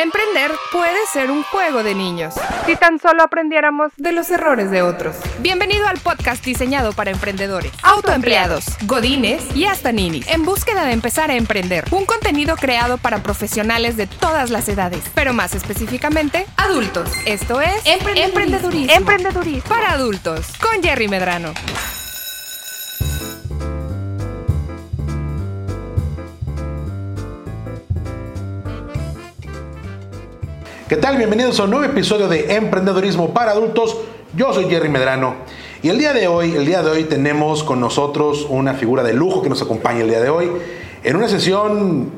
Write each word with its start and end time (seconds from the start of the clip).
Emprender 0.00 0.50
puede 0.72 0.96
ser 1.12 1.30
un 1.30 1.42
juego 1.42 1.82
de 1.82 1.94
niños, 1.94 2.32
si 2.64 2.74
tan 2.74 2.98
solo 2.98 3.22
aprendiéramos 3.22 3.92
de 3.98 4.12
los 4.12 4.30
errores 4.30 4.70
de 4.70 4.80
otros. 4.80 5.14
Bienvenido 5.40 5.86
al 5.86 5.98
podcast 5.98 6.42
diseñado 6.42 6.94
para 6.94 7.10
emprendedores, 7.10 7.70
autoempleados, 7.82 8.64
godines 8.86 9.54
y 9.54 9.66
hasta 9.66 9.92
ninis, 9.92 10.26
en 10.28 10.46
búsqueda 10.46 10.86
de 10.86 10.92
empezar 10.92 11.30
a 11.30 11.34
emprender. 11.34 11.84
Un 11.90 12.06
contenido 12.06 12.56
creado 12.56 12.96
para 12.96 13.22
profesionales 13.22 13.98
de 13.98 14.06
todas 14.06 14.48
las 14.48 14.70
edades, 14.70 15.02
pero 15.14 15.34
más 15.34 15.54
específicamente, 15.54 16.46
adultos. 16.56 17.10
Esto 17.26 17.60
es 17.60 17.82
Emprendedurismo. 17.84 18.94
Emprendedurismo. 18.94 19.68
Para 19.68 19.92
adultos, 19.92 20.46
con 20.62 20.82
Jerry 20.82 21.08
Medrano. 21.08 21.52
¿Qué 30.90 30.96
tal? 30.96 31.18
Bienvenidos 31.18 31.60
a 31.60 31.62
un 31.62 31.70
nuevo 31.70 31.84
episodio 31.84 32.26
de 32.26 32.56
Emprendedorismo 32.56 33.32
para 33.32 33.52
Adultos. 33.52 33.96
Yo 34.34 34.52
soy 34.52 34.64
Jerry 34.64 34.88
Medrano 34.88 35.36
y 35.82 35.88
el 35.88 35.98
día 35.98 36.12
de 36.12 36.26
hoy, 36.26 36.56
el 36.56 36.66
día 36.66 36.82
de 36.82 36.90
hoy 36.90 37.04
tenemos 37.04 37.62
con 37.62 37.78
nosotros 37.78 38.44
una 38.48 38.74
figura 38.74 39.04
de 39.04 39.12
lujo 39.12 39.40
que 39.40 39.48
nos 39.48 39.62
acompaña 39.62 40.00
el 40.00 40.08
día 40.08 40.20
de 40.20 40.30
hoy 40.30 40.50
en 41.04 41.14
una 41.14 41.28
sesión 41.28 42.10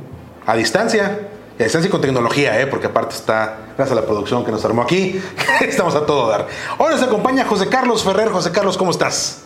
a 0.47 0.57
distancia, 0.57 1.29
a 1.59 1.63
distancia 1.63 1.89
y 1.89 1.91
con 1.91 2.01
tecnología, 2.01 2.59
¿eh? 2.63 2.66
porque 2.66 2.87
aparte 2.87 3.15
está, 3.15 3.59
gracias 3.77 3.93
a 3.93 4.01
la 4.01 4.07
producción 4.07 4.43
que 4.43 4.51
nos 4.51 4.65
armó 4.65 4.80
aquí, 4.80 5.21
estamos 5.61 5.95
a 5.95 6.07
todo 6.07 6.30
dar. 6.30 6.47
Hoy 6.79 6.93
nos 6.93 7.02
acompaña 7.02 7.45
José 7.45 7.69
Carlos 7.69 8.02
Ferrer. 8.02 8.30
José 8.30 8.52
Carlos, 8.52 8.79
¿cómo 8.79 8.91
estás? 8.91 9.45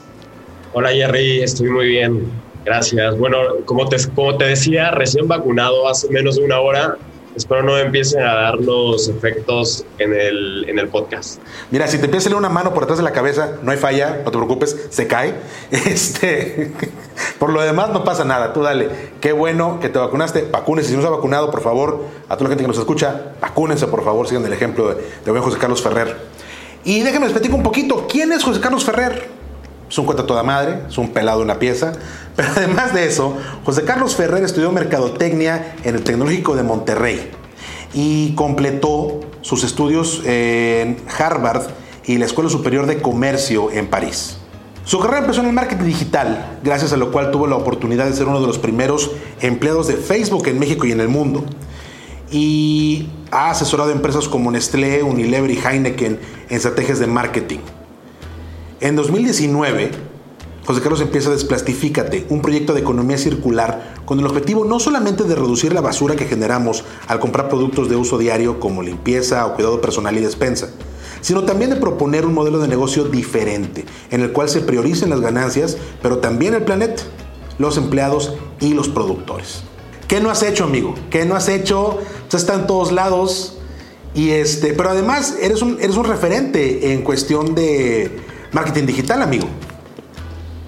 Hola 0.73 0.91
Jerry, 0.91 1.43
estoy 1.43 1.69
muy 1.69 1.89
bien, 1.89 2.31
gracias. 2.65 3.19
Bueno, 3.19 3.39
como 3.65 3.89
te, 3.89 3.97
como 4.15 4.37
te 4.37 4.45
decía, 4.45 4.93
recién 4.93 5.27
vacunado 5.27 5.89
hace 5.89 6.09
menos 6.11 6.37
de 6.37 6.45
una 6.45 6.61
hora, 6.61 6.97
Espero 7.37 7.63
no 7.63 7.77
empiecen 7.77 8.23
a 8.23 8.35
dar 8.35 8.55
los 8.55 9.09
efectos 9.09 9.85
en 9.99 10.15
el, 10.15 10.65
en 10.71 10.79
el 10.79 10.89
podcast. 10.89 11.39
Mira, 11.71 11.87
si 11.87 11.99
te 11.99 12.07
empieza 12.07 12.23
a 12.23 12.31
salir 12.31 12.39
una 12.39 12.48
mano 12.48 12.73
por 12.73 12.84
atrás 12.84 12.98
de 12.98 13.05
la 13.05 13.12
cabeza, 13.12 13.59
no 13.62 13.73
hay 13.73 13.77
falla, 13.77 14.23
no 14.25 14.31
te 14.31 14.39
preocupes, 14.39 14.87
se 14.89 15.06
cae. 15.06 15.34
Este, 15.70 16.73
por 17.39 17.51
lo 17.51 17.61
demás 17.61 17.91
no 17.91 18.05
pasa 18.05 18.25
nada, 18.25 18.55
tú 18.55 18.62
dale. 18.62 18.89
Qué 19.20 19.33
bueno 19.33 19.81
que 19.81 19.91
te 19.91 19.98
vacunaste, 19.98 20.48
vacúnese. 20.51 20.89
Si 20.89 20.97
no 20.97 21.03
se 21.03 21.09
ha 21.09 21.11
vacunado, 21.11 21.51
por 21.51 21.61
favor, 21.61 22.05
a 22.28 22.37
toda 22.37 22.45
la 22.45 22.48
gente 22.51 22.65
que 22.65 22.69
nos 22.69 22.78
escucha, 22.78 23.34
vacúnense, 23.41 23.87
por 23.87 24.03
favor, 24.03 24.27
sigan 24.27 24.47
el 24.47 24.55
ejemplo 24.55 24.95
de, 24.95 25.03
de 25.25 25.41
José 25.41 25.59
Carlos 25.59 25.83
Ferrer. 25.83 26.17
Y 26.84 27.03
déjenme 27.03 27.28
les 27.28 27.50
un 27.50 27.62
poquito, 27.62 28.06
¿quién 28.09 28.33
es 28.33 28.43
José 28.43 28.61
Carlos 28.61 28.84
Ferrer? 28.84 29.36
Es 29.89 29.98
un 29.98 30.05
cuenta 30.05 30.27
toda 30.27 30.42
madre, 30.42 30.81
es 30.89 30.98
un 30.98 31.11
pelado 31.11 31.42
en 31.42 31.48
la 31.48 31.59
pieza. 31.59 31.92
Pero 32.37 32.48
además 32.56 32.92
de 32.92 33.06
eso, 33.06 33.37
José 33.65 33.84
Carlos 33.84 34.17
Ferrer 34.17 34.45
estudió 34.45 34.73
mercadotecnia 34.73 35.77
en 35.84 35.95
el 35.95 36.03
Tecnológico 36.03 36.56
de 36.56 36.62
Monterrey 36.62 37.31
y 37.95 38.34
completó 38.34 39.20
sus 39.41 39.65
estudios 39.65 40.23
en 40.25 40.98
Harvard 41.19 41.62
y 42.05 42.19
la 42.19 42.27
Escuela 42.27 42.51
Superior 42.51 42.87
de 42.87 43.01
Comercio 43.01 43.70
en 43.70 43.89
París. 43.89 44.39
Su 44.84 45.01
carrera 45.01 45.20
empezó 45.20 45.41
en 45.41 45.48
el 45.48 45.53
marketing 45.53 45.87
digital, 45.87 46.59
gracias 46.62 46.93
a 46.93 46.97
lo 46.97 47.11
cual 47.11 47.33
tuvo 47.33 47.48
la 47.48 47.56
oportunidad 47.56 48.06
de 48.06 48.12
ser 48.12 48.28
uno 48.28 48.41
de 48.41 48.47
los 48.47 48.59
primeros 48.59 49.11
empleados 49.41 49.89
de 49.89 49.95
Facebook 49.95 50.47
en 50.47 50.61
México 50.61 50.87
y 50.87 50.93
en 50.93 51.00
el 51.00 51.09
mundo. 51.09 51.45
Y 52.31 53.09
ha 53.33 53.50
asesorado 53.50 53.91
a 53.91 53.93
empresas 53.93 54.28
como 54.28 54.50
Nestlé, 54.50 55.03
Unilever 55.03 55.50
y 55.50 55.59
Heineken 55.59 56.21
en 56.48 56.56
estrategias 56.56 56.98
de 57.00 57.09
marketing. 57.09 57.59
En 58.78 58.94
2019, 58.94 59.91
José 60.66 60.82
Carlos 60.82 61.00
empieza 61.00 61.30
Desplastifícate, 61.30 62.27
un 62.28 62.42
proyecto 62.42 62.74
de 62.74 62.80
economía 62.80 63.16
circular 63.16 63.94
con 64.05 64.20
el 64.20 64.27
objetivo 64.27 64.66
no 64.66 64.78
solamente 64.80 65.24
de 65.24 65.34
reducir 65.34 65.72
la 65.72 65.80
basura 65.80 66.14
que 66.14 66.27
generamos 66.27 66.84
al 67.08 67.19
comprar 67.19 67.48
productos 67.48 67.88
de 67.88 67.97
uso 67.97 68.19
diario 68.19 68.60
como 68.60 68.82
limpieza 68.82 69.47
o 69.47 69.54
cuidado 69.54 69.80
personal 69.80 70.14
y 70.19 70.20
despensa, 70.20 70.69
sino 71.22 71.44
también 71.44 71.70
de 71.70 71.77
proponer 71.77 72.27
un 72.27 72.34
modelo 72.34 72.58
de 72.58 72.69
negocio 72.69 73.04
diferente, 73.04 73.86
en 74.10 74.20
el 74.20 74.32
cual 74.32 74.50
se 74.50 74.60
prioricen 74.60 75.08
las 75.08 75.22
ganancias, 75.22 75.78
pero 76.02 76.19
también 76.19 76.53
el 76.53 76.65
planeta, 76.65 77.03
los 77.59 77.78
empleados 77.78 78.34
y 78.60 78.75
los 78.75 78.91
productores. 78.91 79.62
¿Qué 80.06 80.20
no 80.20 80.28
has 80.28 80.42
hecho, 80.42 80.65
amigo? 80.65 80.94
¿Qué 81.09 81.25
no 81.25 81.34
has 81.34 81.48
hecho? 81.48 81.98
Está 82.31 82.54
en 82.54 82.66
todos 82.66 82.92
lados. 82.92 83.56
Y 84.15 84.31
este, 84.31 84.75
pero 84.75 84.91
además 84.91 85.36
eres 85.41 85.62
un, 85.62 85.78
eres 85.81 85.97
un 85.97 86.04
referente 86.04 86.92
en 86.92 87.03
cuestión 87.03 87.54
de 87.54 88.25
marketing 88.56 88.87
digital, 88.87 89.21
amigo? 89.21 89.47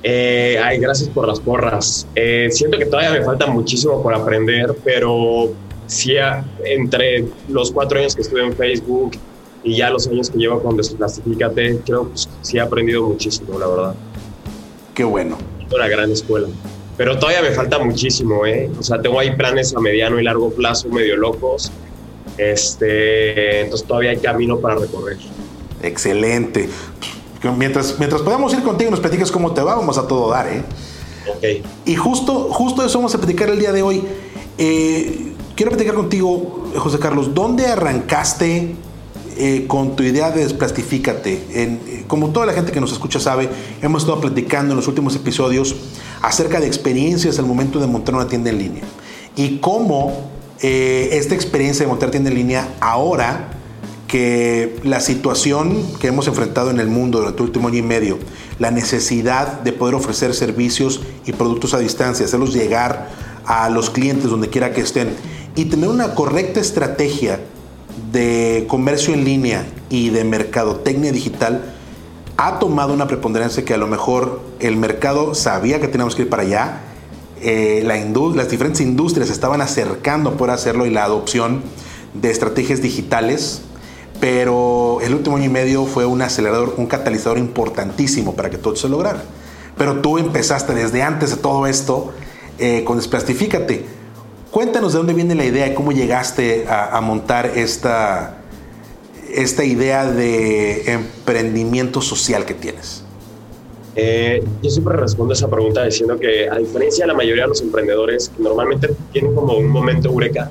Eh, 0.02 0.60
ay, 0.62 0.78
gracias 0.78 1.08
por 1.08 1.26
las 1.26 1.40
porras. 1.40 2.06
Eh, 2.14 2.48
siento 2.50 2.76
que 2.78 2.84
todavía 2.84 3.12
me 3.12 3.24
falta 3.24 3.46
muchísimo 3.46 4.02
por 4.02 4.14
aprender, 4.14 4.76
pero 4.84 5.50
sí, 5.86 6.12
entre 6.64 7.24
los 7.48 7.72
cuatro 7.72 7.98
años 7.98 8.14
que 8.14 8.20
estuve 8.20 8.44
en 8.44 8.52
Facebook 8.52 9.12
y 9.64 9.78
ya 9.78 9.88
los 9.88 10.06
años 10.06 10.28
que 10.28 10.36
llevo 10.36 10.62
con 10.62 10.76
Desplastifícate, 10.76 11.80
creo 11.86 12.12
que 12.12 12.18
sí 12.42 12.58
he 12.58 12.60
aprendido 12.60 13.08
muchísimo, 13.08 13.58
la 13.58 13.66
verdad. 13.66 13.94
Qué 14.94 15.04
bueno. 15.04 15.38
Una 15.74 15.88
gran 15.88 16.12
escuela. 16.12 16.48
Pero 16.98 17.18
todavía 17.18 17.40
me 17.40 17.52
falta 17.52 17.78
muchísimo, 17.78 18.44
¿eh? 18.44 18.70
O 18.78 18.82
sea, 18.82 19.00
tengo 19.00 19.18
ahí 19.18 19.34
planes 19.34 19.74
a 19.74 19.80
mediano 19.80 20.20
y 20.20 20.24
largo 20.24 20.50
plazo 20.50 20.90
medio 20.90 21.16
locos. 21.16 21.72
Este, 22.36 23.62
entonces 23.62 23.86
todavía 23.86 24.10
hay 24.10 24.18
camino 24.18 24.58
para 24.58 24.74
recorrer. 24.76 25.16
Excelente. 25.82 26.68
Mientras, 27.56 27.98
mientras 27.98 28.22
podamos 28.22 28.52
ir 28.52 28.62
contigo 28.62 28.88
y 28.88 28.90
nos 28.90 29.00
platicas 29.00 29.30
cómo 29.30 29.52
te 29.52 29.62
va, 29.62 29.76
vamos 29.76 29.96
a 29.96 30.06
todo 30.08 30.30
dar, 30.30 30.48
¿eh? 30.48 30.64
Ok. 31.36 31.66
Y 31.84 31.94
justo, 31.94 32.48
justo 32.50 32.84
eso 32.84 32.98
vamos 32.98 33.14
a 33.14 33.18
platicar 33.18 33.48
el 33.48 33.58
día 33.58 33.72
de 33.72 33.82
hoy. 33.82 34.02
Eh, 34.56 35.32
quiero 35.54 35.70
platicar 35.70 35.94
contigo, 35.94 36.70
José 36.76 36.98
Carlos, 36.98 37.34
¿dónde 37.34 37.66
arrancaste 37.66 38.74
eh, 39.36 39.66
con 39.68 39.94
tu 39.94 40.02
idea 40.02 40.32
de 40.32 40.42
Desplastifícate? 40.42 41.44
En, 41.52 41.80
eh, 41.86 42.04
como 42.08 42.30
toda 42.30 42.46
la 42.46 42.54
gente 42.54 42.72
que 42.72 42.80
nos 42.80 42.90
escucha 42.90 43.20
sabe, 43.20 43.48
hemos 43.82 44.02
estado 44.02 44.20
platicando 44.20 44.72
en 44.72 44.76
los 44.76 44.88
últimos 44.88 45.14
episodios 45.14 45.76
acerca 46.22 46.58
de 46.58 46.66
experiencias 46.66 47.38
al 47.38 47.46
momento 47.46 47.78
de 47.78 47.86
montar 47.86 48.16
una 48.16 48.26
tienda 48.26 48.50
en 48.50 48.58
línea. 48.58 48.84
Y 49.36 49.58
cómo 49.58 50.36
esta 50.60 51.36
experiencia 51.36 51.84
de 51.84 51.88
montar 51.88 52.10
tienda 52.10 52.30
en 52.30 52.36
línea 52.36 52.68
ahora 52.80 53.57
que 54.08 54.80
la 54.84 55.00
situación 55.00 55.84
que 56.00 56.08
hemos 56.08 56.26
enfrentado 56.26 56.70
en 56.70 56.80
el 56.80 56.88
mundo 56.88 57.18
durante 57.18 57.42
el 57.42 57.48
último 57.48 57.68
año 57.68 57.76
y 57.76 57.82
medio, 57.82 58.18
la 58.58 58.70
necesidad 58.70 59.60
de 59.60 59.72
poder 59.72 59.94
ofrecer 59.94 60.34
servicios 60.34 61.02
y 61.26 61.32
productos 61.32 61.74
a 61.74 61.78
distancia, 61.78 62.24
hacerlos 62.24 62.54
llegar 62.54 63.10
a 63.44 63.68
los 63.68 63.90
clientes 63.90 64.30
donde 64.30 64.48
quiera 64.48 64.72
que 64.72 64.80
estén 64.80 65.14
y 65.54 65.66
tener 65.66 65.90
una 65.90 66.14
correcta 66.14 66.58
estrategia 66.58 67.38
de 68.10 68.64
comercio 68.68 69.12
en 69.12 69.24
línea 69.24 69.66
y 69.90 70.08
de 70.08 70.24
mercadotecnia 70.24 71.12
digital 71.12 71.74
ha 72.38 72.58
tomado 72.58 72.94
una 72.94 73.08
preponderancia 73.08 73.64
que 73.64 73.74
a 73.74 73.78
lo 73.78 73.88
mejor 73.88 74.40
el 74.60 74.76
mercado 74.76 75.34
sabía 75.34 75.80
que 75.80 75.88
teníamos 75.88 76.14
que 76.14 76.22
ir 76.22 76.28
para 76.30 76.44
allá, 76.44 76.80
eh, 77.42 77.82
la 77.84 77.96
las 78.34 78.50
diferentes 78.50 78.80
industrias 78.80 79.28
estaban 79.28 79.60
acercando 79.60 80.36
por 80.36 80.50
hacerlo 80.50 80.86
y 80.86 80.90
la 80.90 81.04
adopción 81.04 81.62
de 82.14 82.30
estrategias 82.30 82.80
digitales 82.80 83.62
pero 84.20 84.98
el 85.02 85.14
último 85.14 85.36
año 85.36 85.46
y 85.46 85.50
medio 85.50 85.84
fue 85.84 86.06
un 86.06 86.22
acelerador, 86.22 86.74
un 86.76 86.86
catalizador 86.86 87.38
importantísimo 87.38 88.34
para 88.34 88.50
que 88.50 88.58
todo 88.58 88.76
se 88.76 88.88
lograra. 88.88 89.22
Pero 89.76 90.00
tú 90.00 90.18
empezaste 90.18 90.74
desde 90.74 91.02
antes 91.02 91.30
de 91.30 91.36
todo 91.36 91.66
esto 91.66 92.12
eh, 92.58 92.82
con 92.84 92.96
Desplastifícate. 92.96 93.84
Cuéntanos 94.50 94.92
de 94.92 94.98
dónde 94.98 95.14
viene 95.14 95.34
la 95.34 95.44
idea 95.44 95.68
y 95.68 95.74
cómo 95.74 95.92
llegaste 95.92 96.66
a, 96.68 97.00
montar 97.00 97.46
esta, 97.54 98.38
esta 99.32 99.64
idea 99.64 100.10
de 100.10 100.90
emprendimiento 100.90 102.00
social 102.00 102.44
que 102.44 102.54
tienes. 102.54 103.04
Eh, 103.94 104.42
yo 104.62 104.70
siempre 104.70 104.96
respondo 104.96 105.32
a 105.32 105.36
esa 105.36 105.48
pregunta 105.48 105.84
diciendo 105.84 106.18
que 106.18 106.48
a 106.48 106.56
diferencia 106.56 107.04
de 107.04 107.08
la 107.08 107.14
mayoría 107.14 107.42
de 107.42 107.48
los 107.48 107.60
emprendedores 107.60 108.30
que 108.34 108.42
normalmente 108.42 108.90
tienen 109.12 109.34
como 109.34 109.56
un 109.56 109.68
momento 109.68 110.08
eureka, 110.08 110.50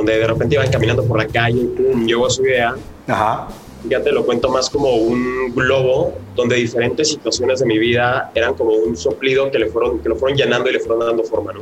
donde 0.00 0.18
de 0.18 0.26
repente 0.26 0.54
iban 0.54 0.70
caminando 0.70 1.04
por 1.04 1.18
la 1.18 1.26
calle 1.26 1.60
y 1.60 1.66
pum, 1.66 2.06
llegó 2.06 2.30
su 2.30 2.42
idea. 2.42 2.74
Ajá. 3.06 3.48
Fíjate, 3.82 4.12
lo 4.12 4.24
cuento 4.24 4.48
más 4.48 4.70
como 4.70 4.94
un 4.94 5.54
globo 5.54 6.14
donde 6.34 6.56
diferentes 6.56 7.08
situaciones 7.08 7.60
de 7.60 7.66
mi 7.66 7.78
vida 7.78 8.30
eran 8.34 8.54
como 8.54 8.72
un 8.72 8.96
soplido 8.96 9.50
que, 9.50 9.58
le 9.58 9.66
fueron, 9.66 9.98
que 10.00 10.08
lo 10.08 10.16
fueron 10.16 10.38
llenando 10.38 10.70
y 10.70 10.72
le 10.72 10.80
fueron 10.80 11.06
dando 11.06 11.22
forma, 11.24 11.52
¿no? 11.52 11.60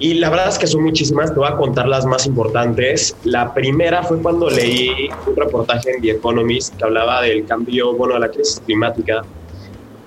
Y 0.00 0.14
la 0.14 0.30
verdad 0.30 0.48
es 0.48 0.58
que 0.58 0.66
son 0.66 0.82
muchísimas, 0.82 1.32
te 1.32 1.38
voy 1.38 1.48
a 1.48 1.56
contar 1.56 1.88
las 1.88 2.04
más 2.06 2.26
importantes. 2.26 3.16
La 3.24 3.54
primera 3.54 4.02
fue 4.02 4.20
cuando 4.20 4.48
leí 4.50 5.08
un 5.26 5.36
reportaje 5.36 5.90
en 5.90 6.02
The 6.02 6.10
Economist 6.10 6.76
que 6.76 6.84
hablaba 6.84 7.22
del 7.22 7.46
cambio, 7.46 7.94
bueno, 7.94 8.14
de 8.14 8.20
la 8.20 8.28
crisis 8.28 8.60
climática 8.64 9.22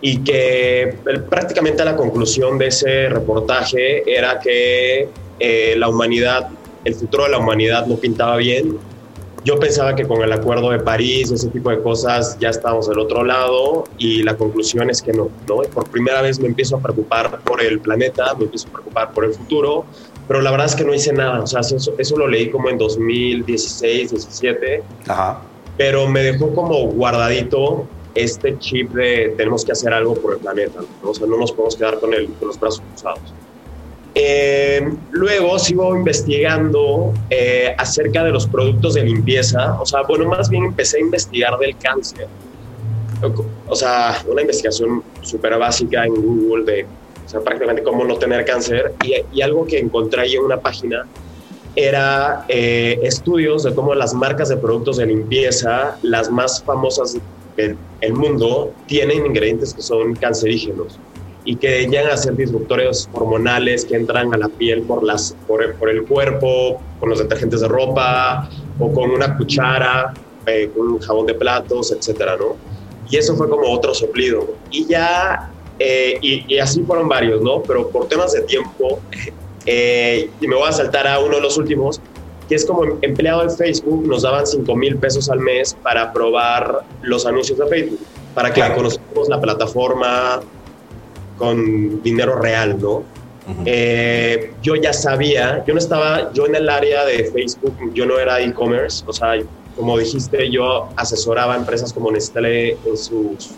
y 0.02 0.18
que 0.20 0.98
prácticamente 1.30 1.84
la 1.86 1.96
conclusión 1.96 2.58
de 2.58 2.68
ese 2.68 3.10
reportaje 3.10 4.04
era 4.06 4.40
que 4.40 5.10
eh, 5.40 5.76
la 5.78 5.90
humanidad 5.90 6.50
el 6.84 6.96
futuro 6.96 7.24
de 7.26 7.30
la 7.30 7.40
humanidad 7.40 7.86
no 7.86 7.96
pintaba 7.96 8.38
bien. 8.38 8.78
Yo 9.44 9.60
pensaba 9.60 9.96
que 9.96 10.06
con 10.06 10.22
el 10.22 10.32
acuerdo 10.32 10.70
de 10.70 10.80
París, 10.80 11.32
ese 11.32 11.48
tipo 11.48 11.72
de 11.72 11.82
cosas, 11.82 12.38
ya 12.40 12.50
estábamos 12.50 12.88
del 12.88 13.00
otro 13.00 13.24
lado 13.24 13.86
y 13.98 14.22
la 14.22 14.38
conclusión 14.38 14.90
es 14.92 15.02
que 15.02 15.14
no, 15.14 15.30
¿no? 15.48 15.58
Por 15.64 15.90
primera 15.90 16.22
vez 16.22 16.40
me 16.40 16.48
empiezo 16.48 16.76
a 16.76 16.80
preocupar 16.80 17.40
por 17.40 17.62
el 17.62 17.80
planeta, 17.80 18.36
me 18.36 18.44
empiezo 18.44 18.68
a 18.68 18.72
preocupar 18.72 19.12
por 19.14 19.26
el 19.26 19.34
futuro, 19.34 19.86
pero 20.28 20.42
la 20.42 20.52
verdad 20.52 20.68
es 20.68 20.76
que 20.76 20.84
no 20.84 20.94
hice 20.94 21.12
nada. 21.12 21.42
O 21.42 21.48
sea, 21.48 21.62
eso, 21.62 21.94
eso 21.98 22.18
lo 22.18 22.28
leí 22.28 22.52
como 22.52 22.70
en 22.70 22.78
2016, 22.78 24.12
17. 24.12 24.84
Ajá. 25.08 25.42
Pero 25.76 26.08
me 26.08 26.22
dejó 26.22 26.54
como 26.54 26.86
guardadito 26.88 27.88
este 28.14 28.58
chip 28.60 28.92
de 28.92 29.34
tenemos 29.38 29.66
que 29.66 29.72
hacer 29.72 29.94
algo 29.94 30.14
por 30.16 30.34
el 30.34 30.40
planeta. 30.40 30.82
O 31.04 31.14
sea, 31.14 31.26
no 31.26 31.38
nos 31.38 31.52
podemos 31.52 31.76
quedar 31.76 32.00
con, 32.00 32.14
el, 32.14 32.28
con 32.34 32.50
los 32.50 32.60
brazos 32.60 32.84
cruzados. 32.92 33.34
Eh, 34.14 34.94
luego 35.12 35.58
sigo 35.58 35.96
investigando 35.96 37.14
eh, 37.30 37.74
acerca 37.78 38.24
de 38.24 38.32
los 38.32 38.48
productos 38.48 38.96
de 38.96 39.04
limpieza. 39.04 39.80
O 39.80 39.86
sea, 39.86 40.02
bueno, 40.04 40.26
más 40.28 40.50
bien 40.50 40.66
empecé 40.66 40.98
a 40.98 41.02
investigar 41.02 41.58
del 41.58 41.78
cáncer. 41.78 42.28
O 43.68 43.76
sea, 43.76 44.22
una 44.28 44.42
investigación 44.42 45.04
súper 45.22 45.58
básica 45.58 46.06
en 46.06 46.16
Google 46.16 46.66
de 46.66 46.86
o 47.24 47.30
sea, 47.30 47.40
prácticamente 47.40 47.84
cómo 47.84 48.04
no 48.04 48.18
tener 48.18 48.44
cáncer. 48.46 48.94
Y, 49.04 49.14
y 49.32 49.42
algo 49.42 49.66
que 49.66 49.80
encontré 49.80 50.22
ahí 50.22 50.36
en 50.36 50.44
una 50.44 50.60
página 50.60 51.06
era 51.76 52.46
eh, 52.50 53.00
estudios 53.04 53.64
de 53.64 53.74
cómo 53.74 53.96
las 53.96 54.14
marcas 54.14 54.50
de 54.50 54.58
productos 54.58 54.98
de 54.98 55.06
limpieza, 55.06 55.98
las 56.02 56.30
más 56.30 56.62
famosas 56.64 57.18
del 57.56 58.14
mundo, 58.14 58.74
tienen 58.88 59.26
ingredientes 59.26 59.74
que 59.74 59.82
son 59.82 60.16
cancerígenos 60.16 61.00
y 61.44 61.56
que 61.56 61.88
llegan 61.88 62.12
a 62.12 62.18
ser 62.18 62.36
disruptores 62.36 63.10
hormonales 63.14 63.86
que 63.86 63.96
entran 63.96 64.34
a 64.34 64.38
la 64.38 64.48
piel 64.48 64.84
por, 64.84 65.04
las, 65.04 65.36
por, 65.48 65.90
el 65.90 66.04
cuerpo, 66.06 66.80
con 67.00 67.10
los 67.10 67.20
detergentes 67.20 67.62
de 67.62 67.68
ropa 67.68 68.50
o 68.80 68.92
con 68.94 69.12
una 69.12 69.38
cuchara, 69.38 70.14
eh, 70.46 70.70
con 70.76 70.88
un 70.88 71.00
jabón 71.00 71.26
de 71.26 71.34
platos, 71.34 71.92
etcétera, 71.92 72.38
¿no? 72.38 72.56
Y 73.10 73.18
eso 73.18 73.36
fue 73.36 73.50
como 73.50 73.70
otro 73.70 73.94
soplido. 73.94 74.56
Y 74.70 74.86
ya, 74.86 75.52
eh, 75.80 76.18
y, 76.22 76.58
así 76.60 76.82
fueron 76.84 77.10
varios, 77.10 77.42
¿no? 77.42 77.62
Pero 77.64 77.90
por 77.90 78.08
temas 78.08 78.34
de 78.34 78.42
tiempo, 78.42 79.00
eh, 79.66 80.30
y 80.40 80.48
me 80.48 80.56
voy 80.56 80.70
a 80.70 80.72
saltar 80.72 81.08
a 81.08 81.20
uno 81.20 81.36
de 81.36 81.42
los 81.42 81.58
últimos, 81.58 82.00
que 82.48 82.56
es 82.56 82.66
como 82.66 82.84
empleado 83.02 83.44
de 83.44 83.50
Facebook, 83.50 84.06
nos 84.08 84.24
daban 84.24 84.46
5 84.46 84.76
mil 84.76 84.98
pesos 84.98 85.30
al 85.30 85.40
mes 85.40 85.76
para 85.82 86.14
probar 86.14 86.84
los 87.02 87.26
anuncios 87.26 87.58
de 87.58 87.66
Facebook, 87.66 88.00
para 88.36 88.54
que 88.54 88.62
conozcamos 88.76 89.30
la 89.30 89.40
plataforma, 89.40 90.42
con 91.42 92.04
dinero 92.04 92.36
real, 92.40 92.80
¿no? 92.80 93.04
Eh, 93.66 94.54
yo 94.62 94.76
ya 94.76 94.94
sabía, 94.94 95.66
yo 95.66 95.74
no 95.74 95.80
estaba, 95.80 96.32
yo 96.34 96.46
en 96.46 96.54
el 96.54 96.70
área 96.70 97.04
de 97.04 97.26
Facebook, 97.26 97.76
yo 97.96 98.06
no 98.06 98.20
era 98.20 98.40
e-commerce, 98.40 99.04
o 99.08 99.12
sea, 99.12 99.34
como 99.76 99.98
dijiste, 99.98 100.52
yo 100.52 100.90
asesoraba 100.96 101.56
a 101.56 101.58
empresas 101.58 101.92
como 101.92 102.12
Nestlé 102.12 102.78
en 102.86 102.96
sus 102.96 103.50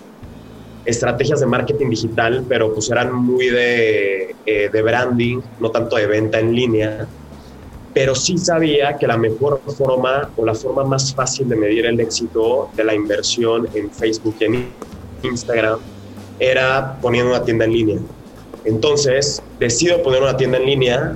estrategias 0.85 1.41
de 1.41 1.45
marketing 1.45 1.89
digital, 1.89 2.45
pero 2.47 2.73
pues 2.73 2.89
eran 2.89 3.13
muy 3.13 3.47
de, 3.49 4.33
eh, 4.45 4.69
de 4.71 4.81
branding, 4.81 5.41
no 5.59 5.69
tanto 5.69 5.97
de 5.97 6.07
venta 6.07 6.39
en 6.39 6.55
línea. 6.55 7.05
Pero 7.93 8.15
sí 8.15 8.37
sabía 8.37 8.97
que 8.97 9.07
la 9.07 9.17
mejor 9.17 9.61
forma 9.77 10.29
o 10.37 10.45
la 10.45 10.55
forma 10.55 10.85
más 10.85 11.13
fácil 11.13 11.49
de 11.49 11.57
medir 11.57 11.85
el 11.85 11.99
éxito 11.99 12.69
de 12.77 12.85
la 12.85 12.95
inversión 12.95 13.67
en 13.73 13.91
Facebook 13.91 14.35
y 14.39 14.45
en 14.45 14.69
Instagram 15.23 15.79
era 16.39 16.97
poniendo 17.01 17.31
una 17.31 17.43
tienda 17.43 17.65
en 17.65 17.73
línea. 17.73 17.97
Entonces, 18.65 19.41
decido 19.59 20.01
poner 20.03 20.21
una 20.21 20.37
tienda 20.37 20.57
en 20.57 20.65
línea 20.65 21.15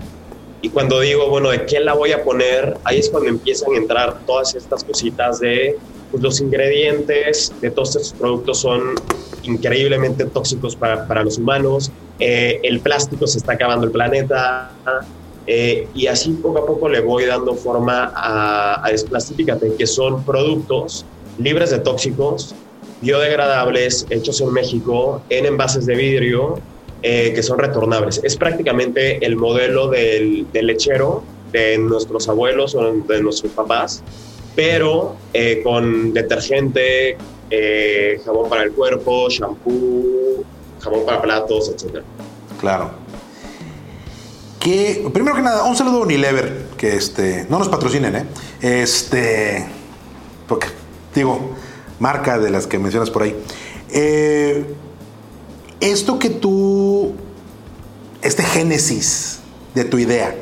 y 0.62 0.70
cuando 0.70 1.00
digo, 1.00 1.30
bueno, 1.30 1.50
¿de 1.50 1.66
qué 1.66 1.80
la 1.80 1.94
voy 1.94 2.12
a 2.12 2.24
poner? 2.24 2.78
Ahí 2.84 3.00
es 3.00 3.10
cuando 3.10 3.30
empiezan 3.30 3.74
a 3.74 3.78
entrar 3.78 4.20
todas 4.26 4.56
estas 4.56 4.84
cositas 4.84 5.40
de 5.40 5.78
pues, 6.12 6.24
los 6.24 6.42
ingredientes 6.42 7.54
de 7.62 7.70
todos 7.70 7.96
estos 7.96 8.14
productos 8.14 8.60
son 8.60 8.96
increíblemente 9.44 10.26
tóxicos 10.26 10.76
para, 10.76 11.08
para 11.08 11.24
los 11.24 11.38
humanos, 11.38 11.92
eh, 12.20 12.60
el 12.64 12.80
plástico 12.80 13.28
se 13.28 13.38
está 13.38 13.54
acabando 13.54 13.86
el 13.86 13.92
planeta, 13.92 14.72
eh, 15.46 15.88
y 15.94 16.08
así 16.08 16.32
poco 16.32 16.60
a 16.60 16.66
poco 16.66 16.90
le 16.90 17.00
voy 17.00 17.26
dando 17.26 17.56
forma 17.56 18.12
a, 18.14 18.86
a 18.86 18.92
Desplastifícate, 18.92 19.76
que 19.76 19.88
son 19.88 20.24
productos 20.24 21.06
libres 21.38 21.70
de 21.70 21.80
tóxicos, 21.80 22.54
biodegradables 23.02 24.06
hechos 24.10 24.42
en 24.42 24.52
México 24.52 25.22
en 25.30 25.46
envases 25.46 25.86
de 25.86 25.96
vidrio 25.96 26.60
eh, 27.04 27.32
que 27.34 27.44
son 27.44 27.60
retornables. 27.60 28.20
Es 28.24 28.36
prácticamente 28.38 29.24
el 29.24 29.36
modelo 29.36 29.90
del, 29.90 30.48
lechero 30.52 31.24
de 31.52 31.78
nuestros 31.78 32.28
abuelos 32.28 32.74
o 32.76 32.92
de 32.92 33.22
nuestros 33.22 33.52
papás, 33.54 34.02
pero 34.56 35.16
eh, 35.32 35.62
con 35.64 36.12
detergente, 36.14 37.18
eh, 37.52 38.20
jabón 38.26 38.50
para 38.50 38.64
el 38.64 38.72
cuerpo, 38.72 39.30
shampoo, 39.30 40.44
jabón 40.80 41.06
para 41.06 41.22
platos, 41.22 41.70
etc. 41.70 42.04
Claro. 42.60 42.90
Que, 44.60 45.08
primero 45.14 45.36
que 45.36 45.44
nada, 45.44 45.64
un 45.64 45.76
saludo 45.76 46.00
a 46.00 46.02
Unilever, 46.02 46.66
que 46.78 46.96
este, 46.96 47.46
no 47.48 47.60
nos 47.60 47.70
patrocinen, 47.70 48.16
¿eh? 48.16 48.26
Este, 48.60 49.68
porque, 50.48 50.68
digo, 51.14 51.52
marca 52.00 52.40
de 52.40 52.50
las 52.50 52.68
que 52.68 52.80
mencionas 52.80 53.10
por 53.10 53.24
ahí. 53.24 53.36
Eh, 53.92 54.66
esto 55.80 56.20
que 56.20 56.30
tú, 56.30 57.14
este 58.22 58.44
génesis 58.44 59.40
de 59.76 59.84
tu 59.84 59.98
idea, 59.98 60.36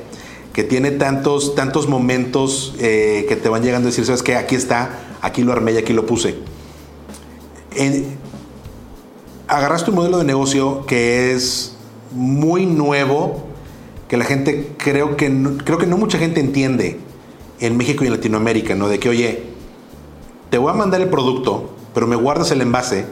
que 0.53 0.63
tiene 0.63 0.91
tantos, 0.91 1.55
tantos 1.55 1.89
momentos 1.89 2.75
eh, 2.79 3.25
que 3.27 3.35
te 3.35 3.49
van 3.49 3.63
llegando 3.63 3.87
a 3.87 3.91
decir, 3.91 4.05
sabes 4.05 4.23
que 4.23 4.35
aquí 4.35 4.55
está, 4.55 4.99
aquí 5.21 5.43
lo 5.43 5.51
armé 5.51 5.73
y 5.73 5.77
aquí 5.77 5.93
lo 5.93 6.05
puse. 6.05 6.35
agarraste 9.47 9.89
un 9.89 9.97
modelo 9.97 10.17
de 10.17 10.23
negocio 10.23 10.85
que 10.85 11.33
es 11.33 11.75
muy 12.11 12.65
nuevo, 12.65 13.43
que 14.07 14.17
la 14.17 14.23
gente 14.23 14.71
creo 14.77 15.17
que 15.17 15.29
creo 15.65 15.77
que 15.77 15.87
no 15.87 15.97
mucha 15.97 16.17
gente 16.17 16.39
entiende 16.39 16.99
en 17.59 17.75
México 17.77 18.03
y 18.03 18.07
en 18.07 18.13
Latinoamérica, 18.13 18.75
¿no? 18.75 18.87
De 18.87 18.99
que, 18.99 19.09
oye, 19.09 19.54
te 20.49 20.57
voy 20.57 20.71
a 20.71 20.75
mandar 20.75 21.01
el 21.01 21.09
producto, 21.09 21.69
pero 21.93 22.07
me 22.07 22.15
guardas 22.15 22.51
el 22.51 22.61
envase 22.61 23.05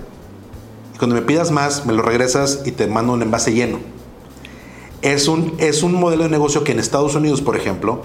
y 0.93 0.97
cuando 0.97 1.15
me 1.15 1.21
pidas 1.21 1.51
más, 1.51 1.85
me 1.85 1.93
lo 1.93 2.01
regresas 2.01 2.61
y 2.65 2.71
te 2.71 2.87
mando 2.87 3.13
un 3.13 3.21
envase 3.21 3.53
lleno. 3.53 3.79
Es 5.01 5.27
un, 5.27 5.55
es 5.57 5.83
un 5.83 5.93
modelo 5.93 6.23
de 6.23 6.29
negocio 6.29 6.63
que 6.63 6.71
en 6.71 6.79
Estados 6.79 7.15
Unidos, 7.15 7.41
por 7.41 7.57
ejemplo, 7.57 8.03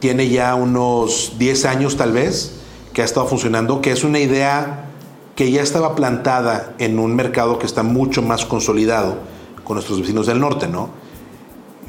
tiene 0.00 0.28
ya 0.28 0.54
unos 0.54 1.34
10 1.38 1.64
años 1.64 1.96
tal 1.96 2.12
vez, 2.12 2.56
que 2.92 3.02
ha 3.02 3.04
estado 3.04 3.26
funcionando, 3.26 3.80
que 3.80 3.90
es 3.90 4.04
una 4.04 4.18
idea 4.18 4.90
que 5.36 5.50
ya 5.50 5.62
estaba 5.62 5.94
plantada 5.94 6.74
en 6.78 6.98
un 6.98 7.16
mercado 7.16 7.58
que 7.58 7.66
está 7.66 7.82
mucho 7.82 8.22
más 8.22 8.44
consolidado 8.44 9.16
con 9.64 9.76
nuestros 9.76 10.00
vecinos 10.00 10.26
del 10.26 10.40
norte, 10.40 10.68
¿no? 10.68 10.90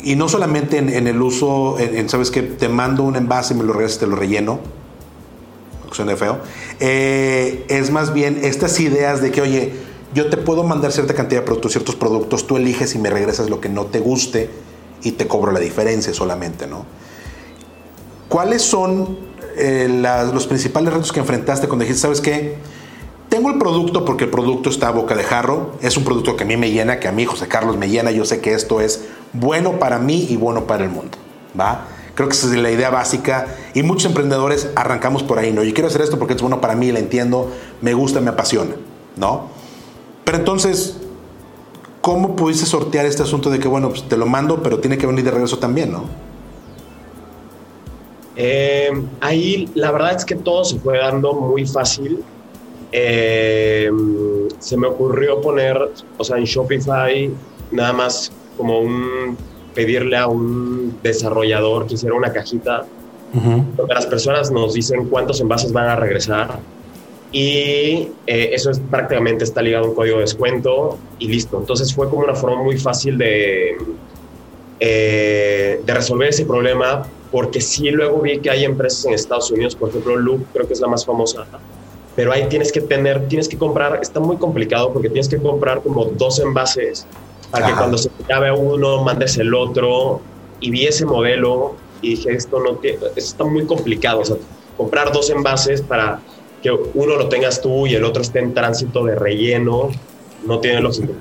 Y 0.02 0.16
no 0.16 0.30
solamente 0.30 0.78
en, 0.78 1.08
el 1.08 1.22
uso, 1.22 1.78
en, 1.80 2.10
¿sabes 2.10 2.32
que 2.32 2.44
Te 2.44 2.70
mando 2.70 3.04
un 3.04 3.16
envase 3.16 3.56
me 3.56 3.64
lo 3.64 3.74
regresas 3.74 4.00
te 4.00 4.08
lo 4.08 4.16
relleno, 4.16 4.60
eh, 6.80 7.66
es 7.70 7.92
más 7.92 8.14
bien 8.14 8.40
estas 8.44 8.80
ideas 8.80 9.22
de 9.22 9.32
que, 9.32 9.42
oye, 9.42 9.74
yo 10.14 10.30
te 10.30 10.38
puedo 10.38 10.64
mandar 10.64 10.92
cierta 10.92 11.14
cantidad 11.14 11.42
de 11.42 11.46
productos, 11.46 11.74
ciertos 11.74 11.96
productos, 11.96 12.48
tú 12.48 12.58
eliges 12.58 12.96
y 12.96 13.00
me 13.00 13.10
regresas 13.10 13.50
lo 13.50 13.60
que 13.60 13.70
no 13.70 13.86
te 13.86 14.00
guste 14.00 14.50
y 15.04 15.12
te 15.12 15.28
cobro 15.28 15.52
la 15.52 15.60
diferencia 15.60 16.14
solamente, 16.14 16.68
¿no? 16.68 16.86
¿Cuáles 18.30 18.62
son 18.62 19.18
eh, 19.58 19.88
los 20.34 20.48
principales 20.48 20.94
retos 20.94 21.12
que 21.12 21.20
enfrentaste 21.20 21.68
cuando 21.68 21.84
dijiste, 21.84 22.02
sabes 22.02 22.22
qué? 22.22 22.56
Tengo 23.30 23.50
el 23.50 23.58
producto 23.58 24.06
porque 24.06 24.26
el 24.26 24.30
producto 24.30 24.70
está 24.70 24.88
a 24.88 24.92
boca 24.92 25.16
de 25.16 25.24
jarro, 25.24 25.74
es 25.82 25.98
un 25.98 26.04
producto 26.04 26.36
que 26.36 26.44
a 26.44 26.48
mí 26.48 26.58
me 26.58 26.72
llena, 26.72 27.00
que 27.00 27.08
a 27.08 27.12
mí 27.12 27.26
José 27.26 27.48
Carlos 27.48 27.78
me 27.78 27.90
llena, 27.90 28.12
yo 28.12 28.26
sé 28.26 28.40
que 28.40 28.54
esto 28.54 28.82
es 28.82 29.06
bueno 29.34 29.80
para 29.80 30.00
mí 30.00 30.28
y 30.30 30.38
bueno 30.38 30.66
para 30.66 30.84
el 30.84 30.90
mundo, 30.90 31.18
¿va? 31.60 31.88
Creo 32.16 32.30
que 32.30 32.36
esa 32.36 32.48
es 32.48 32.54
la 32.54 32.72
idea 32.72 32.90
básica 32.90 33.48
y 33.74 33.84
muchos 33.84 34.06
emprendedores 34.06 34.70
arrancamos 34.76 35.22
por 35.22 35.38
ahí, 35.38 35.52
¿no? 35.52 35.64
Yo 35.64 35.74
quiero 35.74 35.90
hacer 35.90 36.02
esto 36.02 36.18
porque 36.18 36.34
es 36.34 36.42
bueno 36.42 36.62
para 36.62 36.76
mí, 36.76 36.92
la 36.92 37.00
entiendo, 37.00 37.52
me 37.82 37.94
gusta, 37.94 38.22
me 38.22 38.30
apasiona, 38.30 38.76
¿no? 39.18 39.50
Pero 40.24 40.38
entonces, 40.38 40.98
¿cómo 42.00 42.38
pudiste 42.38 42.66
sortear 42.66 43.06
este 43.06 43.24
asunto 43.24 43.50
de 43.50 43.60
que, 43.60 43.68
bueno, 43.68 43.90
pues 43.90 44.08
te 44.08 44.16
lo 44.16 44.26
mando, 44.26 44.64
pero 44.64 44.80
tiene 44.80 44.98
que 44.98 45.06
venir 45.06 45.26
de 45.26 45.32
regreso 45.32 45.60
también, 45.60 45.92
¿no? 45.92 46.06
Eh, 48.38 48.92
ahí 49.20 49.70
la 49.76 49.92
verdad 49.92 50.16
es 50.16 50.26
que 50.26 50.36
todo 50.36 50.64
se 50.64 50.80
fue 50.80 50.98
dando 50.98 51.34
muy 51.34 51.66
fácil. 51.66 52.24
Eh, 52.94 53.92
se 54.60 54.78
me 54.78 54.88
ocurrió 54.88 55.42
poner, 55.42 55.78
o 56.18 56.24
sea, 56.24 56.38
en 56.38 56.46
Shopify, 56.46 57.30
nada 57.72 57.92
más 57.92 58.32
como 58.58 58.80
un 58.80 59.38
pedirle 59.76 60.18
a 60.18 60.28
un 60.28 60.98
desarrollador 61.04 61.86
que 61.86 61.94
hiciera 61.96 62.16
una 62.16 62.32
cajita 62.32 62.86
donde 63.34 63.94
las 63.94 64.06
personas 64.06 64.50
nos 64.50 64.74
dicen 64.74 65.10
cuántos 65.10 65.42
envases 65.42 65.74
van 65.74 65.90
a 65.90 65.96
regresar 65.98 66.58
y 67.34 68.12
eh, 68.28 68.52
eso 68.54 68.72
es 68.72 68.80
prácticamente 68.80 69.44
está 69.44 69.62
ligado 69.62 69.86
a 69.86 69.90
un 69.90 69.96
código 69.96 70.16
de 70.16 70.22
descuento 70.22 70.98
y 71.20 71.28
listo. 71.28 71.58
Entonces 71.60 71.94
fue 71.94 72.10
como 72.10 72.22
una 72.22 72.34
forma 72.34 72.64
muy 72.64 72.78
fácil 72.78 73.18
de, 73.18 73.76
eh, 74.80 75.82
de 75.86 75.94
resolver 75.94 76.30
ese 76.30 76.46
problema 76.46 77.06
porque 77.32 77.60
sí 77.60 77.90
luego 77.92 78.22
vi 78.22 78.40
que 78.40 78.50
hay 78.50 78.64
empresas 78.64 79.06
en 79.06 79.14
Estados 79.16 79.52
Unidos, 79.52 79.76
por 79.76 79.90
ejemplo 79.90 80.16
Loop 80.16 80.46
creo 80.54 80.66
que 80.66 80.72
es 80.72 80.80
la 80.80 80.88
más 80.88 81.06
famosa, 81.06 81.46
pero 82.16 82.32
ahí 82.32 82.48
tienes 82.48 82.72
que 82.72 82.80
tener, 82.80 83.28
tienes 83.28 83.50
que 83.50 83.58
comprar, 83.58 84.00
está 84.02 84.22
muy 84.22 84.38
complicado 84.38 84.94
porque 84.94 85.10
tienes 85.10 85.28
que 85.28 85.38
comprar 85.38 85.82
como 85.82 86.06
dos 86.06 86.40
envases 86.40 87.06
para 87.52 87.68
que 87.68 87.74
cuando 87.74 87.98
se 87.98 88.10
acabe 88.24 88.52
uno 88.52 89.04
mandes 89.04 89.38
el 89.38 89.54
otro 89.54 90.22
y 90.60 90.72
vi 90.72 90.86
ese 90.88 91.06
modelo 91.06 91.76
y 92.02 92.12
dije, 92.12 92.34
esto, 92.34 92.60
no 92.60 92.80
esto 92.82 93.08
está 93.16 93.44
muy 93.44 93.66
complicado, 93.66 94.20
o 94.20 94.26
sea, 94.26 94.38
comprar 94.78 95.12
dos 95.12 95.30
envases 95.30 95.82
para 95.82 96.20
que 96.62 96.72
uno 96.72 97.16
lo 97.16 97.30
tengas 97.30 97.62
tú 97.62 97.88
y 97.88 97.96
el 97.96 98.04
otro 98.04 98.22
esté 98.22 98.40
en 98.40 98.54
tránsito 98.54 99.04
de 99.06 99.16
relleno, 99.16 99.90
no 100.46 100.60
tiene 100.60 100.82
lógica. 100.82 101.14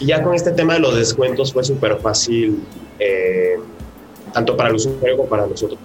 Y 0.00 0.06
ya 0.06 0.22
con 0.22 0.34
este 0.34 0.52
tema 0.52 0.74
de 0.74 0.80
los 0.80 0.96
descuentos 0.96 1.52
fue 1.52 1.64
súper 1.64 1.98
fácil, 1.98 2.62
eh, 2.98 3.58
tanto 4.32 4.56
para 4.56 4.70
el 4.70 4.76
usuario 4.76 5.16
como 5.16 5.28
para 5.28 5.46
nosotros. 5.46 5.78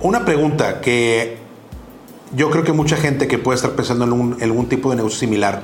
Una 0.00 0.24
pregunta 0.24 0.80
que 0.80 1.36
yo 2.34 2.50
creo 2.50 2.64
que 2.64 2.72
mucha 2.72 2.96
gente 2.96 3.28
que 3.28 3.38
puede 3.38 3.56
estar 3.56 3.72
pensando 3.72 4.04
en, 4.04 4.42
algún 4.42 4.68
tipo 4.68 4.90
de 4.90 4.96
negocio 4.96 5.18
similar 5.18 5.62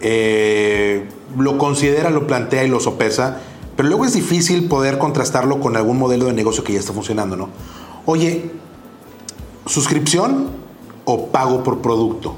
eh, 0.00 1.08
lo 1.36 1.58
considera, 1.58 2.10
lo 2.10 2.26
plantea 2.26 2.64
y 2.64 2.68
lo 2.68 2.80
sopesa, 2.80 3.40
pero 3.76 3.88
luego 3.88 4.04
es 4.04 4.14
difícil 4.14 4.68
poder 4.68 4.98
contrastarlo 4.98 5.60
con 5.60 5.76
algún 5.76 5.98
modelo 5.98 6.26
de 6.26 6.32
negocio 6.32 6.64
que 6.64 6.72
ya 6.72 6.80
está 6.80 6.92
funcionando, 6.92 7.36
¿no? 7.36 7.48
Oye, 8.06 8.50
suscripción 9.66 10.48
o 11.04 11.26
pago 11.26 11.62
por 11.62 11.80
producto 11.80 12.34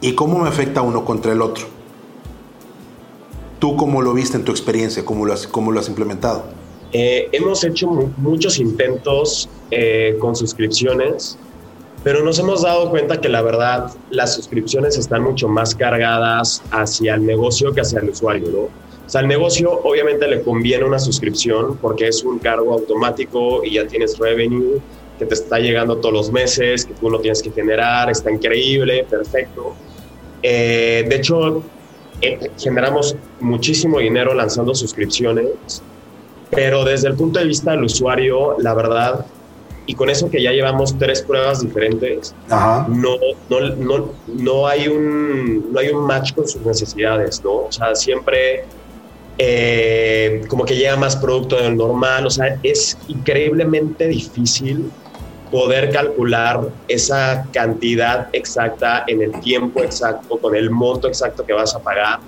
y 0.00 0.14
cómo 0.14 0.38
me 0.38 0.48
afecta 0.48 0.82
uno 0.82 1.04
contra 1.04 1.32
el 1.32 1.42
otro. 1.42 1.66
¿Tú 3.58 3.76
cómo 3.76 4.02
lo 4.02 4.14
viste 4.14 4.36
en 4.36 4.44
tu 4.44 4.52
experiencia? 4.52 5.04
¿Cómo 5.04 5.26
lo 5.26 5.32
has, 5.32 5.46
cómo 5.46 5.72
lo 5.72 5.80
has 5.80 5.88
implementado? 5.88 6.44
Eh, 6.92 7.28
hemos 7.32 7.64
hecho 7.64 7.88
muchos 8.16 8.58
intentos 8.58 9.48
eh, 9.70 10.16
con 10.20 10.36
suscripciones, 10.36 11.36
pero 12.04 12.22
nos 12.22 12.38
hemos 12.38 12.62
dado 12.62 12.90
cuenta 12.90 13.20
que 13.20 13.28
la 13.28 13.42
verdad 13.42 13.90
las 14.10 14.34
suscripciones 14.34 14.96
están 14.96 15.22
mucho 15.22 15.48
más 15.48 15.74
cargadas 15.74 16.62
hacia 16.70 17.14
el 17.14 17.26
negocio 17.26 17.72
que 17.72 17.80
hacia 17.80 18.00
el 18.00 18.10
usuario, 18.10 18.48
¿no? 18.50 18.58
O 18.58 19.10
sea, 19.10 19.22
al 19.22 19.28
negocio 19.28 19.80
obviamente 19.84 20.28
le 20.28 20.42
conviene 20.42 20.84
una 20.84 20.98
suscripción 20.98 21.78
porque 21.78 22.08
es 22.08 22.22
un 22.24 22.38
cargo 22.38 22.74
automático 22.74 23.64
y 23.64 23.74
ya 23.74 23.86
tienes 23.86 24.18
revenue 24.18 24.80
que 25.18 25.26
te 25.26 25.34
está 25.34 25.58
llegando 25.58 25.96
todos 25.96 26.12
los 26.12 26.32
meses, 26.32 26.84
que 26.84 26.94
tú 26.94 27.10
no 27.10 27.18
tienes 27.18 27.42
que 27.42 27.50
generar, 27.50 28.10
está 28.10 28.30
increíble, 28.30 29.04
perfecto. 29.08 29.74
Eh, 30.42 31.04
de 31.08 31.16
hecho, 31.16 31.62
generamos 32.58 33.16
muchísimo 33.40 33.98
dinero 33.98 34.34
lanzando 34.34 34.74
suscripciones 34.74 35.82
pero 36.50 36.84
desde 36.84 37.08
el 37.08 37.14
punto 37.14 37.38
de 37.38 37.46
vista 37.46 37.72
del 37.72 37.84
usuario, 37.84 38.56
la 38.58 38.74
verdad, 38.74 39.26
y 39.88 39.94
con 39.94 40.10
eso 40.10 40.30
que 40.30 40.42
ya 40.42 40.52
llevamos 40.52 40.98
tres 40.98 41.22
pruebas 41.22 41.62
diferentes, 41.62 42.34
No, 42.88 43.16
no, 43.48 43.60
no, 43.70 44.10
no, 44.26 44.66
hay 44.66 44.86
un, 44.86 45.72
no 45.72 45.80
hay 45.80 45.88
un 45.88 46.04
match 46.04 46.34
con 46.34 46.46
sus 46.46 46.60
necesidades, 46.60 47.42
¿no? 47.42 47.52
O 47.52 47.72
sea, 47.72 47.94
siempre 47.94 48.66
eh, 49.38 50.42
como 50.46 50.66
que 50.66 50.76
llega 50.76 50.94
más 50.96 51.16
producto 51.16 51.56
del 51.56 51.74
normal, 51.74 52.26
o 52.26 52.30
sea, 52.30 52.58
es 52.62 52.98
increíblemente 53.08 54.08
difícil 54.08 54.90
poder 55.50 55.90
calcular 55.90 56.68
esa 56.86 57.46
cantidad 57.50 58.28
exacta 58.34 59.04
en 59.06 59.22
el 59.22 59.40
tiempo 59.40 59.82
exacto, 59.82 60.36
con 60.36 60.54
el 60.54 60.68
monto 60.68 61.08
exacto 61.08 61.46
que 61.46 61.54
vas 61.54 61.74
a 61.74 61.78
pagar. 61.78 62.18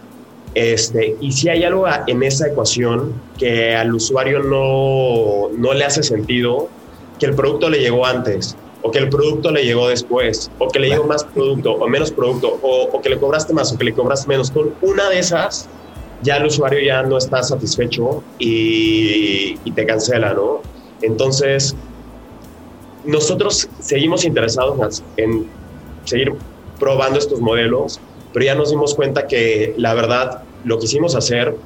Este, 0.55 1.15
y 1.21 1.31
si 1.31 1.51
hay 1.51 1.63
algo 1.63 1.85
en 2.07 2.23
esa 2.23 2.49
ecuación 2.49 3.13
que 3.39 3.77
al 3.77 3.95
usuario 3.95 4.43
no, 4.43 5.51
no 5.59 5.75
le 5.75 5.85
hace 5.85 6.03
sentido, 6.03 6.71
que 7.21 7.27
el 7.27 7.35
producto 7.35 7.71
le 7.71 7.79
llegó 7.79 8.05
antes, 8.05 8.57
o 8.83 8.91
que 8.91 8.99
el 8.99 9.09
producto 9.09 9.53
le 9.53 9.63
llegó 9.63 9.89
después, 9.89 10.51
o 10.59 10.69
que 10.69 10.81
le 10.81 10.89
llegó 10.89 11.05
más 11.05 11.23
producto 11.23 11.75
o 11.75 11.87
menos 11.87 12.11
producto, 12.11 12.59
o, 12.63 13.01
que 13.01 13.11
le 13.11 13.19
cobraste 13.19 13.53
más 13.53 13.73
o 13.73 13.79
que 13.79 13.85
le 13.85 13.93
cobraste 13.93 14.27
menos, 14.27 14.51
con 14.51 14.75
una 14.81 15.09
de 15.11 15.19
esas 15.19 15.69
ya 16.23 16.37
el 16.37 16.47
usuario 16.47 16.81
ya 16.81 17.03
no 17.03 17.17
está 17.17 17.43
satisfecho 17.43 18.23
y, 18.39 19.59
y 19.65 19.73
te 19.73 19.87
cancela, 19.87 20.35
¿no? 20.35 20.61
Entonces, 21.01 21.75
nosotros 23.05 23.69
seguimos 23.79 24.25
interesados 24.25 25.03
en 25.17 25.47
seguir 26.05 26.35
probando 26.79 27.19
estos 27.19 27.41
modelos 27.41 28.01
pero 28.33 28.45
ya 28.45 28.55
nos 28.55 28.71
dimos 28.71 28.95
cuenta 28.95 29.27
que 29.27 29.75
la 29.77 29.95
verdad 29.95 30.43
lo 30.65 30.79
quisimos 30.79 31.15
hacer 31.15 31.57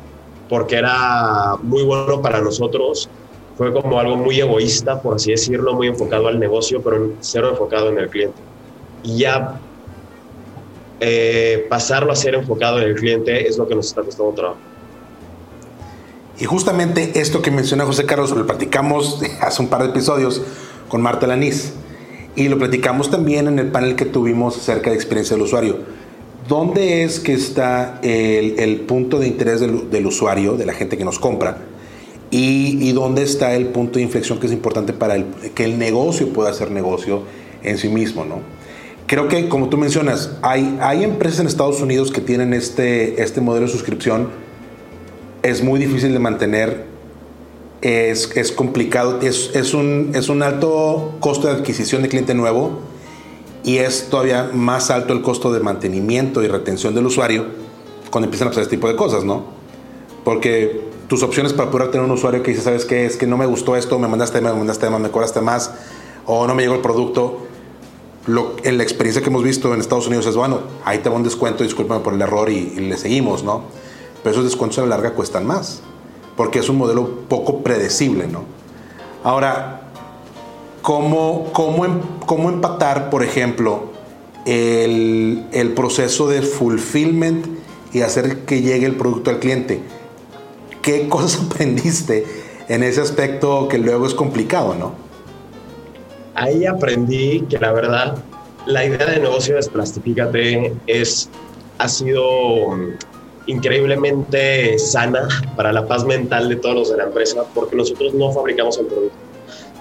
porque 0.49 0.77
era 0.77 1.57
muy 1.63 1.83
bueno 1.83 2.21
para 2.23 2.41
nosotros, 2.41 3.09
fue 3.57 3.73
como 3.73 3.99
algo 3.99 4.17
muy 4.17 4.41
egoísta, 4.41 5.01
por 5.01 5.17
así 5.17 5.31
decirlo, 5.31 5.75
muy 5.75 5.89
enfocado 5.89 6.29
al 6.29 6.39
negocio, 6.39 6.83
pero 6.83 7.13
cero 7.21 7.51
enfocado 7.51 7.91
en 7.91 7.99
el 7.99 8.09
cliente. 8.09 8.39
Y 9.03 9.19
ya 9.19 9.61
eh, 11.01 11.67
pasarlo 11.69 12.13
a 12.13 12.17
ser 12.17 12.35
enfocado 12.35 12.79
en 12.79 12.89
el 12.89 12.95
cliente 12.95 13.47
es 13.47 13.59
lo 13.59 13.69
que 13.69 13.75
nos 13.75 13.87
está 13.87 14.03
costando 14.03 14.33
trabajo. 14.33 14.59
Y 16.39 16.45
justamente 16.47 17.21
esto 17.21 17.43
que 17.43 17.51
menciona 17.51 17.85
José 17.85 18.07
Carlos, 18.07 18.33
lo 18.33 18.45
platicamos 18.47 19.23
hace 19.41 19.63
un 19.63 19.69
par 19.69 19.83
de 19.83 19.91
episodios 19.91 20.43
con 20.89 21.01
Marta 21.01 21.27
Lanís 21.27 21.75
y 22.37 22.49
lo 22.49 22.59
platicamos 22.59 23.11
también 23.11 23.47
en 23.47 23.61
el 23.61 23.71
panel 23.71 23.95
que 23.95 24.05
tuvimos 24.05 24.57
acerca 24.57 24.91
de 24.91 24.97
experiencia 24.97 25.37
del 25.37 25.45
usuario 25.45 26.05
¿dónde 26.49 27.05
es 27.05 27.21
que 27.21 27.33
está 27.33 28.01
el, 28.03 28.81
punto 28.87 29.19
de 29.19 29.27
interés 29.27 29.61
del, 29.61 30.07
usuario, 30.07 30.57
de 30.57 30.67
la 30.67 30.73
gente 30.73 30.97
que 30.99 31.05
nos 31.05 31.19
compra? 31.19 31.59
Y, 32.37 32.91
dónde 32.91 33.23
está 33.23 33.55
el 33.55 33.69
punto 33.69 34.01
de 34.01 34.03
inflexión 34.03 34.41
que 34.41 34.49
es 34.49 34.53
importante 34.53 34.93
para 34.93 35.25
que 35.55 35.65
el 35.65 35.79
negocio 35.79 36.31
pueda 36.31 36.53
ser 36.53 36.73
negocio 36.73 37.23
en 37.63 37.79
sí 37.79 37.89
mismo, 37.89 38.25
¿no? 38.25 38.41
Creo 39.07 39.29
que, 39.29 39.49
como 39.49 39.69
tú 39.69 39.79
mencionas, 39.79 40.33
hay, 40.43 40.77
hay 40.81 41.05
empresas 41.05 41.39
en 41.39 41.47
Estados 41.47 41.81
Unidos 41.81 42.11
que 42.11 42.21
tienen 42.21 42.53
este, 42.53 43.23
este 43.23 43.41
modelo 43.41 43.67
de 43.67 43.73
suscripción. 43.73 44.31
Es 45.45 45.63
muy 45.63 45.79
difícil 45.79 46.13
de 46.13 46.19
mantener, 46.19 46.87
es, 47.83 48.37
es 48.37 48.51
complicado, 48.51 49.21
es, 49.21 49.53
es, 49.55 49.73
un, 49.73 50.11
es 50.17 50.29
un 50.29 50.43
alto 50.43 51.15
costo 51.21 51.47
de 51.47 51.53
adquisición 51.53 52.03
de 52.03 52.09
cliente 52.09 52.35
nuevo 52.35 52.81
y 53.63 53.77
es 53.77 54.09
todavía 54.11 54.51
más 54.53 54.91
alto 54.91 55.13
el 55.13 55.23
costo 55.23 55.53
de 55.53 55.61
mantenimiento 55.61 56.43
y 56.43 56.49
retención 56.49 56.97
del 56.97 57.07
usuario 57.07 57.47
cuando 58.11 58.27
empiezan 58.27 58.49
a 58.49 58.51
pasar 58.51 58.65
este 58.65 58.75
tipo 58.75 58.89
de 58.89 58.97
cosas, 58.97 59.23
¿no? 59.23 59.64
Porque 60.25 60.89
tus 61.09 61.23
opciones 61.23 61.53
para 61.53 61.71
poder 61.71 61.91
tener 61.91 62.05
un 62.05 62.13
usuario 62.13 62.43
que 62.43 62.51
dice, 62.51 62.63
¿sabes 62.63 62.85
qué? 62.85 63.05
Es 63.05 63.17
que 63.17 63.27
no 63.27 63.37
me 63.37 63.47
gustó 63.47 63.77
esto, 63.77 63.99
me 63.99 64.09
mandaste 64.09 64.41
más, 64.41 64.53
me 64.53 64.59
mandaste 64.59 64.89
más, 64.91 65.01
me 65.01 65.11
cobraste 65.11 65.41
más, 65.41 65.73
o 66.27 66.47
no 66.47 66.55
me 66.55 66.63
llegó 66.63 66.75
el 66.75 66.81
producto. 66.81 67.39
Lo, 68.27 68.57
en 68.65 68.79
la 68.79 68.83
experiencia 68.83 69.21
que 69.21 69.29
hemos 69.29 69.43
visto 69.43 69.75
en 69.75 69.81
Estados 69.81 70.07
Unidos 70.07 70.27
es, 70.27 70.35
bueno, 70.35 70.61
ahí 70.85 70.99
te 70.99 71.11
va 71.11 71.17
un 71.17 71.25
descuento, 71.25 71.63
discúlpame 71.63 72.01
por 72.01 72.15
el 72.15 72.23
error 72.23 72.49
y, 72.49 72.73
y 72.75 72.81
le 72.81 72.97
seguimos, 72.97 73.45
¿no? 73.45 73.65
Pero 74.23 74.33
esos 74.33 74.45
descuentos 74.45 74.79
a 74.79 74.83
la 74.83 74.89
larga 74.89 75.11
cuestan 75.11 75.47
más, 75.47 75.83
porque 76.35 76.61
es 76.61 76.69
un 76.71 76.79
modelo 76.79 77.21
poco 77.29 77.59
predecible, 77.63 78.27
¿no? 78.27 78.45
Ahora, 79.23 79.85
cómo, 80.85 81.51
cómo, 81.53 81.87
em, 81.87 82.01
cómo 82.27 82.51
empatar, 82.51 83.09
por 83.09 83.25
ejemplo, 83.25 83.85
el, 84.45 85.47
el, 85.53 85.73
proceso 85.73 86.29
de 86.29 86.43
fulfillment 86.43 87.47
y 87.95 88.03
hacer 88.03 88.41
que 88.41 88.61
llegue 88.61 88.85
el 88.85 88.95
producto 88.95 89.31
al 89.31 89.39
cliente. 89.39 89.83
¿Qué 90.85 91.09
cosas 91.09 91.47
aprendiste 91.47 92.25
en 92.69 92.83
ese 92.83 93.01
aspecto 93.01 93.67
que 93.69 93.79
luego 93.79 94.07
es 94.07 94.15
complicado, 94.15 94.75
no? 94.75 94.95
Ahí 96.35 96.67
aprendí 96.67 97.41
que 97.49 97.59
la 97.59 97.73
verdad, 97.73 98.19
la 98.67 98.85
idea 98.85 99.07
de 99.07 99.21
negocio 99.21 99.57
Desplastifícate 99.57 100.73
es, 100.87 101.29
ha 101.79 101.89
sido 101.89 102.71
mm, 102.71 102.91
increíblemente 103.47 104.79
sana 104.79 105.29
para 105.57 105.73
la 105.73 105.87
paz 105.87 106.05
mental 106.05 106.49
de 106.49 106.57
todos 106.57 106.75
los 106.75 106.91
de 106.91 106.99
la 106.99 107.05
empresa 107.05 107.45
porque 107.55 107.77
nosotros 107.77 108.15
no 108.15 108.33
fabricamos 108.33 108.79
el 108.79 108.87
producto 108.87 109.25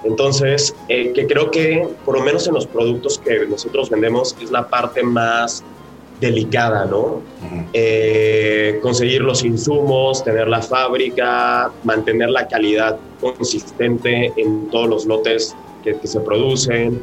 entonces, 0.04 0.74
eh, 0.88 1.12
que 1.12 1.26
creo 1.26 1.50
que 1.50 1.88
por 2.04 2.18
lo 2.18 2.24
menos 2.24 2.46
en 2.46 2.54
los 2.54 2.66
productos 2.66 3.18
que 3.18 3.46
nosotros 3.46 3.88
vendemos 3.88 4.36
es 4.40 4.50
la 4.50 4.68
parte 4.68 5.02
más 5.02 5.64
delicada, 6.24 6.86
¿no? 6.86 7.20
Eh, 7.74 8.78
conseguir 8.82 9.20
los 9.20 9.44
insumos, 9.44 10.24
tener 10.24 10.48
la 10.48 10.62
fábrica, 10.62 11.70
mantener 11.84 12.30
la 12.30 12.48
calidad 12.48 12.98
consistente 13.20 14.32
en 14.36 14.70
todos 14.70 14.88
los 14.88 15.06
lotes 15.06 15.54
que, 15.82 15.96
que 15.98 16.06
se 16.06 16.20
producen. 16.20 17.02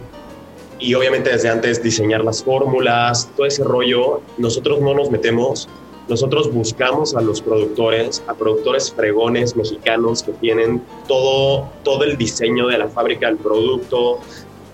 Y 0.80 0.96
obviamente 0.96 1.30
desde 1.30 1.50
antes 1.50 1.84
diseñar 1.84 2.24
las 2.24 2.44
fórmulas, 2.44 3.30
todo 3.38 3.46
ese 3.46 3.64
rollo, 3.64 4.22
nosotros 4.40 4.82
no 4.82 4.96
nos 4.96 5.12
metemos. 5.12 5.70
Nosotros 6.10 6.52
buscamos 6.52 7.16
a 7.16 7.22
los 7.22 7.42
productores, 7.42 8.24
a 8.28 8.34
productores 8.34 8.92
fregones 8.92 9.56
mexicanos 9.56 10.24
que 10.24 10.32
tienen 10.34 10.82
todo, 11.08 11.70
todo 11.84 12.04
el 12.04 12.18
diseño 12.18 12.68
de 12.68 12.80
la 12.80 12.90
fábrica 12.90 13.28
del 13.28 13.38
producto, 13.38 14.20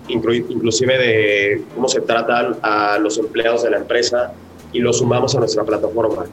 inclusive 0.07 0.97
de 0.97 1.63
cómo 1.75 1.87
se 1.87 2.01
trata 2.01 2.57
a 2.61 2.97
los 2.99 3.17
empleados 3.17 3.63
de 3.63 3.71
la 3.71 3.77
empresa 3.77 4.33
y 4.73 4.79
lo 4.79 4.93
sumamos 4.93 5.35
a 5.35 5.39
nuestra 5.39 5.63
plataforma. 5.63 6.25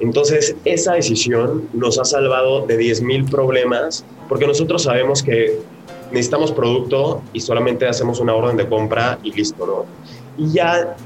Entonces, 0.00 0.56
esa 0.64 0.94
decisión 0.94 1.68
nos 1.72 1.98
ha 1.98 2.04
salvado 2.04 2.66
de 2.66 2.76
10.000 2.78 3.30
problemas 3.30 4.04
porque 4.28 4.46
nosotros 4.46 4.82
sabemos 4.82 5.22
que 5.22 5.60
necesitamos 6.10 6.52
producto 6.52 7.22
y 7.32 7.40
solamente 7.40 7.86
hacemos 7.86 8.20
una 8.20 8.34
orden 8.34 8.56
de 8.56 8.68
compra 8.68 9.18
y 9.22 9.32
listo, 9.32 9.66
¿no? 9.66 9.86
Y 10.36 10.52
ya 10.52 10.96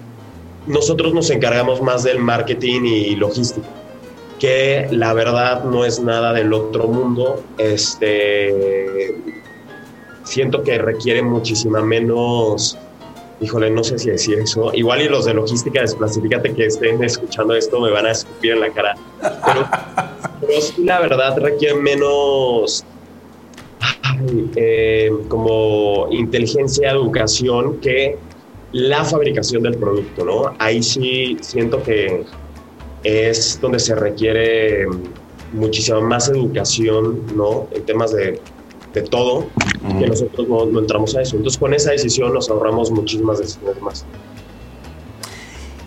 nosotros 0.66 1.12
nos 1.12 1.30
encargamos 1.30 1.80
más 1.82 2.04
del 2.04 2.18
marketing 2.18 2.82
y 2.84 3.16
logística. 3.16 3.66
que 4.38 4.86
la 4.90 5.14
verdad 5.14 5.64
no 5.64 5.84
es 5.84 5.98
nada 5.98 6.34
del 6.34 6.52
otro 6.52 6.88
mundo. 6.88 7.42
Este, 7.56 9.14
siento 10.26 10.62
que 10.62 10.76
requiere 10.78 11.22
muchísima 11.22 11.80
menos, 11.80 12.76
híjole, 13.40 13.70
no 13.70 13.82
sé 13.84 13.98
si 13.98 14.10
decir 14.10 14.40
eso. 14.40 14.72
Igual 14.74 15.02
y 15.02 15.08
los 15.08 15.24
de 15.24 15.34
logística, 15.34 15.80
desclasifícate 15.80 16.52
que 16.52 16.66
estén 16.66 17.02
escuchando 17.02 17.54
esto, 17.54 17.80
me 17.80 17.90
van 17.90 18.06
a 18.06 18.10
escupir 18.10 18.52
en 18.52 18.60
la 18.60 18.70
cara. 18.70 18.96
Pero, 19.20 19.68
pero 20.40 20.60
sí, 20.60 20.84
la 20.84 21.00
verdad 21.00 21.38
requiere 21.38 21.76
menos 21.76 22.84
eh, 24.56 25.10
como 25.28 26.08
inteligencia, 26.10 26.90
educación 26.90 27.78
que 27.80 28.18
la 28.72 29.04
fabricación 29.04 29.62
del 29.62 29.76
producto, 29.76 30.24
¿no? 30.24 30.54
Ahí 30.58 30.82
sí 30.82 31.36
siento 31.40 31.82
que 31.82 32.24
es 33.04 33.60
donde 33.60 33.78
se 33.78 33.94
requiere 33.94 34.86
muchísima 35.52 36.00
más 36.00 36.28
educación, 36.28 37.22
¿no? 37.36 37.68
En 37.70 37.84
temas 37.84 38.12
de, 38.12 38.40
de 38.96 39.02
todo, 39.02 39.46
que 39.98 40.06
nosotros 40.06 40.48
no, 40.48 40.78
entramos 40.78 41.14
a 41.16 41.20
eso. 41.20 41.36
Entonces, 41.36 41.58
con 41.58 41.74
esa 41.74 41.90
decisión 41.90 42.32
nos 42.32 42.48
ahorramos 42.48 42.90
muchísimas 42.90 43.38
decisiones 43.38 43.80
más. 43.82 44.06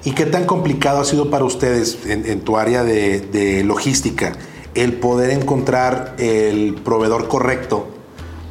¿Y 0.03 0.11
qué 0.11 0.27
tan 0.27 0.45
complicado 0.45 0.99
ha 0.99 1.05
sido 1.05 1.29
para 1.31 1.43
ustedes 1.43 2.05
en, 2.05 2.41
tu 2.41 2.57
área 2.57 2.83
de, 2.83 3.19
de, 3.19 3.63
logística 3.63 4.33
el 4.75 4.93
poder 4.93 5.31
encontrar 5.31 6.15
el 6.19 6.75
proveedor 6.75 7.27
correcto 7.27 7.87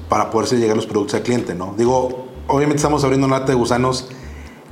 para 0.09 0.31
poderse 0.31 0.57
llegar 0.57 0.77
los 0.77 0.87
productos 0.87 1.15
al 1.15 1.23
cliente, 1.23 1.55
¿no? 1.55 1.75
Digo, 1.79 2.27
obviamente 2.49 2.77
estamos 2.77 3.05
abriendo 3.05 3.27
una 3.29 3.39
lata 3.39 3.53
de 3.53 3.59
gusanos 3.59 4.09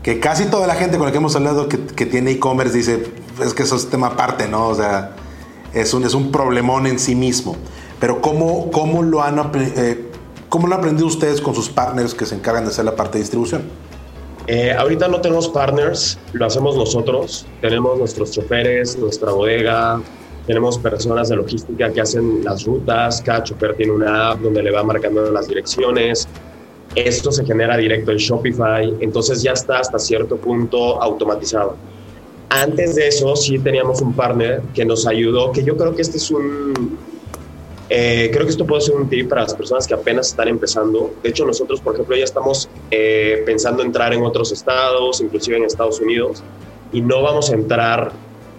que 0.03 0.19
casi 0.19 0.47
toda 0.47 0.67
la 0.67 0.75
gente 0.75 0.99
con 0.99 1.07
la 1.07 1.13
que 1.13 1.19
hemos 1.19 1.37
hablado 1.37 1.69
que, 1.69 1.79
que 1.79 2.07
tiene 2.07 2.33
e-commerce 2.33 2.77
dice, 2.77 3.05
es 3.43 3.55
que 3.55 3.63
eso 3.63 3.77
es 3.77 3.89
tema 3.89 4.09
aparte, 4.09 4.49
¿no? 4.49 4.69
O 4.69 4.75
sea, 4.75 5.15
es 5.73 5.95
un, 5.95 6.05
es 6.05 6.15
un 6.15 6.33
problemón 6.33 6.87
en 6.87 6.99
sí 6.99 7.15
mismo. 7.15 7.57
Pero 8.01 8.21
¿cómo, 8.21 8.71
cómo, 8.71 9.03
lo 9.03 9.23
han, 9.23 9.39
eh, 9.55 10.05
¿cómo 10.49 10.67
lo 10.67 10.75
han 10.75 10.81
aprendido 10.81 11.07
ustedes 11.07 11.41
con 11.41 11.55
sus 11.55 11.69
partners 11.69 12.15
que 12.15 12.27
se 12.27 12.35
encargan 12.35 12.65
de 12.65 12.71
hacer 12.71 12.85
la 12.85 12.95
parte 12.95 13.19
de 13.19 13.23
distribución? 13.23 13.63
Eh, 14.49 14.73
ahorita 14.73 15.09
no 15.09 15.21
tenemos 15.21 15.49
partners, 15.49 16.19
lo 16.33 16.47
hacemos 16.47 16.77
nosotros. 16.77 17.47
Tenemos 17.61 17.99
nuestros 17.99 18.31
choferes, 18.31 18.97
nuestra 18.97 19.33
bodega, 19.33 20.01
tenemos 20.47 20.79
personas 20.79 21.29
de 21.29 21.37
logística 21.37 21.93
que 21.93 22.01
hacen 22.01 22.45
las 22.45 22.65
rutas, 22.65 23.21
cada 23.23 23.43
chofer 23.43 23.75
tiene 23.75 23.93
una 23.93 24.31
app 24.31 24.41
donde 24.41 24.63
le 24.63 24.71
va 24.71 24.85
marcando 24.85 25.29
las 25.33 25.49
direcciones. 25.49 26.29
Esto 26.95 27.33
se 27.33 27.45
genera 27.45 27.77
directo 27.77 28.13
en 28.13 28.19
Shopify, 28.19 28.95
entonces 29.01 29.43
ya 29.43 29.53
está 29.53 29.81
hasta 29.81 29.99
cierto 29.99 30.37
punto 30.37 31.03
automatizado. 31.03 31.77
Antes 32.49 32.95
de 32.95 33.09
eso 33.09 33.35
sí 33.35 33.59
teníamos 33.59 34.01
un 34.01 34.13
partner 34.13 34.63
que 34.73 34.85
nos 34.85 35.05
ayudó, 35.07 35.51
que 35.51 35.65
yo 35.65 35.77
creo 35.77 35.95
que 35.95 36.03
este 36.03 36.19
es 36.19 36.31
un... 36.31 36.97
Eh, 37.89 38.31
creo 38.33 38.45
que 38.45 38.51
esto 38.51 38.67
puede 38.67 38.83
ser 38.83 38.97
un 38.97 39.09
tip 39.09 39.29
para 39.29 39.43
las 39.43 39.55
personas 39.55 39.87
que 39.87 39.95
apenas 39.95 40.29
están 40.29 40.49
empezando. 40.49 41.15
De 41.23 41.31
hecho, 41.31 41.45
nosotros, 41.47 41.81
por 41.81 41.95
ejemplo, 41.95 42.17
ya 42.17 42.25
estamos 42.25 42.69
eh, 42.91 43.43
pensando 43.47 43.83
entrar 43.83 44.13
en 44.13 44.25
otros 44.25 44.51
estados, 44.51 45.21
inclusive 45.21 45.57
en 45.57 45.65
Estados 45.65 46.01
Unidos, 46.01 46.43
y 46.93 47.01
no 47.01 47.23
vamos 47.23 47.51
a 47.51 47.55
entrar 47.55 48.11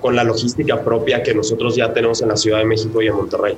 con 0.02 0.16
la 0.16 0.24
logística 0.24 0.82
propia 0.82 1.24
que 1.24 1.34
nosotros 1.34 1.76
ya 1.76 1.92
tenemos 1.92 2.22
en 2.22 2.30
la 2.30 2.38
Ciudad 2.38 2.60
de 2.60 2.66
México 2.66 3.02
y 3.02 3.08
en 3.08 3.16
Monterrey. 3.16 3.58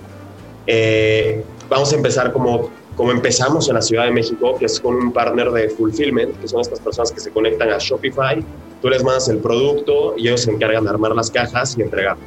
Eh, 0.65 1.43
vamos 1.69 1.91
a 1.93 1.95
empezar 1.95 2.31
como, 2.31 2.71
como 2.95 3.11
empezamos 3.11 3.67
en 3.67 3.75
la 3.75 3.81
Ciudad 3.81 4.05
de 4.05 4.11
México, 4.11 4.55
que 4.57 4.65
es 4.65 4.79
con 4.79 4.95
un 4.95 5.11
partner 5.11 5.51
de 5.51 5.69
fulfillment, 5.69 6.39
que 6.39 6.47
son 6.47 6.61
estas 6.61 6.79
personas 6.79 7.11
que 7.11 7.19
se 7.19 7.29
conectan 7.29 7.69
a 7.69 7.77
Shopify, 7.77 8.43
tú 8.81 8.89
les 8.89 9.03
mandas 9.03 9.27
el 9.29 9.37
producto 9.37 10.15
y 10.17 10.27
ellos 10.27 10.41
se 10.41 10.51
encargan 10.51 10.83
de 10.85 10.89
armar 10.89 11.13
las 11.13 11.29
cajas 11.29 11.77
y 11.77 11.81
entregar. 11.81 12.17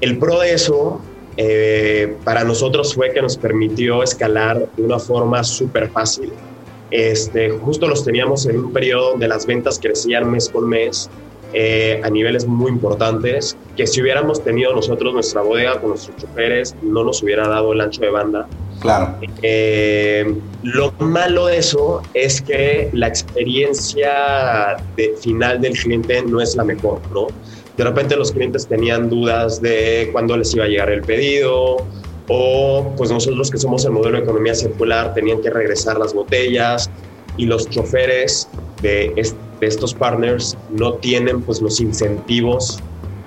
El 0.00 0.18
pro 0.18 0.40
de 0.40 0.52
eso 0.52 1.00
eh, 1.36 2.16
para 2.24 2.44
nosotros 2.44 2.94
fue 2.94 3.12
que 3.12 3.20
nos 3.20 3.36
permitió 3.36 4.02
escalar 4.02 4.68
de 4.76 4.82
una 4.82 4.98
forma 4.98 5.44
súper 5.44 5.90
fácil. 5.90 6.32
Este, 6.90 7.50
justo 7.50 7.88
los 7.88 8.04
teníamos 8.04 8.46
en 8.46 8.58
un 8.58 8.72
periodo 8.72 9.10
donde 9.10 9.28
las 9.28 9.44
ventas 9.44 9.78
crecían 9.78 10.30
mes 10.30 10.48
con 10.48 10.68
mes 10.68 11.10
eh, 11.52 12.00
a 12.04 12.10
niveles 12.10 12.46
muy 12.46 12.70
importantes, 12.70 13.56
que 13.76 13.86
si 13.86 14.02
hubiéramos 14.02 14.42
tenido 14.42 14.74
nosotros 14.74 15.14
nuestra 15.14 15.42
bodega 15.42 15.80
con 15.80 15.90
nuestros 15.90 16.16
choferes, 16.16 16.74
no 16.82 17.04
nos 17.04 17.22
hubiera 17.22 17.48
dado 17.48 17.72
el 17.72 17.80
ancho 17.80 18.02
de 18.02 18.10
banda. 18.10 18.46
Claro. 18.80 19.16
Eh, 19.42 20.34
lo 20.64 20.92
malo 20.98 21.46
de 21.46 21.58
eso 21.58 22.02
es 22.14 22.42
que 22.42 22.90
la 22.92 23.08
experiencia 23.08 24.76
de, 24.96 25.14
final 25.20 25.60
del 25.60 25.72
cliente 25.72 26.22
no 26.22 26.40
es 26.40 26.56
la 26.56 26.64
mejor, 26.64 27.00
¿no? 27.12 27.28
De 27.76 27.84
repente 27.84 28.16
los 28.16 28.32
clientes 28.32 28.66
tenían 28.66 29.10
dudas 29.10 29.60
de 29.60 30.08
cuándo 30.12 30.36
les 30.36 30.54
iba 30.54 30.64
a 30.64 30.68
llegar 30.68 30.90
el 30.90 31.02
pedido, 31.02 31.76
o 32.28 32.92
pues 32.96 33.10
nosotros 33.10 33.50
que 33.50 33.58
somos 33.58 33.84
el 33.84 33.92
modelo 33.92 34.16
de 34.16 34.24
economía 34.24 34.54
circular 34.54 35.14
tenían 35.14 35.40
que 35.42 35.50
regresar 35.50 35.98
las 35.98 36.12
botellas 36.12 36.90
y 37.36 37.46
los 37.46 37.68
choferes 37.68 38.48
de, 38.82 39.12
estos 39.60 39.94
partners 39.94 40.56
no 40.70 40.94
tienen 40.94 41.40
pues 41.42 41.62
los 41.62 41.80
incentivos 41.80 42.78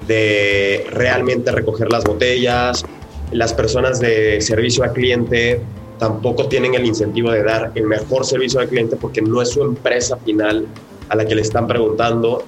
de 0.08 0.86
realmente 0.92 1.52
recoger 1.52 1.92
las 1.92 2.04
botellas, 2.04 2.84
las 3.32 3.54
personas 3.54 4.00
de 4.00 4.42
servicio 4.42 4.84
al 4.84 4.94
cliente 4.94 5.62
tampoco 5.98 6.48
tienen 6.48 6.76
el 6.76 6.86
incentivo 6.86 7.32
de 7.32 7.44
dar 7.44 7.72
el 7.76 7.86
mejor 7.86 8.26
servicio 8.26 8.60
al 8.60 8.70
cliente 8.70 8.96
porque 8.96 9.22
no 9.22 9.42
es 9.42 9.50
su 9.50 9.62
empresa 9.62 10.18
final 10.18 10.66
a 11.10 11.16
la 11.16 11.26
que 11.26 11.36
le 11.36 11.42
están 11.42 11.68
preguntando. 11.68 12.44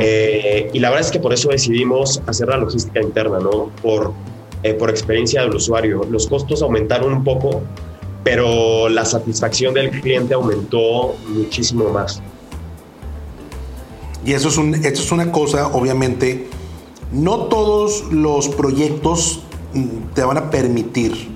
Eh, 0.00 0.70
y 0.72 0.78
la 0.78 0.90
verdad 0.90 1.06
es 1.06 1.12
que 1.12 1.20
por 1.20 1.32
eso 1.32 1.48
decidimos 1.48 2.22
hacer 2.26 2.48
la 2.48 2.58
logística 2.58 3.00
interna, 3.00 3.38
¿no? 3.38 3.70
Por, 3.82 4.12
eh, 4.62 4.74
por 4.74 4.90
experiencia 4.90 5.42
del 5.42 5.54
usuario. 5.54 6.04
Los 6.10 6.26
costos 6.26 6.62
aumentaron 6.62 7.12
un 7.12 7.24
poco, 7.24 7.62
pero 8.22 8.88
la 8.88 9.04
satisfacción 9.04 9.74
del 9.74 9.90
cliente 9.90 10.34
aumentó 10.34 11.14
muchísimo 11.28 11.88
más. 11.90 12.22
Y 14.24 14.34
eso 14.34 14.48
es, 14.48 14.58
un, 14.58 14.74
eso 14.74 15.02
es 15.02 15.12
una 15.12 15.32
cosa, 15.32 15.68
obviamente, 15.68 16.48
no 17.10 17.44
todos 17.44 18.04
los 18.12 18.48
proyectos 18.48 19.42
mm, 19.72 20.12
te 20.14 20.22
van 20.22 20.36
a 20.36 20.50
permitir 20.50 21.30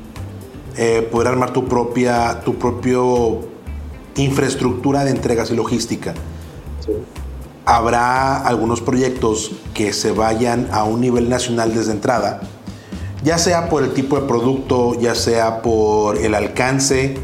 eh, 0.76 1.08
poder 1.10 1.28
armar 1.28 1.52
tu 1.52 1.66
propia 1.66 2.42
tu 2.44 2.56
propio 2.56 3.40
infraestructura 4.16 5.04
de 5.04 5.10
entregas 5.12 5.50
y 5.50 5.56
logística. 5.56 6.14
Habrá 7.66 8.38
algunos 8.38 8.80
proyectos 8.80 9.52
que 9.72 9.92
se 9.92 10.12
vayan 10.12 10.68
a 10.70 10.84
un 10.84 11.00
nivel 11.00 11.28
nacional 11.28 11.74
desde 11.74 11.92
entrada, 11.92 12.40
ya 13.22 13.38
sea 13.38 13.70
por 13.70 13.82
el 13.82 13.94
tipo 13.94 14.20
de 14.20 14.26
producto, 14.26 14.98
ya 15.00 15.14
sea 15.14 15.62
por 15.62 16.18
el 16.18 16.34
alcance 16.34 17.16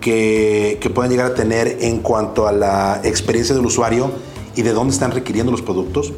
que, 0.00 0.78
que 0.80 0.88
llegar 1.08 1.26
a 1.26 1.34
tener 1.34 1.78
en 1.80 2.00
cuanto 2.00 2.46
a 2.46 2.52
la 2.52 3.00
experiencia 3.04 3.54
del 3.54 3.66
usuario 3.66 4.10
y 4.56 4.62
de 4.62 4.72
dónde 4.72 4.94
están 4.94 5.10
requiriendo 5.10 5.52
los 5.52 5.62
productos. 5.62 6.12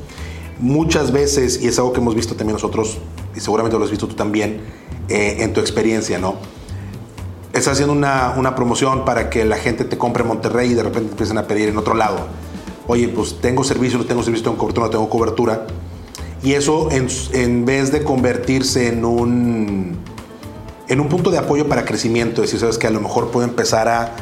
Muchas 0.58 1.12
veces, 1.12 1.60
y 1.62 1.68
es 1.68 1.78
algo 1.78 1.92
que 1.92 2.00
hemos 2.00 2.14
visto 2.14 2.34
también 2.34 2.54
nosotros, 2.54 2.98
y 3.34 3.40
seguramente 3.40 3.78
lo 3.78 3.84
has 3.84 3.90
visto 3.90 4.08
tú 4.08 4.14
también 4.14 4.60
eh, 5.08 5.38
en 5.40 5.52
tu 5.52 5.60
experiencia, 5.60 6.18
¿no? 6.18 6.36
Estás 7.52 7.74
haciendo 7.74 7.92
una, 7.92 8.34
una, 8.36 8.54
promoción 8.54 9.04
para 9.04 9.30
que 9.30 9.44
la 9.44 9.56
gente 9.56 9.84
te 9.84 9.96
compre 9.96 10.22
en 10.22 10.28
Monterrey 10.28 10.70
y 10.70 10.74
de 10.74 10.82
repente 10.82 11.08
te 11.08 11.12
empiezan 11.12 11.38
a 11.38 11.46
pedir 11.46 11.68
en 11.68 11.76
otro 11.78 11.94
lado. 11.94 12.26
Oye, 12.88 13.08
pues 13.08 13.40
tengo 13.40 13.64
servicio, 13.64 13.98
no 13.98 14.04
tengo 14.04 14.22
servicio, 14.22 14.44
tengo 14.44 14.58
cobertura, 14.58 14.86
no 14.86 14.90
tengo 14.90 15.08
cobertura. 15.08 15.66
Y 16.42 16.52
eso, 16.52 16.90
en, 16.90 17.08
en 17.32 17.64
vez 17.64 17.90
de 17.90 18.04
convertirse 18.04 18.88
en 18.88 19.04
un, 19.04 19.96
en 20.88 21.00
un 21.00 21.08
punto 21.08 21.30
de 21.30 21.38
apoyo 21.38 21.68
para 21.68 21.84
crecimiento, 21.84 22.42
es 22.42 22.48
decir, 22.48 22.60
sabes 22.60 22.78
que 22.78 22.86
a 22.86 22.90
lo 22.90 23.00
mejor 23.00 23.30
puedo 23.30 23.46
empezar 23.46 23.88
a 23.88 24.12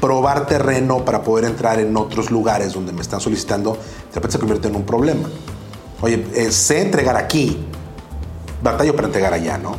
probar 0.00 0.46
terreno 0.46 1.04
para 1.04 1.22
poder 1.22 1.44
entrar 1.44 1.78
en 1.80 1.96
otros 1.96 2.30
lugares 2.30 2.72
donde 2.72 2.92
me 2.92 3.02
están 3.02 3.20
solicitando, 3.20 3.72
de 3.74 4.14
repente 4.14 4.32
se 4.32 4.38
convierte 4.38 4.68
en 4.68 4.76
un 4.76 4.84
problema. 4.84 5.28
Oye, 6.00 6.24
eh, 6.34 6.52
sé 6.52 6.80
entregar 6.82 7.16
aquí, 7.16 7.58
batallo 8.62 8.94
para 8.94 9.08
entregar 9.08 9.34
allá, 9.34 9.58
¿no? 9.58 9.76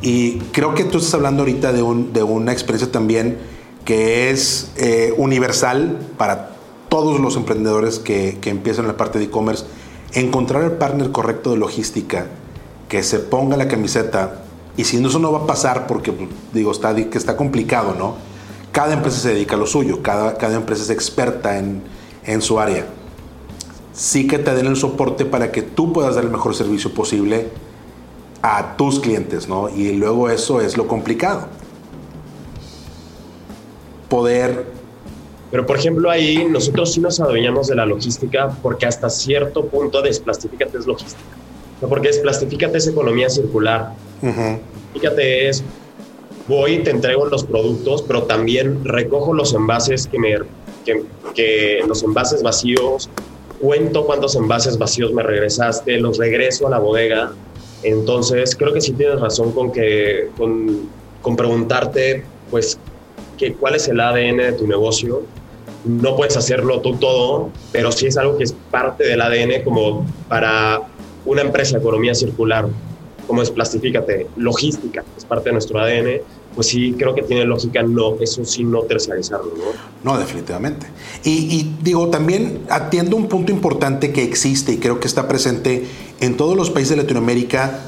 Y 0.00 0.38
creo 0.52 0.74
que 0.74 0.84
tú 0.84 0.98
estás 0.98 1.14
hablando 1.14 1.42
ahorita 1.42 1.72
de, 1.72 1.82
un, 1.82 2.12
de 2.12 2.22
una 2.22 2.52
experiencia 2.52 2.92
también 2.92 3.38
que 3.84 4.30
es 4.30 4.70
eh, 4.76 5.14
universal 5.16 5.98
para 6.16 6.57
todos 6.88 7.20
los 7.20 7.36
emprendedores 7.36 7.98
que, 7.98 8.38
que 8.40 8.50
empiezan 8.50 8.86
la 8.86 8.96
parte 8.96 9.18
de 9.18 9.26
e-commerce. 9.26 9.64
Encontrar 10.12 10.62
el 10.64 10.72
partner 10.72 11.12
correcto 11.12 11.50
de 11.50 11.58
logística, 11.58 12.26
que 12.88 13.02
se 13.02 13.18
ponga 13.18 13.56
la 13.56 13.68
camiseta, 13.68 14.42
y 14.76 14.84
si 14.84 14.98
no, 14.98 15.08
eso 15.08 15.18
no 15.18 15.32
va 15.32 15.40
a 15.40 15.46
pasar 15.46 15.86
porque, 15.86 16.12
digo, 16.52 16.72
está, 16.72 16.94
que 16.94 17.18
está 17.18 17.36
complicado, 17.36 17.94
¿no? 17.98 18.16
cada 18.72 18.94
empresa 18.94 19.18
se 19.18 19.34
dedica 19.34 19.56
a 19.56 19.58
lo 19.58 19.66
suyo, 19.66 20.02
cada, 20.02 20.36
cada 20.36 20.54
empresa 20.54 20.84
es 20.84 20.90
experta 20.90 21.58
en, 21.58 21.82
en 22.24 22.42
su 22.42 22.60
área. 22.60 22.86
Sí 23.92 24.28
que 24.28 24.38
te 24.38 24.54
den 24.54 24.66
el 24.66 24.76
soporte 24.76 25.24
para 25.24 25.50
que 25.50 25.62
tú 25.62 25.92
puedas 25.92 26.14
dar 26.14 26.22
el 26.22 26.30
mejor 26.30 26.54
servicio 26.54 26.94
posible 26.94 27.48
a 28.42 28.76
tus 28.76 29.00
clientes, 29.00 29.48
¿no? 29.48 29.68
Y 29.68 29.94
luego 29.94 30.30
eso 30.30 30.60
es 30.60 30.76
lo 30.76 30.86
complicado. 30.86 31.48
Poder... 34.08 34.77
Pero 35.50 35.64
por 35.64 35.78
ejemplo 35.78 36.10
ahí 36.10 36.46
nosotros 36.48 36.92
sí 36.92 37.00
nos 37.00 37.20
adueñamos 37.20 37.68
de 37.68 37.76
la 37.76 37.86
logística 37.86 38.54
porque 38.62 38.86
hasta 38.86 39.08
cierto 39.08 39.64
punto 39.66 40.02
Desplastifícate 40.02 40.78
es 40.78 40.86
logística. 40.86 41.36
Porque 41.80 42.08
es 42.08 42.18
plastifícate 42.18 42.78
es 42.78 42.88
economía 42.88 43.30
circular. 43.30 43.92
Fíjate, 44.92 45.48
es 45.48 45.64
voy, 46.48 46.78
te 46.78 46.90
entrego 46.90 47.26
los 47.26 47.44
productos, 47.44 48.02
pero 48.02 48.24
también 48.24 48.84
recojo 48.84 49.34
los 49.34 49.54
envases 49.54 50.06
que 50.06 50.18
me, 50.18 50.36
que, 50.84 51.04
que 51.34 51.80
los 51.86 52.02
envases 52.02 52.42
vacíos, 52.42 53.08
cuento 53.60 54.06
cuántos 54.06 54.34
envases 54.34 54.78
vacíos 54.78 55.12
me 55.12 55.22
regresaste, 55.22 56.00
los 56.00 56.18
regreso 56.18 56.66
a 56.66 56.70
la 56.70 56.78
bodega. 56.78 57.32
Entonces, 57.82 58.56
creo 58.56 58.72
que 58.72 58.80
sí 58.80 58.92
tienes 58.92 59.20
razón 59.20 59.52
con 59.52 59.70
que, 59.70 60.30
con, 60.36 60.88
con 61.22 61.36
preguntarte, 61.36 62.24
pues, 62.50 62.78
que, 63.36 63.52
cuál 63.52 63.76
es 63.76 63.86
el 63.86 64.00
ADN 64.00 64.38
de 64.38 64.52
tu 64.52 64.66
negocio. 64.66 65.22
No 65.84 66.16
puedes 66.16 66.36
hacerlo 66.36 66.80
tú 66.80 66.96
todo, 66.96 67.50
pero 67.72 67.92
sí 67.92 68.06
es 68.06 68.16
algo 68.16 68.36
que 68.36 68.44
es 68.44 68.54
parte 68.70 69.04
del 69.04 69.20
ADN 69.20 69.62
como 69.64 70.06
para 70.28 70.82
una 71.24 71.42
empresa 71.42 71.74
de 71.74 71.80
economía 71.80 72.14
circular, 72.14 72.66
como 73.26 73.42
es 73.42 73.50
Plastifícate, 73.50 74.26
logística, 74.36 75.04
es 75.16 75.24
parte 75.24 75.50
de 75.50 75.52
nuestro 75.52 75.78
ADN 75.78 76.22
pues 76.58 76.66
sí 76.66 76.96
creo 76.98 77.14
que 77.14 77.22
tiene 77.22 77.44
lógica 77.44 77.84
no, 77.84 78.16
eso 78.20 78.44
sí 78.44 78.64
no 78.64 78.80
tercerizarlo, 78.80 79.52
¿no? 79.56 80.12
No, 80.12 80.18
definitivamente. 80.18 80.88
Y, 81.22 81.70
digo, 81.82 82.08
también 82.08 82.62
atiendo 82.68 83.14
un 83.14 83.28
punto 83.28 83.52
importante 83.52 84.12
que 84.12 84.24
existe 84.24 84.72
y 84.72 84.78
creo 84.78 84.98
que 84.98 85.06
está 85.06 85.28
presente 85.28 85.86
en 86.18 86.36
todos 86.36 86.56
los 86.56 86.70
países 86.70 86.96
de 86.96 87.02
Latinoamérica 87.02 87.78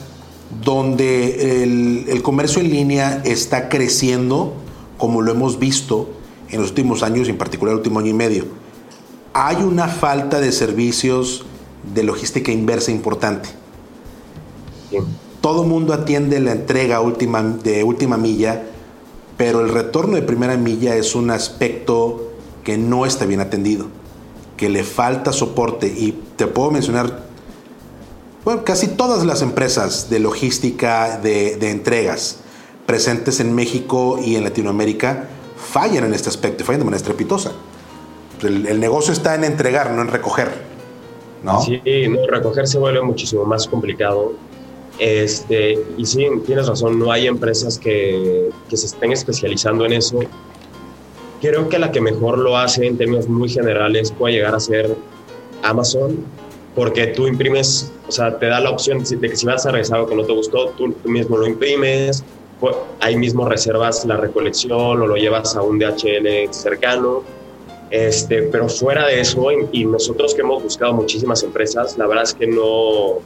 donde 0.65 1.65
el, 1.65 2.23
comercio 2.23 2.61
en 2.61 2.71
línea 2.71 3.23
está 3.25 3.69
creciendo, 3.69 4.55
como 4.99 5.21
lo 5.21 5.33
hemos 5.33 5.59
visto 5.59 6.09
en 6.51 6.61
los 6.61 6.71
últimos 6.71 7.03
años, 7.03 7.29
en 7.29 7.39
particular 7.39 7.73
el 7.73 7.79
último 7.79 8.01
año 8.01 8.11
y 8.11 8.15
medio. 8.15 8.45
Hay 9.33 9.57
una 9.57 9.89
falta 9.89 10.41
de 10.41 10.53
servicios 10.53 11.45
de 11.95 12.03
logística 12.03 12.53
inversa 12.53 12.91
importante. 12.91 13.49
Todo 15.41 15.65
mundo 15.65 15.95
atiende 15.95 16.41
la 16.41 16.53
entrega 16.53 17.01
última, 17.01 17.43
de 17.43 17.85
última 17.85 18.17
milla, 18.17 18.63
pero 19.37 19.61
el 19.61 19.71
retorno 19.71 20.17
de 20.17 20.23
primera 20.23 20.57
milla 20.57 20.97
es 20.97 21.15
un 21.15 21.31
aspecto 21.31 22.33
que 22.65 22.77
no 22.77 23.07
está 23.07 23.25
bien 23.25 23.41
atendido, 23.41 23.87
que 24.57 24.69
le 24.69 24.85
falta 24.85 25.33
soporte. 25.33 25.87
Y 25.87 26.21
te 26.37 26.47
puedo 26.47 26.71
mencionar, 26.71 27.25
bueno, 28.45 28.65
casi 28.65 28.89
todas 28.89 29.25
las 29.25 29.41
empresas 29.41 30.11
de 30.11 30.21
logística 30.21 31.19
de, 31.19 31.71
entregas 31.71 32.39
presentes 32.85 33.41
en 33.41 33.55
México 33.55 34.19
y 34.23 34.37
en 34.37 34.45
Latinoamérica 34.45 35.29
fallan 35.61 36.05
en 36.05 36.15
este 36.15 36.29
aspecto, 36.29 36.65
fallan 36.65 36.81
de 36.81 36.85
manera 36.85 36.99
estrepitosa. 36.99 37.53
El, 38.43 38.67
el 38.67 38.81
negocio 38.81 39.13
está 39.13 39.35
en 39.35 39.45
entregar, 39.45 39.91
no 39.93 40.03
en 40.03 40.09
recoger. 40.09 40.51
¿no? 41.43 41.61
Sí, 41.63 41.81
no, 42.09 42.27
recoger 42.27 42.67
se 42.67 42.79
vuelve 42.79 43.03
muchísimo 43.03 43.45
más 43.45 43.67
complicado 43.67 44.35
este, 45.01 45.79
y 45.97 46.05
sí, 46.05 46.27
tienes 46.45 46.69
razón, 46.69 46.99
no 46.99 47.11
hay 47.11 47.27
empresas 47.27 47.79
que, 47.79 48.51
que, 48.69 48.77
se 48.77 48.85
estén 48.85 49.13
especializando 49.13 49.87
en 49.87 49.95
eso. 49.95 50.19
Creo 51.41 51.71
que 51.71 51.79
la 51.79 51.91
que 51.91 52.03
mejor 52.03 52.37
lo 52.37 52.59
hace 52.59 52.87
en 52.87 52.99
términos 52.99 53.27
muy 53.27 53.49
generales 53.49 54.13
puede 54.13 54.35
llegar 54.35 54.55
a 54.55 54.61
ser 54.61 54.95
Amazon, 55.63 56.23
porque 56.75 57.07
tú 57.07 57.27
imprimes, 57.27 57.91
o 58.09 58.13
sea, 58.13 58.39
te 58.39 58.45
da 58.47 58.61
la 58.61 58.69
opción 58.69 59.03
de 59.03 59.31
que 59.31 59.37
si 59.37 59.47
vas 59.47 59.65
a 59.65 59.71
regresar 59.71 59.97
algo 59.97 60.11
que 60.11 60.17
no 60.17 60.25
te 60.25 60.35
gustó, 60.35 60.69
tú, 60.77 60.93
tú 60.93 61.09
mismo 61.09 61.39
lo 61.39 61.47
imprimes, 61.47 62.23
ahí 63.01 63.17
mismo 63.17 63.49
reservas 63.49 64.05
la 64.05 64.17
recolección 64.17 65.03
o 65.03 65.07
lo 65.07 65.17
llevas 65.17 65.57
a 65.57 65.63
un 65.63 65.79
DHL 65.79 66.53
cercano. 66.53 67.23
Este, 67.91 68.43
pero 68.43 68.69
fuera 68.69 69.07
de 69.07 69.21
eso, 69.21 69.49
y 69.73 69.85
nosotros 69.85 70.35
que 70.35 70.43
hemos 70.43 70.63
buscado 70.63 70.93
muchísimas 70.93 71.43
empresas, 71.43 71.99
la 71.99 72.07
verdad 72.07 72.23
es 72.23 72.35
que 72.35 72.47
no, 72.47 73.19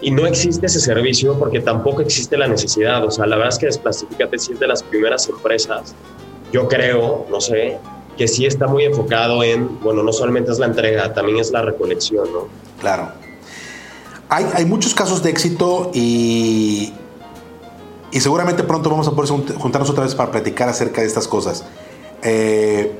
y 0.00 0.10
no 0.10 0.26
existe 0.26 0.66
ese 0.66 0.80
servicio 0.80 1.36
porque 1.38 1.60
tampoco 1.60 2.02
existe 2.02 2.36
la 2.36 2.46
necesidad. 2.46 3.04
O 3.04 3.10
sea, 3.10 3.26
la 3.26 3.36
verdad 3.36 3.52
es 3.52 3.58
que 3.58 3.66
Desplastifícate 3.66 4.38
sí 4.38 4.52
es 4.52 4.60
de 4.60 4.68
las 4.68 4.82
primeras 4.82 5.28
empresas, 5.28 5.94
yo 6.52 6.68
creo, 6.68 7.26
no 7.30 7.40
sé, 7.40 7.78
que 8.16 8.26
sí 8.26 8.46
está 8.46 8.66
muy 8.66 8.84
enfocado 8.84 9.42
en, 9.42 9.80
bueno, 9.80 10.02
no 10.02 10.12
solamente 10.12 10.50
es 10.50 10.58
la 10.58 10.66
entrega, 10.66 11.12
también 11.12 11.38
es 11.38 11.50
la 11.50 11.62
recolección, 11.62 12.32
¿no? 12.32 12.48
Claro. 12.80 13.12
Hay, 14.28 14.46
hay 14.54 14.64
muchos 14.64 14.94
casos 14.94 15.22
de 15.22 15.30
éxito 15.30 15.90
y, 15.94 16.92
y 18.10 18.20
seguramente 18.20 18.62
pronto 18.64 18.90
vamos 18.90 19.08
a 19.08 19.12
poder 19.12 19.30
juntarnos 19.56 19.90
otra 19.90 20.04
vez 20.04 20.14
para 20.14 20.30
platicar 20.30 20.68
acerca 20.68 21.02
de 21.02 21.06
estas 21.06 21.28
cosas. 21.28 21.64
Eh, 22.22 22.92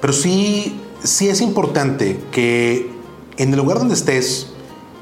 pero 0.00 0.12
sí, 0.12 0.80
sí 1.02 1.28
es 1.28 1.40
importante 1.40 2.18
que 2.32 2.90
en 3.36 3.50
el 3.50 3.58
lugar 3.58 3.78
donde 3.78 3.94
estés 3.94 4.48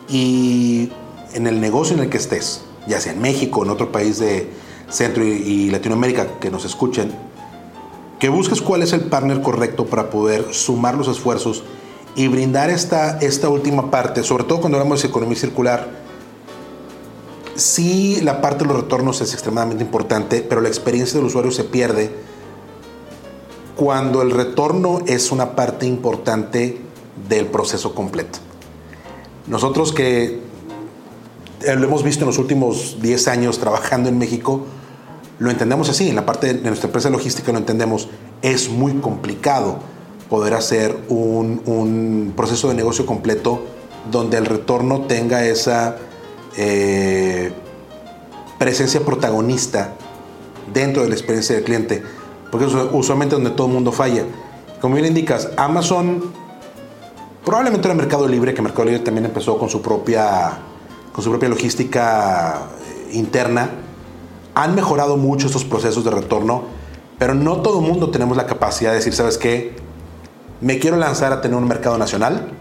y 0.08 0.90
en 1.34 1.46
el 1.46 1.60
negocio 1.60 1.96
en 1.96 2.02
el 2.02 2.10
que 2.10 2.18
estés, 2.18 2.62
ya 2.86 3.00
sea 3.00 3.12
en 3.12 3.20
México 3.22 3.62
en 3.64 3.70
otro 3.70 3.92
país 3.92 4.18
de 4.18 4.48
Centro 4.88 5.24
y, 5.24 5.70
Latinoamérica 5.70 6.38
que 6.38 6.50
nos 6.50 6.64
escuchen, 6.64 7.12
que 8.18 8.28
busques 8.28 8.60
cuál 8.60 8.82
es 8.82 8.92
el 8.92 9.02
partner 9.02 9.40
correcto 9.40 9.86
para 9.86 10.10
poder 10.10 10.52
sumar 10.52 10.96
los 10.96 11.08
esfuerzos 11.08 11.64
y 12.14 12.28
brindar 12.28 12.68
esta, 12.68 13.18
esta 13.18 13.48
última 13.48 13.90
parte, 13.90 14.22
sobre 14.22 14.44
todo 14.44 14.60
cuando 14.60 14.78
hablamos 14.78 15.02
de 15.02 15.08
economía 15.08 15.38
circular. 15.38 16.01
Sí, 17.54 18.20
la 18.22 18.40
parte 18.40 18.64
de 18.64 18.72
los 18.72 18.82
retornos 18.82 19.20
es 19.20 19.32
extremadamente 19.32 19.84
importante, 19.84 20.44
pero 20.46 20.60
la 20.60 20.68
experiencia 20.68 21.18
del 21.18 21.26
usuario 21.26 21.50
se 21.50 21.64
pierde 21.64 22.10
cuando 23.76 24.22
el 24.22 24.30
retorno 24.30 25.00
es 25.06 25.32
una 25.32 25.54
parte 25.54 25.86
importante 25.86 26.80
del 27.28 27.46
proceso 27.46 27.94
completo. 27.94 28.38
Nosotros 29.46 29.92
que 29.92 30.40
eh, 31.64 31.76
lo 31.76 31.86
hemos 31.86 32.02
visto 32.02 32.24
en 32.24 32.28
los 32.28 32.38
últimos 32.38 32.98
10 33.00 33.28
años 33.28 33.58
trabajando 33.58 34.08
en 34.08 34.18
México, 34.18 34.64
lo 35.38 35.50
entendemos 35.50 35.88
así, 35.88 36.08
en 36.08 36.16
la 36.16 36.24
parte 36.24 36.54
de 36.54 36.60
nuestra 36.62 36.86
empresa 36.86 37.10
logística 37.10 37.52
lo 37.52 37.58
entendemos, 37.58 38.08
es 38.42 38.68
muy 38.68 38.94
complicado 38.94 39.78
poder 40.28 40.54
hacer 40.54 40.96
un, 41.08 42.32
proceso 42.36 42.68
de 42.68 42.74
negocio 42.74 43.04
completo 43.04 43.62
donde 44.10 44.38
el 44.38 44.46
retorno 44.46 45.02
tenga 45.02 45.44
esa 45.44 45.96
eh, 46.56 47.52
presencia 48.58 49.00
protagonista 49.00 49.94
dentro 50.72 51.02
de 51.02 51.08
la 51.08 51.14
experiencia 51.14 51.54
del 51.54 51.64
cliente, 51.64 52.02
porque 52.50 52.66
es 52.66 52.72
usualmente 52.92 53.34
donde 53.34 53.50
todo 53.50 53.66
el 53.66 53.72
mundo 53.72 53.92
falla. 53.92 54.24
Como 54.80 54.94
bien 54.94 55.06
indicas, 55.06 55.50
Amazon 55.56 56.32
probablemente 57.44 57.86
era 57.86 57.94
Mercado 57.94 58.28
Libre, 58.28 58.54
que 58.54 58.62
Mercado 58.62 58.84
Libre 58.84 59.00
también 59.00 59.24
empezó 59.24 59.58
con 59.58 59.68
su 59.68 59.82
propia 59.82 60.58
con 61.12 61.22
su 61.22 61.30
propia 61.30 61.48
logística 61.48 62.62
eh, 63.10 63.10
interna, 63.12 63.70
han 64.54 64.74
mejorado 64.74 65.16
mucho 65.16 65.46
estos 65.46 65.64
procesos 65.64 66.04
de 66.04 66.10
retorno, 66.10 66.64
pero 67.18 67.34
no 67.34 67.58
todo 67.58 67.80
el 67.80 67.86
mundo 67.86 68.10
tenemos 68.10 68.36
la 68.36 68.46
capacidad 68.46 68.90
de 68.90 68.96
decir, 68.96 69.12
¿sabes 69.12 69.38
qué? 69.38 69.76
Me 70.60 70.78
quiero 70.78 70.96
lanzar 70.96 71.32
a 71.32 71.40
tener 71.40 71.56
un 71.56 71.68
mercado 71.68 71.98
nacional 71.98 72.52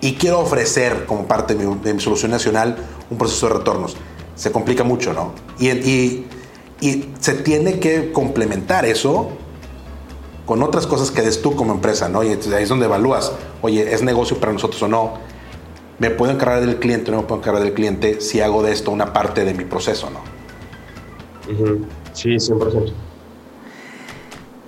y 0.00 0.14
quiero 0.14 0.40
ofrecer 0.40 1.06
como 1.06 1.26
parte 1.26 1.54
de 1.54 1.94
mi, 1.94 2.00
solución 2.00 2.30
nacional 2.30 2.76
un 3.10 3.18
proceso 3.18 3.48
de 3.48 3.54
retornos. 3.54 3.96
Se 4.34 4.50
complica 4.50 4.84
mucho, 4.84 5.12
¿no? 5.12 5.32
Y, 5.58 5.68
y, 5.70 6.26
y 6.80 7.10
se 7.20 7.34
tiene 7.34 7.78
que 7.78 8.12
complementar 8.12 8.84
eso 8.84 9.30
con 10.46 10.62
otras 10.62 10.86
cosas 10.86 11.10
que 11.10 11.22
des 11.22 11.40
tú 11.40 11.54
como 11.56 11.72
empresa, 11.72 12.08
¿no? 12.08 12.22
Y 12.22 12.28
ahí 12.28 12.62
es 12.62 12.68
donde 12.68 12.86
evalúas, 12.86 13.32
oye, 13.62 13.94
¿es 13.94 14.02
negocio 14.02 14.38
para 14.38 14.52
nosotros 14.52 14.82
o 14.82 14.88
no? 14.88 15.34
me 15.98 16.10
puedo 16.10 16.32
encargar 16.32 16.60
del 16.60 16.78
cliente 16.78 17.10
o 17.10 17.14
no 17.14 17.22
me 17.22 17.26
puedo 17.26 17.40
encargar 17.40 17.62
del 17.62 17.72
cliente 17.72 18.20
si 18.20 18.40
hago 18.40 18.62
de 18.62 18.72
esto 18.72 18.90
una 18.90 19.12
parte 19.12 19.44
de 19.44 19.54
mi 19.54 19.64
proceso, 19.64 20.10
¿no? 20.10 20.20
Sí, 22.12 22.30
100%. 22.30 22.92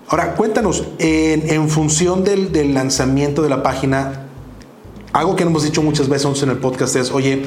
Ahora, 0.08 0.34
cuéntanos, 0.34 0.84
en, 0.98 1.68
función 1.68 2.22
del, 2.22 2.52
del, 2.52 2.74
lanzamiento 2.74 3.42
de 3.42 3.48
la 3.48 3.62
página, 3.62 4.26
algo 5.12 5.34
que 5.34 5.42
hemos 5.42 5.64
dicho 5.64 5.82
muchas 5.82 6.08
veces 6.08 6.42
en 6.42 6.50
el 6.50 6.58
podcast 6.58 6.94
es, 6.94 7.10
oye, 7.10 7.46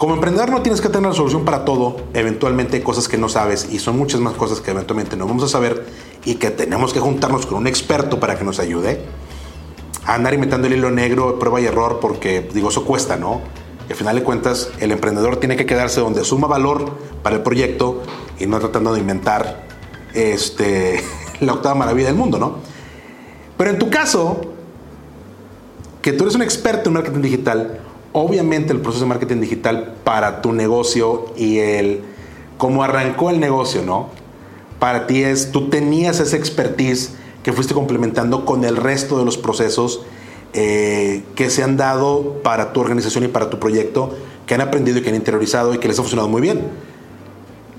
como 0.00 0.14
emprendedor 0.14 0.48
no 0.48 0.62
tienes 0.62 0.80
que 0.80 0.88
tener 0.88 1.10
la 1.10 1.14
solución 1.14 1.44
para 1.44 1.66
todo, 1.66 1.98
eventualmente 2.14 2.78
hay 2.78 2.82
cosas 2.82 3.06
que 3.06 3.18
no 3.18 3.28
sabes 3.28 3.68
y 3.70 3.80
son 3.80 3.98
muchas 3.98 4.18
más 4.22 4.32
cosas 4.32 4.62
que 4.62 4.70
eventualmente 4.70 5.14
no 5.14 5.26
vamos 5.26 5.42
a 5.42 5.48
saber 5.48 5.86
y 6.24 6.36
que 6.36 6.48
tenemos 6.48 6.94
que 6.94 7.00
juntarnos 7.00 7.44
con 7.44 7.58
un 7.58 7.66
experto 7.66 8.18
para 8.18 8.38
que 8.38 8.42
nos 8.42 8.60
ayude 8.60 9.04
andar 10.06 10.32
inventando 10.32 10.68
el 10.68 10.72
hilo 10.72 10.90
negro, 10.90 11.38
prueba 11.38 11.60
y 11.60 11.66
error, 11.66 11.98
porque 12.00 12.48
digo, 12.54 12.70
eso 12.70 12.86
cuesta, 12.86 13.18
¿no? 13.18 13.42
Y 13.90 13.92
al 13.92 13.98
final 13.98 14.16
de 14.16 14.22
cuentas, 14.22 14.70
el 14.80 14.90
emprendedor 14.90 15.36
tiene 15.36 15.56
que 15.56 15.66
quedarse 15.66 16.00
donde 16.00 16.24
suma 16.24 16.48
valor 16.48 16.92
para 17.22 17.36
el 17.36 17.42
proyecto 17.42 18.02
y 18.38 18.46
no 18.46 18.58
tratando 18.58 18.94
de 18.94 19.00
inventar 19.00 19.66
este, 20.14 21.04
la 21.40 21.52
octava 21.52 21.74
maravilla 21.74 22.06
del 22.06 22.16
mundo, 22.16 22.38
¿no? 22.38 22.56
Pero 23.58 23.68
en 23.68 23.78
tu 23.78 23.90
caso, 23.90 24.40
que 26.00 26.14
tú 26.14 26.24
eres 26.24 26.36
un 26.36 26.40
experto 26.42 26.88
en 26.88 26.94
marketing 26.94 27.20
digital, 27.20 27.80
obviamente 28.12 28.72
el 28.72 28.80
proceso 28.80 29.04
de 29.04 29.08
marketing 29.08 29.40
digital 29.40 29.94
para 30.04 30.42
tu 30.42 30.52
negocio 30.52 31.26
y 31.36 31.58
el 31.58 32.02
cómo 32.58 32.82
arrancó 32.82 33.30
el 33.30 33.40
negocio, 33.40 33.82
¿no? 33.82 34.08
Para 34.78 35.06
ti 35.06 35.22
es, 35.22 35.52
tú 35.52 35.68
tenías 35.68 36.20
esa 36.20 36.36
expertise 36.36 37.14
que 37.42 37.52
fuiste 37.52 37.74
complementando 37.74 38.44
con 38.44 38.64
el 38.64 38.76
resto 38.76 39.18
de 39.18 39.24
los 39.24 39.38
procesos 39.38 40.02
eh, 40.52 41.22
que 41.36 41.48
se 41.48 41.62
han 41.62 41.76
dado 41.76 42.42
para 42.42 42.72
tu 42.72 42.80
organización 42.80 43.24
y 43.24 43.28
para 43.28 43.50
tu 43.50 43.58
proyecto, 43.58 44.14
que 44.46 44.54
han 44.54 44.60
aprendido 44.60 44.98
y 44.98 45.02
que 45.02 45.10
han 45.10 45.14
interiorizado 45.14 45.74
y 45.74 45.78
que 45.78 45.88
les 45.88 45.98
ha 45.98 46.02
funcionado 46.02 46.28
muy 46.28 46.42
bien. 46.42 46.62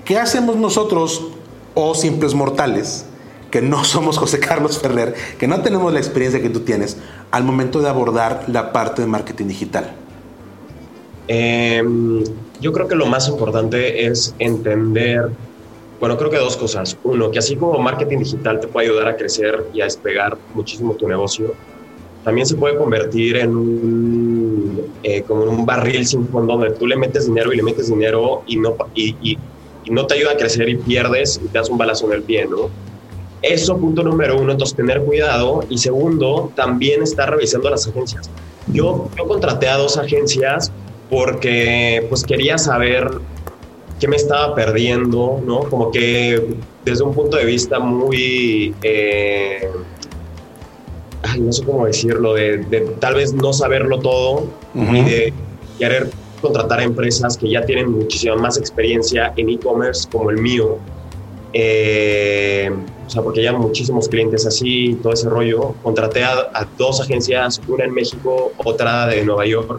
¿Qué 0.04 0.18
hacemos 0.18 0.56
nosotros, 0.56 1.28
oh 1.74 1.94
simples 1.94 2.34
mortales, 2.34 3.04
que 3.50 3.60
no 3.60 3.84
somos 3.84 4.18
José 4.18 4.40
Carlos 4.40 4.78
Ferrer, 4.78 5.14
que 5.38 5.46
no 5.46 5.60
tenemos 5.60 5.92
la 5.92 5.98
experiencia 5.98 6.40
que 6.40 6.48
tú 6.48 6.60
tienes, 6.60 6.96
al 7.30 7.44
momento 7.44 7.80
de 7.80 7.88
abordar 7.88 8.44
la 8.48 8.72
parte 8.72 9.02
de 9.02 9.08
marketing 9.08 9.46
digital? 9.46 10.01
Em, 11.34 12.22
yo 12.60 12.72
creo 12.72 12.86
que 12.86 12.94
lo 12.94 13.06
más 13.06 13.26
importante 13.26 14.04
es 14.04 14.34
entender, 14.38 15.30
bueno, 15.98 16.18
creo 16.18 16.28
que 16.28 16.36
dos 16.36 16.58
cosas. 16.58 16.98
Uno, 17.04 17.30
que 17.30 17.38
así 17.38 17.56
como 17.56 17.78
marketing 17.78 18.18
digital 18.18 18.60
te 18.60 18.68
puede 18.68 18.88
ayudar 18.88 19.08
a 19.08 19.16
crecer 19.16 19.64
y 19.72 19.80
a 19.80 19.84
despegar 19.84 20.36
muchísimo 20.52 20.92
tu 20.92 21.08
negocio, 21.08 21.54
también 22.22 22.46
se 22.46 22.54
puede 22.54 22.76
convertir 22.76 23.38
en 23.38 23.56
un, 23.56 24.92
eh, 25.02 25.22
como 25.22 25.44
un 25.44 25.64
barril 25.64 26.06
sin 26.06 26.28
fondo 26.28 26.52
donde 26.52 26.72
tú 26.72 26.86
le 26.86 26.96
metes 26.96 27.24
dinero 27.24 27.50
y 27.50 27.56
le 27.56 27.62
metes 27.62 27.88
dinero 27.88 28.42
y 28.46 28.56
no, 28.58 28.76
y, 28.94 29.16
y, 29.22 29.38
y 29.84 29.90
no 29.90 30.06
te 30.06 30.16
ayuda 30.16 30.32
a 30.32 30.36
crecer 30.36 30.68
y 30.68 30.76
pierdes 30.76 31.40
y 31.42 31.48
te 31.48 31.58
das 31.58 31.70
un 31.70 31.78
balazo 31.78 32.08
en 32.08 32.12
el 32.12 32.22
pie, 32.24 32.44
¿no? 32.44 32.68
Eso, 33.40 33.78
punto 33.78 34.02
número 34.02 34.38
uno, 34.38 34.52
entonces 34.52 34.76
tener 34.76 35.02
cuidado. 35.02 35.64
Y 35.70 35.78
segundo, 35.78 36.52
también 36.54 37.02
estar 37.02 37.30
revisando 37.30 37.70
las 37.70 37.88
agencias. 37.88 38.28
Yo, 38.70 39.08
yo 39.16 39.26
contraté 39.26 39.68
a 39.68 39.78
dos 39.78 39.96
agencias 39.96 40.70
porque 41.12 42.06
pues 42.08 42.24
quería 42.24 42.56
saber 42.56 43.06
qué 44.00 44.08
me 44.08 44.16
estaba 44.16 44.54
perdiendo, 44.54 45.42
¿no? 45.44 45.60
Como 45.60 45.90
que 45.90 46.56
desde 46.86 47.04
un 47.04 47.12
punto 47.12 47.36
de 47.36 47.44
vista 47.44 47.78
muy... 47.78 48.74
Eh, 48.82 49.70
no 51.38 51.52
sé 51.52 51.64
cómo 51.64 51.84
decirlo, 51.84 52.32
de, 52.32 52.96
tal 52.98 53.14
vez 53.14 53.34
no 53.34 53.52
saberlo 53.52 53.98
todo 53.98 54.46
y 54.74 55.02
de 55.02 55.34
querer 55.78 56.10
contratar 56.40 56.80
a 56.80 56.82
empresas 56.82 57.36
que 57.36 57.50
ya 57.50 57.64
tienen 57.66 57.92
muchísima 57.92 58.34
más 58.36 58.56
experiencia 58.56 59.34
en 59.36 59.50
e-commerce 59.50 60.08
como 60.10 60.30
el 60.30 60.38
mío. 60.38 60.78
Eh, 61.52 62.70
o 63.06 63.10
sea, 63.10 63.20
porque 63.20 63.42
ya 63.42 63.52
muchísimos 63.52 64.08
clientes 64.08 64.46
así 64.46 64.92
y 64.92 64.94
todo 64.94 65.12
ese 65.12 65.28
rollo. 65.28 65.74
Contraté 65.82 66.24
a, 66.24 66.32
a, 66.54 66.66
dos 66.78 67.02
agencias, 67.02 67.60
una 67.68 67.84
en 67.84 67.92
México, 67.92 68.52
otra 68.64 69.06
de 69.08 69.22
Nueva 69.26 69.44
York. 69.44 69.78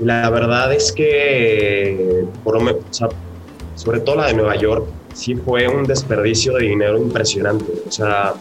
La 0.00 0.30
verdad 0.30 0.72
es 0.72 0.92
que, 0.92 2.24
sobre 3.74 4.00
todo 4.00 4.16
la 4.16 4.26
de 4.28 4.34
Nueva 4.34 4.56
York, 4.56 4.86
sí 5.12 5.34
fue 5.34 5.68
un 5.68 5.84
desperdicio 5.84 6.54
de 6.54 6.68
dinero 6.68 6.98
impresionante. 6.98 7.70
O 7.86 7.90
sea, 7.90 8.34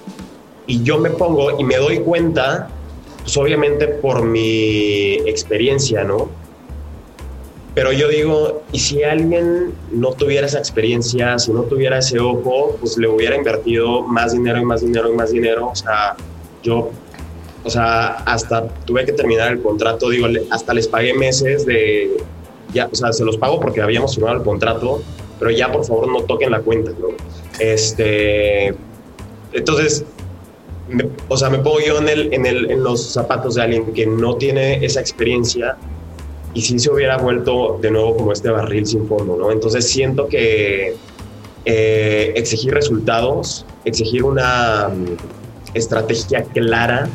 y 0.68 0.82
yo 0.84 1.00
me 1.00 1.10
pongo 1.10 1.60
y 1.60 1.64
me 1.64 1.76
doy 1.76 2.00
cuenta, 2.00 2.70
pues 3.24 3.36
obviamente 3.36 3.88
por 3.88 4.24
mi 4.24 5.16
experiencia, 5.28 6.04
¿no? 6.04 6.30
Pero 7.76 7.92
yo 7.92 8.08
digo, 8.08 8.64
¿y 8.72 8.80
si 8.80 9.04
alguien 9.04 9.74
no 9.92 10.12
tuviera 10.14 10.48
esa 10.48 10.60
experiencia, 10.60 11.38
si 11.40 11.52
no 11.52 11.64
tuviera 11.64 12.00
ese 12.00 12.20
ojo, 12.20 12.78
pues 12.80 12.98
le 12.98 13.08
hubiera 13.08 13.36
invertido 13.36 14.02
más 14.04 14.34
dinero 14.34 14.60
y 14.60 14.66
más 14.66 14.82
dinero 14.82 15.12
y 15.12 15.16
más 15.16 15.32
dinero? 15.32 15.68
O 15.68 15.76
sea, 15.76 16.16
yo, 16.64 16.90
o 17.64 17.70
sea, 17.70 18.08
hasta 18.26 18.68
tuve 18.86 19.06
que 19.06 19.14
terminar 19.14 19.52
el 19.52 19.62
contrato, 19.62 20.10
digo, 20.10 20.28
hasta 20.50 20.74
les 20.74 20.88
pagué 20.88 21.14
meses 21.14 21.66
de, 21.66 22.18
ya, 22.74 22.88
o 22.92 22.96
sea, 22.96 23.12
se 23.12 23.24
los 23.24 23.38
pago 23.38 23.60
porque 23.60 23.82
habíamos 23.82 24.16
firmado 24.16 24.38
el 24.38 24.44
contrato, 24.44 25.02
pero 25.40 25.52
ya 25.52 25.72
por 25.72 25.86
favor 25.86 26.08
no 26.08 26.22
toquen 26.22 26.52
la 26.52 26.62
cuenta, 26.62 26.92
¿no? 26.92 27.08
Este, 27.60 28.74
entonces, 29.54 30.06
o 31.28 31.38
sea, 31.38 31.50
me 31.50 31.60
pongo 31.60 31.80
yo 31.80 32.00
en, 32.00 32.10
el, 32.10 32.34
en, 32.34 32.46
el, 32.46 32.72
en 32.72 32.84
los 32.84 33.14
zapatos 33.14 33.56
de 33.56 33.64
alguien 33.64 33.94
que 33.94 34.06
no 34.06 34.36
tiene 34.36 34.84
esa 34.84 35.00
experiencia 35.00 35.78
y 36.54 36.62
si 36.62 36.80
se 36.80 36.92
hubiera 36.92 37.18
vuelto 37.18 37.78
de 37.82 37.92
nuevo 37.92 38.16
como 38.18 38.32
este 38.32 38.50
barril 38.50 38.86
sin 38.86 39.08
fondo, 39.08 39.38
¿no? 39.38 39.52
Entonces 39.52 39.88
siento 39.88 40.28
que 40.28 40.96
eh, 41.66 42.34
exigir 42.36 42.74
resultados, 42.74 43.66
exigir 43.86 44.24
una 44.24 44.90
mm, 44.90 45.76
estrategia 45.76 46.44
clara, 46.44 47.08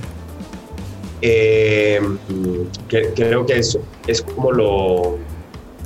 eh, 1.26 2.00
que, 2.88 3.10
creo 3.14 3.46
que 3.46 3.58
es, 3.58 3.78
es 4.06 4.22
como 4.22 4.52
lo, 4.52 5.18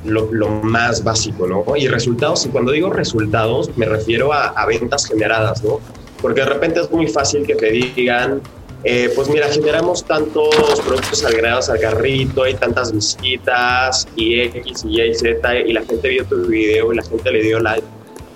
lo, 0.05 0.31
lo, 0.31 0.49
más 0.49 1.03
básico, 1.03 1.47
¿no? 1.47 1.63
Y 1.77 1.87
resultados, 1.87 2.45
y 2.45 2.49
cuando 2.49 2.71
digo 2.71 2.89
resultados, 2.91 3.75
me 3.77 3.85
refiero 3.85 4.33
a, 4.33 4.47
a 4.47 4.65
ventas 4.65 5.05
generadas, 5.05 5.63
¿no? 5.63 5.79
porque 6.21 6.41
de 6.41 6.47
repente 6.47 6.81
es 6.81 6.91
muy 6.91 7.07
fácil 7.07 7.45
que 7.45 7.55
te 7.55 7.71
digan, 7.71 8.41
eh, 8.83 9.11
pues 9.15 9.29
mira, 9.29 9.47
generamos 9.49 10.03
tantos 10.03 10.49
productos 10.85 11.23
agregados 11.25 11.69
al 11.69 11.79
carrito, 11.79 12.43
hay 12.43 12.55
tantas 12.55 12.91
visitas 12.91 14.07
y 14.15 14.39
X 14.41 14.85
y 14.85 15.01
Y 15.01 15.13
Z, 15.13 15.59
y 15.59 15.73
la 15.73 15.81
gente 15.83 16.07
vio 16.09 16.25
tu 16.25 16.45
video 16.45 16.93
y 16.93 16.95
la 16.95 17.03
gente 17.03 17.31
le 17.31 17.41
dio 17.41 17.59
like. 17.59 17.85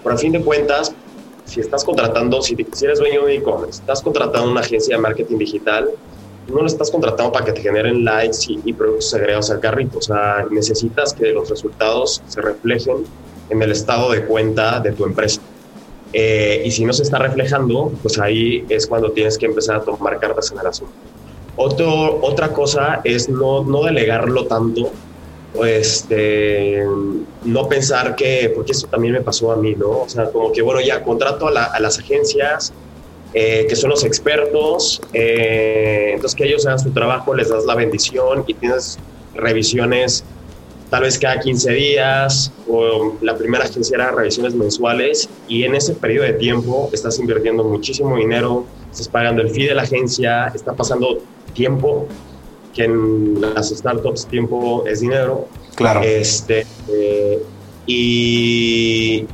Pero 0.04 0.16
a 0.16 0.18
fin 0.18 0.32
de 0.34 0.42
cuentas, 0.42 0.94
si 1.46 1.60
estás 1.60 1.84
contratando, 1.84 2.42
si, 2.42 2.56
eres 2.82 3.00
dueño 3.00 3.26
de 3.26 3.36
e-commerce, 3.36 3.82
estás 3.82 4.02
contratando 4.02 4.52
una 4.52 4.62
agencia 4.62 4.96
de 4.96 5.02
marketing 5.02 5.38
digital, 5.38 5.90
no 6.48 6.62
lo 6.62 6.68
estás 6.68 6.92
contratando 6.92 7.32
para 7.32 7.46
que 7.46 7.54
te 7.54 7.62
generen 7.62 8.04
likes 8.04 8.38
y, 8.48 8.60
y 8.66 8.74
productos 8.74 9.14
agregados 9.14 9.50
al 9.52 9.60
carrito. 9.60 10.00
O 10.00 10.02
sea, 10.02 10.46
necesitas 10.50 11.14
que 11.14 11.32
los 11.32 11.50
resultados 11.50 12.22
se 12.28 12.42
reflejen 12.42 13.06
en 13.50 13.62
el 13.62 13.72
estado 13.72 14.12
de 14.12 14.26
cuenta 14.26 14.80
de 14.80 14.92
tu 14.92 15.06
empresa. 15.06 15.42
Eh, 16.14 16.62
y 16.66 16.72
si 16.72 16.86
no 16.86 16.94
se 16.94 17.04
está 17.04 17.18
reflejando, 17.18 17.92
pues 18.02 18.20
ahí 18.20 18.66
es 18.70 18.86
cuando 18.86 19.12
tienes 19.12 19.38
que 19.38 19.48
empezar 19.48 19.78
a 19.78 19.82
tomar 19.82 20.20
cartas 20.20 20.52
en 20.52 20.60
el 20.60 20.68
asunto. 20.68 20.94
Otro, 21.56 22.20
otra 22.22 22.50
cosa 22.54 23.02
es 23.04 23.30
no, 23.30 23.64
no 23.64 23.84
delegarlo 23.84 24.46
tanto, 24.46 24.92
este, 25.64 26.84
no 27.44 27.68
pensar 27.68 28.16
que, 28.16 28.52
porque 28.56 28.72
eso 28.72 28.88
también 28.88 29.14
me 29.14 29.22
pasó 29.22 29.52
a 29.52 29.56
mí, 29.56 29.76
¿no? 29.76 30.02
O 30.02 30.10
sea, 30.10 30.32
como 30.32 30.52
que, 30.52 30.62
bueno, 30.62 30.82
ya 30.82 31.04
contrato 31.04 31.48
a, 31.48 31.64
a 31.64 31.80
las 31.80 32.00
agencias 32.00 32.74
eh, 33.34 33.66
que 33.68 33.76
son 33.76 33.90
los 33.90 34.04
expertos, 34.04 35.02
eh, 35.14 36.12
entonces 36.14 36.36
que 36.36 36.46
ellos 36.46 36.66
hagan 36.66 36.80
su 36.80 36.92
trabajo, 36.92 37.34
les 37.34 37.50
das 37.50 37.66
la 37.66 37.76
bendición 37.76 38.44
y 38.48 38.54
tienes 38.54 39.00
revisiones 39.34 40.24
tal 40.94 41.02
vez 41.02 41.18
cada 41.18 41.40
15 41.40 41.72
días, 41.72 42.52
o 42.70 43.16
la 43.22 43.36
primera 43.36 43.64
agencia 43.64 43.96
era 43.96 44.12
revisiones 44.12 44.54
mensuales, 44.54 45.28
y 45.48 45.64
en 45.64 45.74
ese 45.74 45.96
periodo 45.96 46.26
de 46.28 46.34
tiempo 46.34 46.92
estás 46.94 47.18
invirtiendo 47.18 47.64
muchísimo 47.64 48.16
dinero, 48.16 48.68
estás 48.92 49.08
pagando 49.08 49.42
el 49.42 49.50
fee 49.50 49.66
de 49.66 49.74
la 49.74 49.82
agencia, 49.82 50.52
está 50.54 50.74
pasando 50.74 51.20
tiempo, 51.56 52.08
que 52.76 52.84
en 52.84 53.42
las 53.42 53.70
startups 53.70 54.28
tiempo 54.28 54.84
es 54.86 55.00
dinero. 55.00 55.48
Claro. 55.74 56.02
Este, 56.04 56.68
eh, 56.88 57.42
y, 57.88 59.26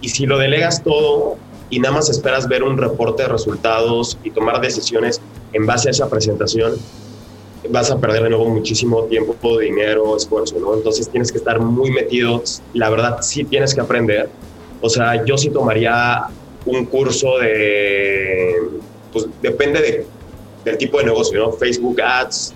y 0.00 0.08
si 0.08 0.26
lo 0.26 0.38
delegas 0.38 0.82
todo 0.82 1.36
y 1.70 1.80
nada 1.80 1.94
más 1.94 2.08
esperas 2.08 2.48
ver 2.48 2.62
un 2.62 2.76
reporte 2.76 3.24
de 3.24 3.28
resultados 3.28 4.18
y 4.22 4.30
tomar 4.30 4.60
decisiones 4.60 5.20
en 5.52 5.66
base 5.66 5.88
a 5.88 5.90
esa 5.90 6.08
presentación, 6.08 6.74
vas 7.70 7.90
a 7.90 7.98
perder 7.98 8.24
de 8.24 8.30
nuevo 8.30 8.48
muchísimo 8.48 9.04
tiempo, 9.04 9.58
dinero, 9.58 10.16
esfuerzo, 10.16 10.58
¿no? 10.60 10.74
Entonces 10.74 11.08
tienes 11.08 11.32
que 11.32 11.38
estar 11.38 11.60
muy 11.60 11.90
metido. 11.90 12.42
La 12.74 12.90
verdad, 12.90 13.18
sí 13.22 13.44
tienes 13.44 13.74
que 13.74 13.80
aprender. 13.80 14.28
O 14.80 14.88
sea, 14.88 15.24
yo 15.24 15.36
sí 15.36 15.50
tomaría 15.50 16.26
un 16.64 16.84
curso 16.86 17.38
de, 17.38 18.56
pues 19.12 19.26
depende 19.42 19.80
de, 19.80 20.06
del 20.64 20.78
tipo 20.78 20.98
de 20.98 21.04
negocio, 21.04 21.38
¿no? 21.40 21.52
Facebook 21.52 22.00
Ads 22.00 22.54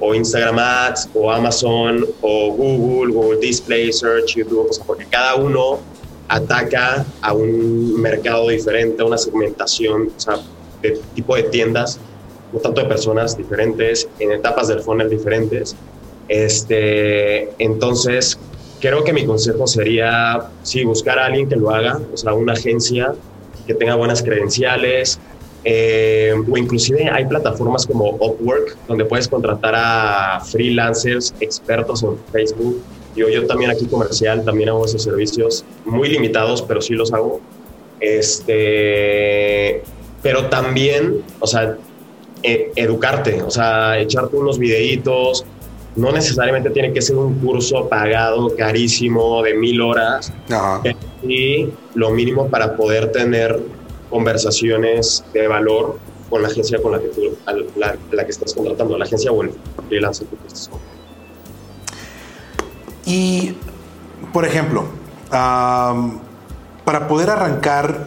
o 0.00 0.14
Instagram 0.14 0.58
Ads 0.58 1.10
o 1.14 1.30
Amazon 1.30 2.06
o 2.20 2.52
Google, 2.52 3.12
Google 3.12 3.38
Display, 3.38 3.92
Search, 3.92 4.36
YouTube, 4.36 4.68
o 4.70 4.84
porque 4.84 5.04
cada 5.06 5.34
uno 5.34 5.80
ataca 6.28 7.04
a 7.22 7.32
un 7.32 8.00
mercado 8.00 8.48
diferente, 8.48 9.02
a 9.02 9.06
una 9.06 9.18
segmentación, 9.18 10.10
o 10.16 10.20
sea, 10.20 10.40
de 10.82 11.00
tipo 11.14 11.34
de 11.34 11.44
tiendas 11.44 11.98
un 12.52 12.62
tanto 12.62 12.80
de 12.80 12.86
personas 12.88 13.36
diferentes, 13.36 14.08
en 14.18 14.32
etapas 14.32 14.68
del 14.68 14.80
funnel 14.80 15.10
diferentes. 15.10 15.76
Este, 16.28 17.50
entonces, 17.62 18.38
creo 18.80 19.04
que 19.04 19.12
mi 19.12 19.24
consejo 19.24 19.66
sería, 19.66 20.50
sí, 20.62 20.84
buscar 20.84 21.18
a 21.18 21.26
alguien 21.26 21.48
que 21.48 21.56
lo 21.56 21.70
haga, 21.70 22.00
o 22.12 22.16
sea, 22.16 22.34
una 22.34 22.52
agencia 22.52 23.14
que 23.66 23.74
tenga 23.74 23.94
buenas 23.96 24.22
credenciales, 24.22 25.18
eh, 25.64 26.32
o 26.50 26.56
inclusive 26.56 27.10
hay 27.10 27.26
plataformas 27.26 27.86
como 27.86 28.10
Upwork, 28.10 28.76
donde 28.86 29.04
puedes 29.04 29.28
contratar 29.28 29.74
a 29.76 30.40
freelancers 30.40 31.34
expertos 31.40 32.02
en 32.02 32.16
Facebook. 32.32 32.80
Yo, 33.18 33.28
yo 33.28 33.46
también 33.46 33.70
aquí 33.70 33.86
comercial, 33.86 34.44
también 34.44 34.68
hago 34.68 34.84
esos 34.84 35.02
servicios, 35.02 35.64
muy 35.84 36.08
limitados, 36.08 36.62
pero 36.62 36.80
sí 36.80 36.94
los 36.94 37.12
hago. 37.12 37.40
Este, 38.00 39.82
pero 40.22 40.48
también, 40.48 41.22
o 41.40 41.46
sea, 41.46 41.76
e, 42.42 42.70
educarte, 42.76 43.42
o 43.42 43.50
sea, 43.50 43.98
echarte 43.98 44.36
unos 44.36 44.58
videitos. 44.58 45.44
No 45.96 46.12
necesariamente 46.12 46.70
tiene 46.70 46.92
que 46.92 47.02
ser 47.02 47.16
un 47.16 47.40
curso 47.40 47.88
pagado 47.88 48.54
carísimo 48.56 49.42
de 49.42 49.54
mil 49.54 49.80
horas, 49.80 50.32
y 51.22 51.68
lo 51.94 52.10
mínimo 52.10 52.48
para 52.48 52.76
poder 52.76 53.10
tener 53.10 53.58
conversaciones 54.08 55.24
de 55.32 55.48
valor 55.48 55.98
con 56.30 56.42
la 56.42 56.48
agencia 56.48 56.80
con 56.80 56.92
la 56.92 57.00
que, 57.00 57.08
la, 57.76 58.24
que 58.24 58.30
estás 58.30 58.54
contratando, 58.54 58.96
la 58.96 59.06
agencia 59.06 59.32
o 59.32 59.42
el 59.42 59.50
freelancer 59.88 60.28
que 60.28 60.36
estás 60.46 60.70
Y, 63.08 63.56
por 64.34 64.44
ejemplo, 64.44 64.84
para 65.30 67.08
poder 67.08 67.30
arrancar 67.30 68.06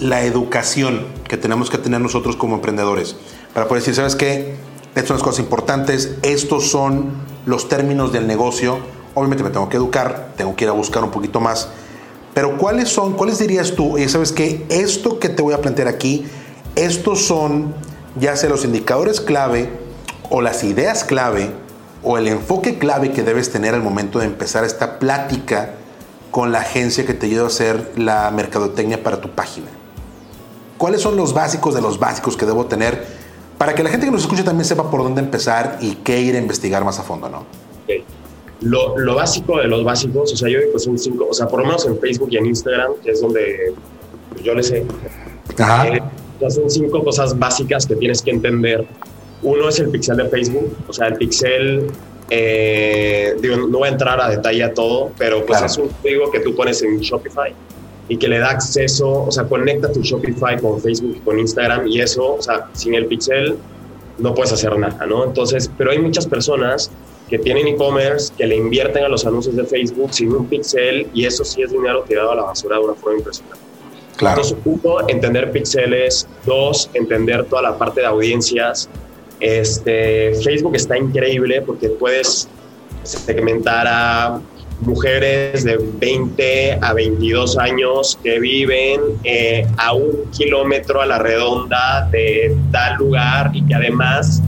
la 0.00 0.24
educación 0.24 1.06
que 1.28 1.36
tenemos 1.36 1.70
que 1.70 1.78
tener 1.78 2.00
nosotros 2.00 2.34
como 2.34 2.56
emprendedores, 2.56 3.14
para 3.54 3.68
poder 3.68 3.82
decir, 3.82 3.94
¿sabes 3.94 4.16
qué? 4.16 4.56
Estas 4.96 5.06
son 5.06 5.16
las 5.18 5.22
cosas 5.22 5.38
importantes, 5.38 6.16
estos 6.22 6.68
son 6.68 7.12
los 7.46 7.68
términos 7.68 8.12
del 8.12 8.26
negocio. 8.26 8.78
Obviamente 9.14 9.44
me 9.44 9.50
tengo 9.50 9.68
que 9.68 9.76
educar, 9.76 10.32
tengo 10.36 10.56
que 10.56 10.64
ir 10.64 10.70
a 10.70 10.72
buscar 10.72 11.04
un 11.04 11.12
poquito 11.12 11.40
más. 11.40 11.68
Pero 12.34 12.58
¿cuáles 12.58 12.88
son, 12.88 13.12
cuáles 13.12 13.38
dirías 13.38 13.74
tú? 13.76 13.98
Y 13.98 14.08
sabes 14.08 14.32
que 14.32 14.66
esto 14.68 15.20
que 15.20 15.28
te 15.28 15.42
voy 15.42 15.54
a 15.54 15.60
plantear 15.60 15.86
aquí, 15.86 16.26
estos 16.74 17.24
son 17.24 17.72
ya 18.18 18.34
sea 18.34 18.50
los 18.50 18.64
indicadores 18.64 19.20
clave 19.20 19.70
o 20.28 20.40
las 20.40 20.64
ideas 20.64 21.04
clave 21.04 21.65
o 22.08 22.18
el 22.18 22.28
enfoque 22.28 22.78
clave 22.78 23.10
que 23.10 23.24
debes 23.24 23.50
tener 23.50 23.74
al 23.74 23.82
momento 23.82 24.20
de 24.20 24.26
empezar 24.26 24.64
esta 24.64 25.00
plática 25.00 25.72
con 26.30 26.52
la 26.52 26.60
agencia 26.60 27.04
que 27.04 27.14
te 27.14 27.26
ayuda 27.26 27.42
a 27.42 27.46
hacer 27.48 27.92
la 27.96 28.30
mercadotecnia 28.30 29.02
para 29.02 29.20
tu 29.20 29.30
página. 29.30 29.66
¿Cuáles 30.78 31.00
son 31.00 31.16
los 31.16 31.34
básicos 31.34 31.74
de 31.74 31.80
los 31.82 31.98
básicos 31.98 32.36
que 32.36 32.46
debo 32.46 32.66
tener 32.66 33.04
para 33.58 33.74
que 33.74 33.82
la 33.82 33.90
gente 33.90 34.06
que 34.06 34.12
nos 34.12 34.20
escuche 34.22 34.44
también 34.44 34.64
sepa 34.64 34.88
por 34.88 35.02
dónde 35.02 35.20
empezar 35.20 35.78
y 35.80 35.96
qué 35.96 36.20
ir 36.20 36.36
a 36.36 36.38
investigar 36.38 36.84
más 36.84 37.00
a 37.00 37.02
fondo, 37.02 37.28
¿no? 37.28 37.44
Lo, 38.60 39.14
básico 39.16 39.58
de 39.58 39.66
los 39.66 39.82
básicos, 39.82 40.32
o 40.32 40.36
sea, 40.36 40.48
yo 40.48 40.60
digo 40.60 40.74
que 40.74 40.78
son 40.78 40.96
cinco, 40.98 41.26
o 41.28 41.34
sea, 41.34 41.48
por 41.48 41.58
lo 41.58 41.66
menos 41.66 41.86
en 41.86 41.98
Facebook 41.98 42.28
y 42.30 42.36
en 42.36 42.46
Instagram, 42.46 42.92
que 43.02 43.10
es 43.10 43.20
donde 43.20 43.74
yo 44.44 44.54
les 44.54 44.68
sé. 44.68 44.86
Ajá. 45.58 45.88
Eh, 45.88 46.02
son 46.50 46.70
cinco 46.70 47.02
cosas 47.02 47.36
básicas 47.36 47.84
que 47.84 47.96
tienes 47.96 48.22
que 48.22 48.30
entender. 48.30 48.86
Uno 49.42 49.68
es 49.68 49.78
el 49.78 49.90
pixel 49.90 50.16
de 50.16 50.28
Facebook, 50.28 50.76
o 50.88 50.92
sea, 50.92 51.08
el 51.08 51.14
pixel, 51.14 51.86
eh, 52.30 53.36
digo, 53.40 53.56
no 53.56 53.78
voy 53.78 53.88
a 53.88 53.92
entrar 53.92 54.20
a 54.20 54.30
detalle 54.30 54.64
a 54.64 54.74
todo, 54.74 55.10
pero 55.18 55.44
pues 55.44 55.62
es 55.62 55.76
un 55.78 55.88
código 55.88 56.30
que 56.30 56.40
tú 56.40 56.54
pones 56.54 56.82
en 56.82 56.98
Shopify 57.00 57.52
y 58.08 58.16
que 58.16 58.28
le 58.28 58.38
da 58.38 58.50
acceso, 58.50 59.24
o 59.24 59.30
sea, 59.30 59.44
conecta 59.44 59.92
tu 59.92 60.02
Shopify 60.02 60.58
con 60.60 60.80
Facebook 60.80 61.16
y 61.16 61.20
con 61.20 61.38
Instagram 61.38 61.86
y 61.86 62.00
eso, 62.00 62.36
o 62.36 62.42
sea, 62.42 62.68
sin 62.72 62.94
el 62.94 63.06
pixel 63.06 63.56
no 64.18 64.34
puedes 64.34 64.52
hacer 64.52 64.76
nada, 64.78 65.04
¿no? 65.06 65.24
Entonces, 65.24 65.70
pero 65.76 65.90
hay 65.90 65.98
muchas 65.98 66.26
personas 66.26 66.90
que 67.28 67.38
tienen 67.38 67.66
e-commerce, 67.66 68.32
que 68.36 68.46
le 68.46 68.56
invierten 68.56 69.04
a 69.04 69.08
los 69.08 69.26
anuncios 69.26 69.56
de 69.56 69.64
Facebook 69.64 70.14
sin 70.14 70.32
un 70.32 70.46
pixel 70.46 71.08
y 71.12 71.26
eso 71.26 71.44
sí 71.44 71.62
es 71.62 71.72
dinero 71.72 72.04
tirado 72.06 72.30
a 72.32 72.34
la 72.36 72.42
basura 72.42 72.76
de 72.78 72.84
una 72.84 72.94
forma 72.94 73.18
impresionante. 73.18 73.66
Claro. 74.16 74.40
Entonces, 74.40 74.58
uno, 74.64 75.08
entender 75.08 75.50
píxeles. 75.50 76.26
Dos, 76.44 76.90
entender 76.94 77.44
toda 77.44 77.62
la 77.62 77.78
parte 77.78 78.00
de 78.00 78.06
audiencias. 78.06 78.88
Este, 79.40 80.34
Facebook 80.42 80.76
está 80.76 80.96
increíble 80.96 81.62
porque 81.62 81.90
puedes 81.90 82.48
segmentar 83.02 83.86
a 83.86 84.40
mujeres 84.80 85.64
de 85.64 85.78
20 85.78 86.78
a 86.82 86.92
22 86.92 87.56
años 87.58 88.18
que 88.22 88.38
viven 88.38 89.00
eh, 89.24 89.66
a 89.78 89.94
un 89.94 90.30
kilómetro 90.30 91.00
a 91.00 91.06
la 91.06 91.18
redonda 91.18 92.08
de 92.10 92.54
tal 92.72 92.96
lugar 92.96 93.50
y 93.54 93.64
que 93.66 93.74
además 93.74 94.42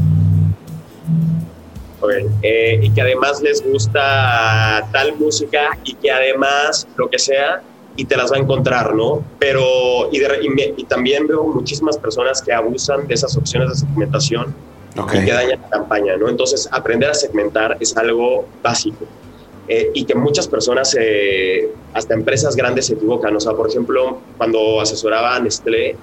eh, 2.42 2.80
y 2.82 2.90
que 2.90 3.00
además 3.00 3.40
les 3.42 3.64
gusta 3.64 4.88
tal 4.92 5.16
música 5.16 5.78
y 5.84 5.94
que 5.94 6.10
además 6.10 6.86
lo 6.96 7.08
que 7.08 7.18
sea 7.18 7.62
y 7.96 8.04
te 8.04 8.16
las 8.16 8.30
va 8.30 8.36
a 8.36 8.38
encontrar, 8.38 8.94
¿no? 8.94 9.24
Pero, 9.40 10.08
y, 10.12 10.22
y, 10.76 10.84
también 10.84 11.26
veo 11.26 11.42
muchísimas 11.42 11.98
personas 11.98 12.40
que 12.40 12.52
abusan 12.52 13.08
de 13.08 13.14
esas 13.14 13.36
opciones 13.36 13.70
de 13.70 13.74
segmentación 13.74 14.54
y 15.12 15.24
que 15.24 15.32
dañan 15.32 15.60
la 15.60 15.68
campaña, 15.68 16.16
¿no? 16.16 16.28
Entonces, 16.28 16.68
aprender 16.72 17.10
a 17.10 17.14
segmentar 17.14 17.76
es 17.80 17.96
algo 17.96 18.46
básico. 18.62 19.04
Eh, 19.68 19.90
y 19.92 20.04
que 20.04 20.14
muchas 20.14 20.48
personas, 20.48 20.96
eh, 20.98 21.70
hasta 21.92 22.14
empresas 22.14 22.56
grandes, 22.56 22.86
se 22.86 22.94
equivocan. 22.94 23.36
O 23.36 23.40
sea, 23.40 23.52
por 23.52 23.68
ejemplo, 23.68 24.18
cuando 24.36 24.80
asesoraba 24.80 25.36
a 25.36 25.40
Nestlé, 25.40 25.96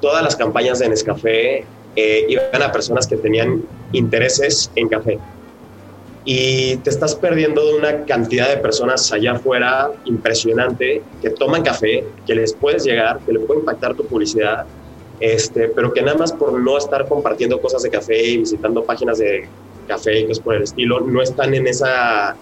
todas 0.00 0.22
las 0.22 0.36
campañas 0.36 0.78
de 0.78 0.88
Nescafé 0.88 1.64
eh, 1.96 2.26
iban 2.28 2.62
a 2.62 2.70
personas 2.70 3.06
que 3.06 3.16
tenían 3.16 3.62
intereses 3.92 4.70
en 4.74 4.88
café 4.88 5.18
y 6.26 6.76
te 6.78 6.90
estás 6.90 7.14
perdiendo 7.14 7.64
de 7.64 7.78
una 7.78 8.04
cantidad 8.04 8.48
de 8.48 8.56
personas 8.56 9.12
allá 9.12 9.34
afuera 9.34 9.92
impresionante 10.04 11.00
que 11.22 11.30
toman 11.30 11.62
café, 11.62 12.04
que 12.26 12.34
les 12.34 12.52
puedes 12.52 12.84
llegar, 12.84 13.20
que 13.24 13.32
le 13.32 13.38
puede 13.38 13.60
impactar 13.60 13.94
tu 13.94 14.04
publicidad, 14.04 14.66
este, 15.20 15.68
pero 15.68 15.92
que 15.92 16.02
nada 16.02 16.18
más 16.18 16.32
por 16.32 16.52
no 16.52 16.76
estar 16.78 17.08
compartiendo 17.08 17.60
cosas 17.60 17.82
de 17.82 17.90
café 17.90 18.22
y 18.22 18.38
visitando 18.38 18.84
páginas 18.84 19.18
de 19.18 19.48
café 19.88 20.20
y 20.20 20.26
cosas 20.26 20.42
por 20.42 20.54
el 20.54 20.62
estilo, 20.62 21.00
no 21.00 21.22
están 21.22 21.54
en 21.54 21.66
esa, 21.66 22.36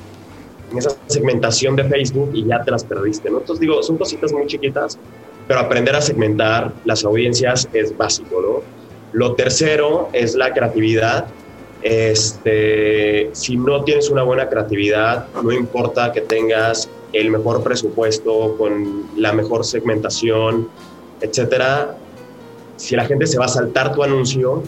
en 0.70 0.78
esa 0.78 0.96
segmentación 1.06 1.76
de 1.76 1.84
Facebook 1.84 2.30
y 2.34 2.44
ya 2.46 2.62
te 2.62 2.70
las 2.70 2.84
perdiste. 2.84 3.30
¿no? 3.30 3.38
Entonces 3.38 3.60
digo, 3.60 3.82
son 3.82 3.96
cositas 3.98 4.32
muy 4.32 4.46
chiquitas, 4.46 4.98
pero 5.46 5.60
aprender 5.60 5.94
a 5.94 6.00
segmentar 6.00 6.72
las 6.84 7.04
audiencias 7.04 7.68
es 7.72 7.96
básico. 7.96 8.40
¿no? 8.40 8.62
Lo 9.12 9.34
tercero 9.34 10.08
es 10.12 10.34
la 10.34 10.52
creatividad 10.52 11.26
este, 11.84 13.28
si 13.32 13.58
no 13.58 13.84
tienes 13.84 14.08
una 14.08 14.22
buena 14.22 14.48
creatividad, 14.48 15.26
no 15.42 15.52
importa 15.52 16.12
que 16.12 16.22
tengas 16.22 16.88
el 17.12 17.30
mejor 17.30 17.62
presupuesto, 17.62 18.56
con 18.56 19.10
la 19.18 19.34
mejor 19.34 19.66
segmentación, 19.66 20.70
etcétera, 21.20 21.94
si 22.76 22.96
la 22.96 23.04
gente 23.04 23.26
se 23.26 23.38
va 23.38 23.46
a 23.46 23.48
saltar 23.48 23.94
tu 23.94 24.02
anuncio 24.02 24.62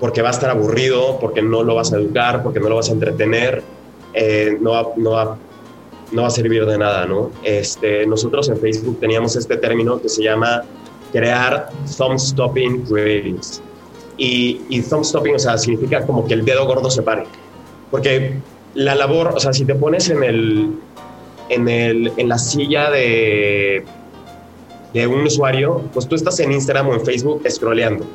porque 0.00 0.22
va 0.22 0.28
a 0.28 0.32
estar 0.32 0.50
aburrido, 0.50 1.18
porque 1.20 1.42
no 1.42 1.62
lo 1.62 1.74
vas 1.74 1.92
a 1.92 1.96
educar, 1.96 2.42
porque 2.42 2.60
no 2.60 2.68
lo 2.68 2.76
vas 2.76 2.90
a 2.90 2.92
entretener, 2.92 3.62
eh, 4.12 4.58
no, 4.60 4.72
va, 4.72 4.88
no, 4.96 5.10
va, 5.10 5.38
no 6.12 6.22
va 6.22 6.28
a 6.28 6.30
servir 6.30 6.66
de 6.66 6.78
nada, 6.78 7.06
¿no? 7.06 7.30
Este, 7.42 8.06
nosotros 8.06 8.48
en 8.48 8.58
Facebook 8.58 8.98
teníamos 9.00 9.36
este 9.36 9.56
término 9.56 10.00
que 10.00 10.08
se 10.08 10.22
llama 10.22 10.62
crear 11.12 11.68
thumb 11.96 12.18
stopping 12.18 12.82
creatives 12.82 13.62
y, 14.16 14.60
y 14.68 14.82
thumb 14.82 15.04
stopping, 15.04 15.36
o 15.36 15.38
sea, 15.38 15.56
significa 15.58 16.04
como 16.04 16.26
que 16.26 16.34
el 16.34 16.44
dedo 16.44 16.66
gordo 16.66 16.90
se 16.90 17.02
pare. 17.02 17.24
Porque 17.90 18.34
la 18.74 18.94
labor, 18.94 19.32
o 19.36 19.40
sea, 19.40 19.52
si 19.52 19.64
te 19.64 19.74
pones 19.74 20.10
en 20.10 20.22
el, 20.22 20.74
en, 21.48 21.68
el, 21.68 22.12
en 22.16 22.28
la 22.28 22.38
silla 22.38 22.90
de, 22.90 23.84
de 24.94 25.06
un 25.06 25.22
usuario, 25.22 25.82
pues 25.92 26.08
tú 26.08 26.14
estás 26.14 26.38
en 26.40 26.52
Instagram 26.52 26.88
o 26.88 26.94
en 26.94 27.04
Facebook 27.04 27.42
scrolleando. 27.50 28.06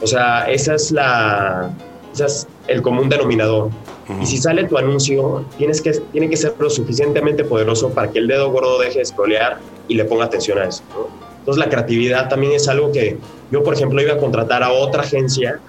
O 0.00 0.06
sea, 0.06 0.50
esa 0.50 0.74
es 0.74 0.90
la, 0.90 1.70
ese 2.12 2.24
es 2.24 2.48
el 2.66 2.82
común 2.82 3.08
denominador. 3.08 3.70
Y 4.20 4.26
si 4.26 4.38
sale 4.38 4.64
tu 4.64 4.76
anuncio, 4.76 5.44
tienes 5.56 5.80
que, 5.80 5.92
tiene 5.92 6.28
que 6.28 6.36
ser 6.36 6.54
lo 6.58 6.68
suficientemente 6.68 7.44
poderoso 7.44 7.90
para 7.90 8.10
que 8.10 8.18
el 8.18 8.26
dedo 8.26 8.50
gordo 8.50 8.78
deje 8.78 8.98
de 8.98 9.04
scrollear 9.04 9.58
y 9.88 9.94
le 9.94 10.04
ponga 10.04 10.24
atención 10.24 10.58
a 10.58 10.64
eso. 10.64 10.82
¿no? 10.90 11.08
Entonces 11.38 11.58
la 11.62 11.68
creatividad 11.68 12.28
también 12.28 12.54
es 12.54 12.68
algo 12.68 12.90
que 12.90 13.18
yo, 13.50 13.62
por 13.62 13.74
ejemplo, 13.74 14.00
iba 14.00 14.14
a 14.14 14.18
contratar 14.18 14.62
a 14.62 14.72
otra 14.72 15.02
agencia 15.02 15.60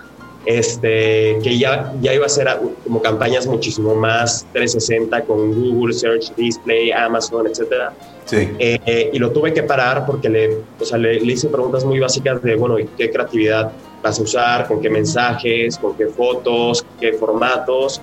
este, 0.46 1.40
que 1.44 1.58
ya, 1.58 1.94
ya 2.02 2.14
iba 2.14 2.24
a 2.24 2.28
hacer 2.28 2.48
como 2.84 3.02
campañas 3.02 3.48
muchísimo 3.48 3.96
más 3.96 4.46
360 4.54 5.22
con 5.22 5.54
Google, 5.54 5.94
Search, 5.94 6.34
Display, 6.36 6.92
Amazon, 6.92 7.48
etc. 7.48 7.92
Sí. 8.26 8.50
Eh, 8.60 9.10
y 9.14 9.20
lo 9.20 9.32
tuve 9.32 9.54
que 9.54 9.64
parar 9.64 10.06
porque 10.06 10.30
le, 10.30 10.58
o 10.80 10.86
sea, 10.86 10.98
le, 10.98 11.20
le, 11.20 11.34
hice 11.34 11.48
preguntas 11.48 11.86
muy 11.86 12.00
básicas 12.00 12.42
de, 12.42 12.56
bueno, 12.56 12.76
¿qué 12.98 13.12
creatividad 13.12 13.72
vas 14.02 14.20
a 14.20 14.24
usar? 14.24 14.68
¿Con 14.68 14.82
qué 14.82 14.90
mensajes? 14.90 15.78
¿Con 15.78 15.96
qué 15.96 16.08
fotos? 16.08 16.86
¿Qué 17.00 17.14
formatos? 17.14 18.02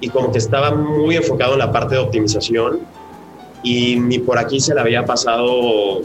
Y 0.00 0.08
como 0.08 0.30
que 0.30 0.38
estaba 0.38 0.70
muy 0.70 1.16
enfocado 1.16 1.54
en 1.54 1.58
la 1.60 1.72
parte 1.72 1.94
de 1.94 2.00
optimización 2.00 2.80
y 3.62 3.98
ni 3.98 4.18
por 4.18 4.38
aquí 4.38 4.60
se 4.60 4.74
le 4.74 4.80
había 4.80 5.04
pasado 5.04 6.02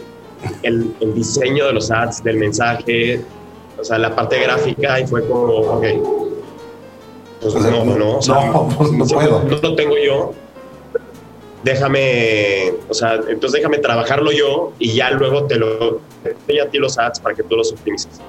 el, 0.64 0.94
diseño 1.14 1.68
de 1.68 1.74
los 1.74 1.92
ads, 1.92 2.24
del 2.24 2.38
mensaje, 2.38 3.22
o 3.80 3.84
sea, 3.84 3.98
la 3.98 4.16
parte 4.16 4.40
gráfica 4.40 5.00
y 5.00 5.08
fue 5.08 5.28
como, 5.28 5.54
ok, 5.54 5.86
pues 7.42 7.56
no, 7.56 7.86
no, 7.86 7.98
no, 7.98 8.20
no, 8.26 8.70
pues 8.78 8.92
no 8.92 9.06
puedo. 9.06 9.44
No 9.44 9.58
lo 9.58 9.76
tengo 9.76 9.96
yo, 9.98 10.34
déjame, 11.64 12.74
o 12.90 12.94
sea, 12.94 13.16
entonces 13.16 13.54
déjame 13.54 13.80
trabajarlo 13.80 14.32
yo 14.32 14.74
y 14.80 14.94
ya 14.94 15.12
luego 15.12 15.46
te 15.46 15.56
lo 15.56 16.02
doy 16.48 16.60
a 16.60 16.70
ti 16.70 16.78
los 16.78 16.98
ads 16.98 17.20
para 17.20 17.36
que 17.36 17.44
tú 17.44 17.56
los 17.56 17.72
optimices. 17.72 18.22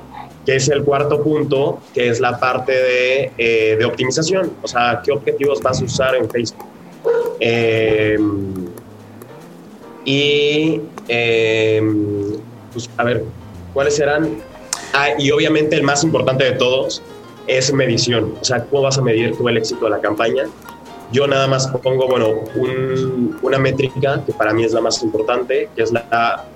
Que 0.46 0.56
es 0.56 0.68
el 0.68 0.84
cuarto 0.84 1.22
punto, 1.22 1.80
que 1.94 2.08
es 2.08 2.20
la 2.20 2.38
parte 2.38 2.72
de, 2.72 3.32
eh, 3.38 3.76
de 3.78 3.84
optimización. 3.84 4.52
O 4.62 4.68
sea, 4.68 5.00
¿qué 5.02 5.10
objetivos 5.10 5.62
vas 5.62 5.80
a 5.80 5.84
usar 5.84 6.14
en 6.16 6.28
Facebook? 6.28 6.66
Eh, 7.40 8.18
y, 10.04 10.80
em, 11.08 12.32
pues, 12.72 12.90
a 12.96 13.04
ver, 13.04 13.24
¿cuáles 13.72 13.96
serán? 13.96 14.42
Ah, 14.94 15.08
y 15.18 15.32
obviamente 15.32 15.74
el 15.74 15.82
más 15.82 16.04
importante 16.04 16.44
de 16.44 16.52
todos 16.52 17.02
es 17.48 17.72
medición. 17.72 18.32
O 18.40 18.44
sea, 18.44 18.64
¿cómo 18.64 18.82
vas 18.82 18.96
a 18.96 19.02
medir 19.02 19.36
tú 19.36 19.48
el 19.48 19.56
éxito 19.56 19.86
de 19.86 19.90
la 19.90 20.00
campaña? 20.00 20.44
Yo 21.10 21.26
nada 21.26 21.48
más 21.48 21.66
pongo, 21.66 22.06
bueno, 22.06 22.44
una 23.42 23.58
métrica 23.58 24.22
que 24.24 24.32
para 24.32 24.52
mí 24.52 24.64
es 24.64 24.72
la 24.72 24.80
más 24.80 25.02
importante, 25.02 25.68
que 25.74 25.82
es 25.82 25.92
la 25.92 26.46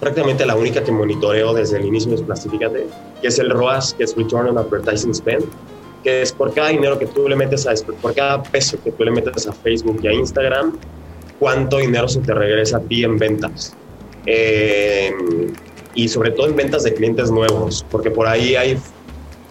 prácticamente 0.00 0.44
la 0.44 0.56
única 0.56 0.82
que 0.82 0.90
monitoreo 0.92 1.54
desde 1.54 1.78
el 1.78 1.86
inicio 1.86 2.16
de 2.16 2.22
Plastifícate, 2.22 2.86
que 3.20 3.28
es 3.28 3.38
el 3.38 3.50
ROAS, 3.50 3.94
que 3.94 4.04
es 4.04 4.16
Return 4.16 4.48
on 4.48 4.58
Advertising 4.58 5.14
Spend, 5.14 5.44
que 6.02 6.22
es 6.22 6.32
por 6.32 6.52
cada 6.54 6.68
dinero 6.68 6.98
que 6.98 7.06
tú 7.06 7.28
le 7.28 7.36
metes 7.36 7.66
a, 7.66 7.74
por 8.00 8.14
cada 8.14 8.42
peso 8.42 8.78
que 8.82 8.92
tú 8.92 9.04
le 9.04 9.10
metes 9.10 9.46
a 9.46 9.52
Facebook 9.52 10.00
y 10.02 10.08
a 10.08 10.12
Instagram, 10.12 10.78
cuánto 11.38 11.78
dinero 11.78 12.08
se 12.08 12.20
te 12.20 12.32
regresa 12.32 12.78
a 12.78 12.80
ti 12.80 13.04
en 13.04 13.18
ventas. 13.18 13.74
Eh, 14.26 15.12
y 15.96 16.08
sobre 16.08 16.30
todo 16.30 16.46
en 16.46 16.54
ventas 16.54 16.84
de 16.84 16.94
clientes 16.94 17.30
nuevos, 17.30 17.84
porque 17.90 18.10
por 18.10 18.28
ahí 18.28 18.54
hay 18.54 18.78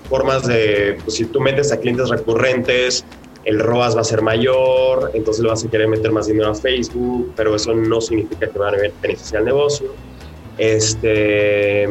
formas 0.09 0.47
de, 0.47 0.97
pues 1.03 1.17
si 1.17 1.25
tú 1.25 1.41
metes 1.41 1.71
a 1.71 1.79
clientes 1.79 2.07
recurrentes, 2.07 3.03
el 3.43 3.59
ROAS 3.59 3.97
va 3.97 4.01
a 4.01 4.03
ser 4.03 4.21
mayor, 4.21 5.11
entonces 5.13 5.43
le 5.43 5.49
vas 5.49 5.65
a 5.65 5.69
querer 5.69 5.87
meter 5.87 6.11
más 6.11 6.27
dinero 6.27 6.51
a 6.51 6.55
Facebook, 6.55 7.33
pero 7.35 7.55
eso 7.55 7.73
no 7.73 7.99
significa 7.99 8.47
que 8.47 8.57
va 8.57 8.69
a 8.69 8.71
beneficiar 9.01 9.41
el 9.41 9.45
negocio. 9.47 9.91
Este, 10.57 11.89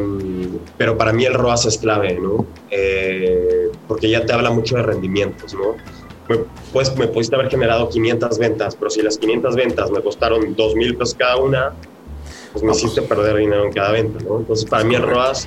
pero 0.77 0.97
para 0.97 1.13
mí 1.13 1.25
el 1.25 1.33
ROAS 1.33 1.65
es 1.65 1.77
clave, 1.77 2.17
¿no? 2.19 2.45
Eh, 2.71 3.69
porque 3.87 4.09
ya 4.09 4.25
te 4.25 4.33
habla 4.33 4.49
mucho 4.51 4.77
de 4.77 4.83
rendimientos, 4.83 5.53
¿no? 5.53 5.75
Pues 6.73 6.97
me 6.97 7.07
pudiste 7.07 7.35
haber 7.35 7.49
generado 7.49 7.89
500 7.89 8.39
ventas, 8.39 8.75
pero 8.75 8.89
si 8.89 9.01
las 9.01 9.17
500 9.17 9.55
ventas 9.55 9.91
me 9.91 10.01
costaron 10.01 10.55
2 10.55 10.75
mil 10.75 10.95
pesos 10.95 11.13
cada 11.13 11.37
una, 11.37 11.73
pues 12.55 12.63
me 12.63 12.71
hiciste 12.71 13.01
perder 13.01 13.35
dinero 13.35 13.65
en 13.65 13.73
cada 13.73 13.91
venta, 13.91 14.23
¿no? 14.23 14.39
Entonces 14.39 14.65
para 14.69 14.85
mí 14.85 14.95
el 14.95 15.01
ROAS 15.01 15.45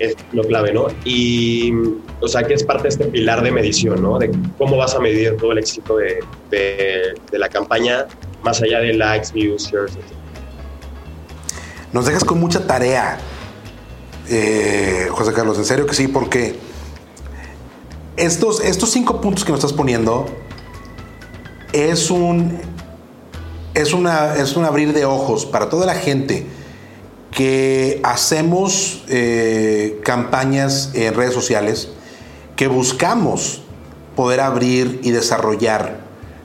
es 0.00 0.16
lo 0.32 0.42
clave, 0.42 0.72
¿no? 0.72 0.88
Y, 1.04 1.72
o 2.20 2.26
sea, 2.26 2.42
que 2.42 2.54
es 2.54 2.64
parte 2.64 2.82
de 2.82 2.88
este 2.88 3.04
pilar 3.04 3.44
de 3.44 3.52
medición, 3.52 4.02
¿no? 4.02 4.18
De 4.18 4.28
cómo 4.58 4.76
vas 4.76 4.96
a 4.96 4.98
medir 4.98 5.36
todo 5.36 5.52
el 5.52 5.58
éxito 5.58 5.98
de, 5.98 6.18
de, 6.50 7.38
la 7.38 7.48
campaña, 7.48 8.08
más 8.42 8.60
allá 8.60 8.80
de 8.80 8.92
likes, 8.92 9.28
views, 9.32 9.70
shares, 9.70 9.92
etc. 9.92 10.02
Nos 11.92 12.06
dejas 12.06 12.24
con 12.24 12.40
mucha 12.40 12.66
tarea, 12.66 13.20
eh, 14.28 15.06
José 15.12 15.32
Carlos, 15.32 15.58
en 15.58 15.64
serio 15.64 15.86
que 15.86 15.94
sí, 15.94 16.08
porque 16.08 16.56
estos, 18.16 18.64
estos 18.64 18.90
cinco 18.90 19.20
puntos 19.20 19.44
que 19.44 19.52
nos 19.52 19.60
estás 19.60 19.76
poniendo 19.76 20.26
es 21.72 22.10
un, 22.10 22.58
es, 23.74 23.92
una, 23.92 24.36
es 24.36 24.56
un 24.56 24.64
abrir 24.64 24.92
de 24.92 25.04
ojos 25.04 25.46
para 25.46 25.68
toda 25.68 25.86
la 25.86 25.94
gente 25.94 26.46
que 27.30 28.00
hacemos 28.04 29.04
eh, 29.08 30.00
campañas 30.04 30.90
en 30.94 31.14
redes 31.14 31.32
sociales, 31.32 31.90
que 32.56 32.66
buscamos 32.68 33.62
poder 34.14 34.40
abrir 34.40 35.00
y 35.02 35.10
desarrollar 35.10 36.00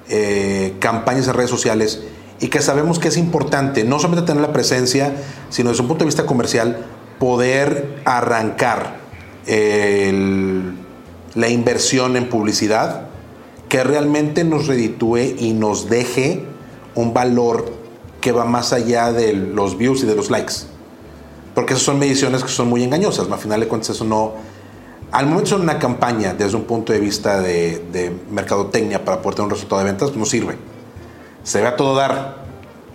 eh, 0.10 0.76
campañas 0.80 1.28
en 1.28 1.34
redes 1.34 1.50
sociales 1.50 2.02
y 2.40 2.48
que 2.48 2.62
sabemos 2.62 3.00
que 3.00 3.10
es 3.10 3.18
importante 3.18 3.84
no 3.84 4.00
solamente 4.00 4.28
tener 4.28 4.42
la 4.42 4.54
presencia, 4.54 5.12
sino 5.50 5.70
desde 5.70 5.82
un 5.82 5.90
punto 5.90 6.06
de 6.06 6.08
vista 6.08 6.26
comercial, 6.26 6.86
poder 7.20 8.00
arrancar 8.06 9.06
la 11.36 11.50
inversión 11.50 12.18
en 12.18 12.28
publicidad 12.28 13.08
que 13.70 13.84
realmente 13.84 14.44
nos 14.44 14.68
reditúe 14.68 15.36
y 15.38 15.54
nos 15.54 15.90
deje 15.90 16.46
un 16.98 17.14
valor 17.14 17.66
que 18.20 18.32
va 18.32 18.44
más 18.44 18.74
allá 18.74 19.14
de 19.14 19.34
los 19.34 19.78
views 19.78 20.04
y 20.04 20.06
de 20.06 20.16
los 20.16 20.30
likes 20.30 20.68
porque 21.58 21.74
esas 21.74 21.86
son 21.86 21.98
mediciones 21.98 22.44
que 22.44 22.50
son 22.50 22.70
muy 22.70 22.84
engañosas. 22.84 23.32
Al 23.32 23.40
final 23.40 23.60
de 23.60 23.68
cuentas, 23.68 23.90
eso 23.90 24.06
no. 24.06 24.34
Al 25.12 25.26
momento 25.26 25.50
son 25.50 25.62
una 25.62 25.80
campaña 25.80 26.36
desde 26.36 26.56
un 26.56 26.66
punto 26.66 26.94
de 26.94 27.00
vista 27.00 27.42
de, 27.42 28.16
mercadotecnia 28.30 29.04
para 29.04 29.24
poder 29.24 29.38
tener 29.38 29.46
un 29.46 29.50
resultado 29.50 29.80
de 29.80 29.86
ventas, 29.86 30.16
no 30.16 30.24
sirve. 30.24 30.56
Se 31.42 31.60
ve 31.60 31.66
a 31.66 31.76
todo 31.76 31.96
dar, 31.96 32.46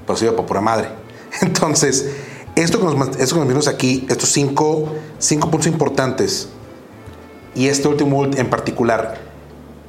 pero 0.06 0.16
sirve 0.16 0.30
por 0.34 0.46
pura 0.46 0.60
madre. 0.60 0.90
Entonces, 1.40 2.08
esto 2.54 2.78
que 2.78 2.84
nos, 2.84 3.16
esto 3.16 3.44
que 3.44 3.52
nos 3.52 3.66
aquí, 3.66 4.06
estos 4.08 4.28
cinco, 4.28 4.92
cinco 5.18 5.50
puntos 5.50 5.66
importantes, 5.66 6.48
y 7.56 7.66
este 7.66 7.88
último 7.88 8.26
en 8.26 8.48
particular, 8.48 9.31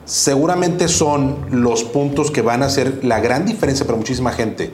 seguramente 0.05 0.87
son 0.87 1.45
los 1.51 1.83
puntos 1.83 2.31
que 2.31 2.41
van 2.41 2.63
a 2.63 2.67
hacer 2.67 3.03
la 3.03 3.19
gran 3.19 3.45
diferencia 3.45 3.85
para 3.85 3.97
muchísima 3.97 4.31
gente 4.31 4.71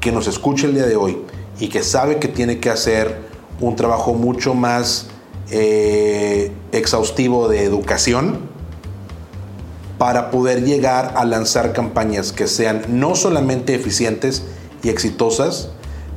que 0.00 0.12
nos 0.12 0.26
escucha 0.26 0.66
el 0.66 0.74
día 0.74 0.86
de 0.86 0.96
hoy 0.96 1.18
y 1.60 1.68
que 1.68 1.82
sabe 1.82 2.18
que 2.18 2.28
tiene 2.28 2.58
que 2.58 2.70
hacer 2.70 3.18
un 3.60 3.76
trabajo 3.76 4.14
mucho 4.14 4.54
más 4.54 5.06
eh, 5.50 6.52
exhaustivo 6.72 7.48
de 7.48 7.64
educación 7.64 8.52
para 9.98 10.30
poder 10.30 10.64
llegar 10.64 11.14
a 11.16 11.24
lanzar 11.24 11.72
campañas 11.72 12.32
que 12.32 12.48
sean 12.48 12.82
no 12.88 13.14
solamente 13.14 13.74
eficientes 13.74 14.42
y 14.82 14.88
exitosas, 14.88 15.70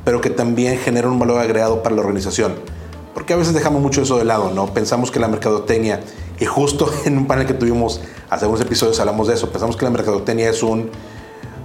pero 0.04 0.20
que 0.20 0.30
también 0.30 0.78
generen 0.78 1.12
un 1.12 1.18
valor 1.18 1.40
agregado 1.40 1.82
para 1.82 1.94
la 1.94 2.02
organización. 2.02 2.54
Porque 3.14 3.32
a 3.32 3.36
veces 3.36 3.54
dejamos 3.54 3.80
mucho 3.80 4.02
eso 4.02 4.18
de 4.18 4.24
lado, 4.24 4.50
¿no? 4.52 4.72
Pensamos 4.74 5.10
que 5.10 5.20
la 5.20 5.28
mercadotecnia, 5.28 6.00
y 6.40 6.44
justo 6.44 6.90
en 7.04 7.18
un 7.18 7.26
panel 7.26 7.46
que 7.46 7.54
tuvimos 7.54 8.00
hace 8.30 8.46
unos 8.46 8.60
episodios 8.60 8.98
hablamos 9.00 9.28
de 9.28 9.34
eso, 9.34 9.50
pensamos 9.50 9.76
que 9.76 9.84
la 9.84 9.90
mercadotecnia 9.90 10.50
es 10.50 10.62
un 10.62 10.90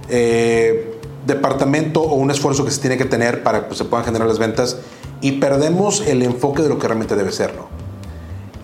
eh, 0.08 0.98
departamento 1.26 2.02
o 2.02 2.14
un 2.14 2.30
esfuerzo 2.30 2.64
que 2.64 2.70
se 2.70 2.80
tiene 2.80 2.96
que 2.96 3.04
tener 3.04 3.42
para 3.42 3.60
que 3.60 3.66
pues, 3.66 3.78
se 3.78 3.84
puedan 3.84 4.04
generar 4.04 4.28
las 4.28 4.38
ventas 4.38 4.78
y 5.20 5.32
perdemos 5.32 6.02
el 6.06 6.22
enfoque 6.22 6.62
de 6.62 6.68
lo 6.68 6.78
que 6.78 6.86
realmente 6.86 7.16
debe 7.16 7.32
ser. 7.32 7.52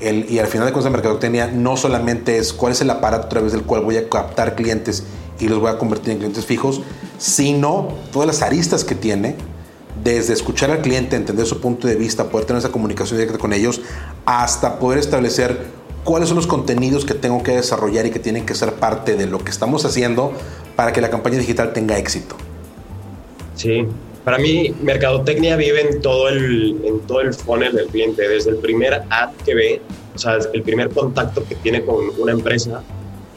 El, 0.00 0.30
y 0.30 0.38
al 0.38 0.46
final 0.46 0.66
de 0.66 0.72
cuentas, 0.72 0.90
la 0.90 0.96
mercadotecnia 0.96 1.46
no 1.48 1.76
solamente 1.76 2.38
es 2.38 2.52
cuál 2.52 2.72
es 2.72 2.80
el 2.80 2.90
aparato 2.90 3.26
a 3.26 3.28
través 3.28 3.52
del 3.52 3.62
cual 3.62 3.82
voy 3.82 3.96
a 3.96 4.08
captar 4.08 4.54
clientes 4.54 5.04
y 5.38 5.48
los 5.48 5.58
voy 5.58 5.70
a 5.70 5.78
convertir 5.78 6.12
en 6.12 6.18
clientes 6.18 6.44
fijos, 6.44 6.82
sino 7.18 7.88
todas 8.12 8.26
las 8.26 8.42
aristas 8.42 8.84
que 8.84 8.94
tiene, 8.94 9.36
desde 10.02 10.32
escuchar 10.32 10.70
al 10.70 10.80
cliente, 10.80 11.16
entender 11.16 11.46
su 11.46 11.61
punto 11.61 11.86
de 11.86 11.96
vista, 11.96 12.30
poder 12.30 12.46
tener 12.46 12.61
esa 12.61 12.70
comunicación 12.70 13.18
directa 13.18 13.38
con 13.38 13.52
ellos, 13.52 13.82
hasta 14.24 14.78
poder 14.78 14.98
establecer 14.98 15.80
cuáles 16.05 16.28
son 16.28 16.36
los 16.36 16.46
contenidos 16.46 17.05
que 17.05 17.14
tengo 17.14 17.42
que 17.42 17.53
desarrollar 17.53 18.07
y 18.07 18.11
que 18.11 18.18
tienen 18.18 18.46
que 18.46 18.55
ser 18.55 18.74
parte 18.74 19.16
de 19.16 19.26
lo 19.26 19.38
que 19.38 19.51
estamos 19.51 19.84
haciendo 19.84 20.32
para 20.76 20.92
que 20.92 21.01
la 21.01 21.11
campaña 21.11 21.38
digital 21.38 21.72
tenga 21.72 21.98
éxito. 21.98 22.36
Sí, 23.55 23.86
para 24.24 24.38
mí, 24.38 24.74
mercadotecnia 24.82 25.57
vive 25.57 25.80
en 25.80 26.03
todo 26.03 26.28
el, 26.28 26.80
en 26.84 27.01
todo 27.01 27.20
el 27.20 27.34
funnel 27.34 27.74
del 27.74 27.86
cliente, 27.88 28.28
desde 28.28 28.51
el 28.51 28.57
primer 28.57 29.03
ad 29.11 29.30
que 29.44 29.55
ve, 29.55 29.82
o 30.14 30.18
sea, 30.18 30.38
el 30.53 30.62
primer 30.62 30.90
contacto 30.90 31.44
que 31.48 31.55
tiene 31.57 31.84
con 31.84 31.96
una 32.18 32.32
empresa, 32.32 32.82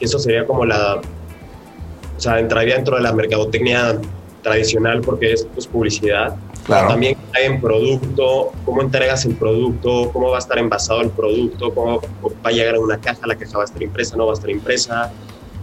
eso 0.00 0.18
sería 0.18 0.46
como 0.46 0.64
la, 0.64 0.96
o 0.96 2.20
sea, 2.20 2.38
entraría 2.38 2.76
dentro 2.76 2.96
de 2.96 3.02
la 3.02 3.12
mercadotecnia 3.12 3.98
tradicional 4.44 5.00
porque 5.00 5.32
es 5.32 5.44
pues, 5.52 5.66
publicidad. 5.66 6.36
Claro. 6.64 6.88
También 6.88 7.16
hay 7.34 7.46
en 7.46 7.60
producto, 7.60 8.52
cómo 8.64 8.80
entregas 8.80 9.24
el 9.24 9.34
producto, 9.34 10.10
cómo 10.12 10.30
va 10.30 10.36
a 10.36 10.38
estar 10.38 10.58
envasado 10.58 11.00
el 11.00 11.10
producto, 11.10 11.74
cómo 11.74 12.00
va 12.00 12.50
a 12.50 12.52
llegar 12.52 12.76
a 12.76 12.80
una 12.80 13.00
caja, 13.00 13.26
la 13.26 13.34
caja 13.34 13.58
va 13.58 13.64
a 13.64 13.66
estar 13.66 13.82
impresa, 13.82 14.16
no 14.16 14.26
va 14.26 14.32
a 14.32 14.34
estar 14.34 14.50
impresa. 14.50 15.12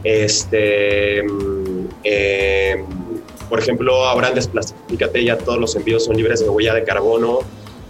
Este, 0.04 1.24
mm, 1.24 1.88
eh, 2.04 2.84
por 3.50 3.60
ejemplo, 3.60 4.06
ahora 4.06 4.30
en 4.30 4.36
Desplastifícate 4.36 5.24
ya 5.24 5.38
todos 5.38 5.60
los 5.60 5.76
envíos 5.76 6.06
son 6.06 6.18
libres 6.18 6.42
de 6.42 6.50
huella 6.50 6.74
de 6.74 6.84
carbono. 6.84 7.40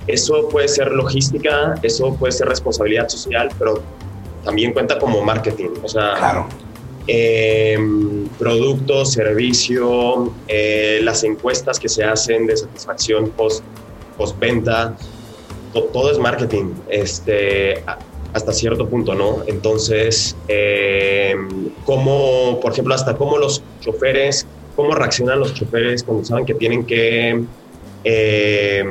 Eso 0.08 0.50
puede 0.50 0.68
ser 0.68 0.92
logística, 0.92 1.76
eso 1.84 2.16
puede 2.16 2.32
ser 2.32 2.48
responsabilidad 2.48 3.08
social, 3.10 3.50
pero 3.60 3.82
también 4.44 4.74
cuenta 4.74 4.98
como 4.98 5.22
marketing. 5.22 5.70
O 5.84 5.88
sea, 5.88 6.16
claro. 6.18 6.48
Eh, 7.08 7.78
producto, 8.38 9.06
servicio, 9.06 10.34
eh, 10.48 11.00
las 11.04 11.24
encuestas 11.24 11.80
que 11.80 11.90
se 11.90 12.04
hacen 12.04 12.48
de 12.48 12.58
satisfacción 12.58 13.30
post, 13.32 13.64
postventa, 14.18 14.96
todo 15.74 16.12
es 16.12 16.18
marketing. 16.18 16.74
Este, 16.90 17.84
hasta 18.34 18.54
cierto 18.54 18.88
punto, 18.88 19.14
¿no? 19.14 19.44
Entonces, 19.48 20.36
eh, 20.48 21.36
por 21.86 22.72
ejemplo, 22.72 22.94
hasta 22.94 23.16
cómo 23.16 23.38
los 23.38 23.62
choferes 23.82 24.48
cómo 24.76 24.96
reaccionan 24.96 25.40
los 25.40 25.54
choferes 25.54 26.04
cuando 26.04 26.26
saben 26.26 26.46
que 26.46 26.54
tienen 26.54 26.86
que 26.86 27.44
eh, 28.04 28.86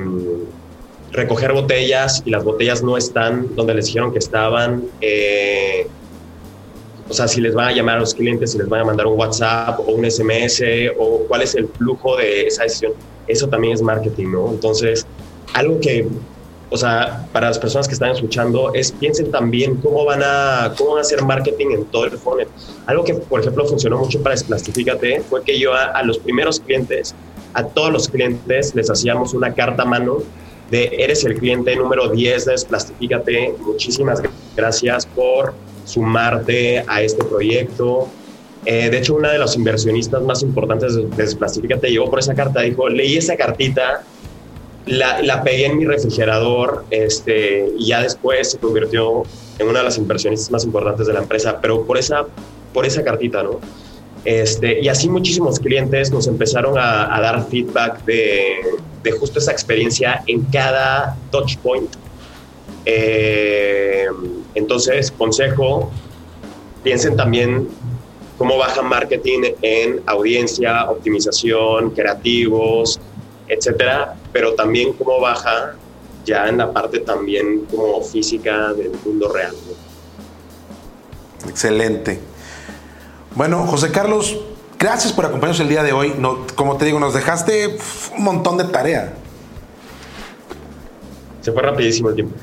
recoger 1.12 1.52
botellas 1.52 2.22
y 2.24 2.30
las 2.30 2.44
botellas 2.44 2.82
no 2.82 2.96
están 2.96 3.54
donde 3.56 3.74
les 3.74 3.86
dijeron 3.86 4.12
que 4.12 4.18
estaban. 4.18 4.84
Eh, 5.00 5.86
o 7.10 7.12
sea, 7.12 7.26
si 7.26 7.40
les 7.40 7.54
van 7.54 7.68
a 7.68 7.72
llamar 7.72 7.96
a 7.96 8.00
los 8.00 8.14
clientes, 8.14 8.52
si 8.52 8.58
les 8.58 8.68
van 8.68 8.82
a 8.82 8.84
mandar 8.84 9.06
un 9.06 9.18
WhatsApp 9.18 9.80
o 9.80 9.92
un 9.92 10.08
SMS 10.08 10.62
o 10.96 11.24
cuál 11.26 11.42
es 11.42 11.56
el 11.56 11.66
flujo 11.68 12.16
de 12.16 12.46
esa 12.46 12.62
decisión. 12.62 12.92
Eso 13.26 13.48
también 13.48 13.74
es 13.74 13.82
marketing, 13.82 14.28
¿no? 14.28 14.50
Entonces, 14.50 15.06
algo 15.52 15.80
que 15.80 16.06
o 16.72 16.76
sea, 16.76 17.26
para 17.32 17.48
las 17.48 17.58
personas 17.58 17.88
que 17.88 17.94
están 17.94 18.12
escuchando, 18.12 18.72
es 18.74 18.92
piensen 18.92 19.30
también 19.32 19.76
cómo 19.76 20.04
van 20.04 20.22
a, 20.22 20.72
cómo 20.78 20.90
van 20.90 20.98
a 20.98 21.00
hacer 21.00 21.20
marketing 21.22 21.66
en 21.72 21.84
todo 21.86 22.04
el 22.04 22.12
funnel. 22.12 22.46
Algo 22.86 23.02
que, 23.02 23.14
por 23.14 23.40
ejemplo, 23.40 23.66
funcionó 23.66 23.98
mucho 23.98 24.22
para 24.22 24.36
Desplastifícate 24.36 25.20
fue 25.22 25.42
que 25.42 25.58
yo 25.58 25.74
a, 25.74 26.00
los 26.04 26.18
primeros 26.18 26.60
clientes, 26.60 27.14
a 27.54 27.64
todos 27.64 27.92
los 27.92 28.08
clientes, 28.08 28.72
les 28.76 28.88
hacíamos 28.88 29.34
una 29.34 29.52
carta 29.52 29.82
a 29.82 29.86
mano 29.86 30.18
de 30.70 30.88
eres 30.98 31.24
el 31.24 31.34
cliente 31.34 31.74
número 31.74 32.08
10 32.08 32.44
de 32.44 32.52
Desplastifícate, 32.52 33.56
muchísimas 33.58 34.22
gracias 34.54 35.06
por 35.06 35.52
sumarte 35.84 36.84
a 36.86 37.02
este 37.02 37.24
proyecto. 37.24 38.08
Eh, 38.64 38.90
de 38.90 38.98
hecho, 38.98 39.14
una 39.14 39.32
de 39.32 39.38
los 39.38 39.56
inversionistas 39.56 40.22
más 40.22 40.42
importantes 40.42 40.94
de 40.94 41.06
Desplastifícate 41.16 41.88
llegó 41.88 42.10
por 42.10 42.18
esa 42.18 42.34
carta, 42.34 42.60
dijo, 42.60 42.88
leí 42.88 43.16
esa 43.16 43.36
cartita 43.36 44.04
la, 44.86 45.42
pegué 45.42 45.66
en 45.66 45.78
mi 45.78 45.84
refrigerador 45.84 46.84
este, 46.90 47.68
y 47.78 47.86
ya 47.86 48.02
después 48.02 48.52
se 48.52 48.58
convirtió 48.58 49.22
en 49.58 49.68
una 49.68 49.80
de 49.80 49.84
las 49.84 49.98
inversionistas 49.98 50.50
más 50.50 50.64
importantes 50.64 51.06
de 51.06 51.12
la 51.12 51.20
empresa, 51.20 51.60
pero 51.60 51.84
por 51.84 51.98
esa, 51.98 52.26
por 52.72 52.86
esa 52.86 53.04
cartita, 53.04 53.42
¿no? 53.42 53.60
Este, 54.24 54.80
y 54.80 54.88
así 54.88 55.08
muchísimos 55.08 55.58
clientes 55.58 56.10
nos 56.10 56.26
empezaron 56.26 56.76
a, 56.76 57.20
dar 57.20 57.46
feedback 57.48 58.04
de, 58.04 58.56
de, 59.02 59.12
justo 59.12 59.38
esa 59.38 59.52
experiencia 59.52 60.22
en 60.26 60.42
cada 60.44 61.16
touch 61.30 61.56
point. 61.58 61.90
Eh, 62.84 64.06
entonces, 64.54 65.10
consejo, 65.10 65.90
piensen 66.82 67.16
también 67.16 67.68
cómo 68.38 68.56
baja 68.56 68.82
marketing 68.82 69.52
en 69.60 70.00
audiencia, 70.06 70.90
optimización, 70.90 71.90
creativos, 71.90 72.98
etcétera, 73.48 74.16
pero 74.32 74.54
también 74.54 74.92
cómo 74.94 75.20
baja 75.20 75.74
ya 76.24 76.48
en 76.48 76.58
la 76.58 76.72
parte 76.72 77.00
también 77.00 77.66
como 77.66 78.00
física 78.02 78.72
del 78.72 78.92
mundo 79.04 79.30
real. 79.32 79.54
Excelente. 81.48 82.20
Bueno, 83.34 83.66
José 83.66 83.90
Carlos, 83.90 84.38
gracias 84.78 85.12
por 85.12 85.26
acompañarnos 85.26 85.60
el 85.60 85.68
día 85.68 85.82
de 85.82 85.92
hoy. 85.92 86.14
No, 86.18 86.46
como 86.54 86.76
te 86.76 86.84
digo, 86.84 86.98
nos 86.98 87.14
dejaste 87.14 87.76
un 88.16 88.24
montón 88.24 88.56
de 88.56 88.64
tarea. 88.64 89.14
Se 91.40 91.52
fue 91.52 91.62
rapidísimo 91.62 92.10
el 92.10 92.14
tiempo. 92.14 92.36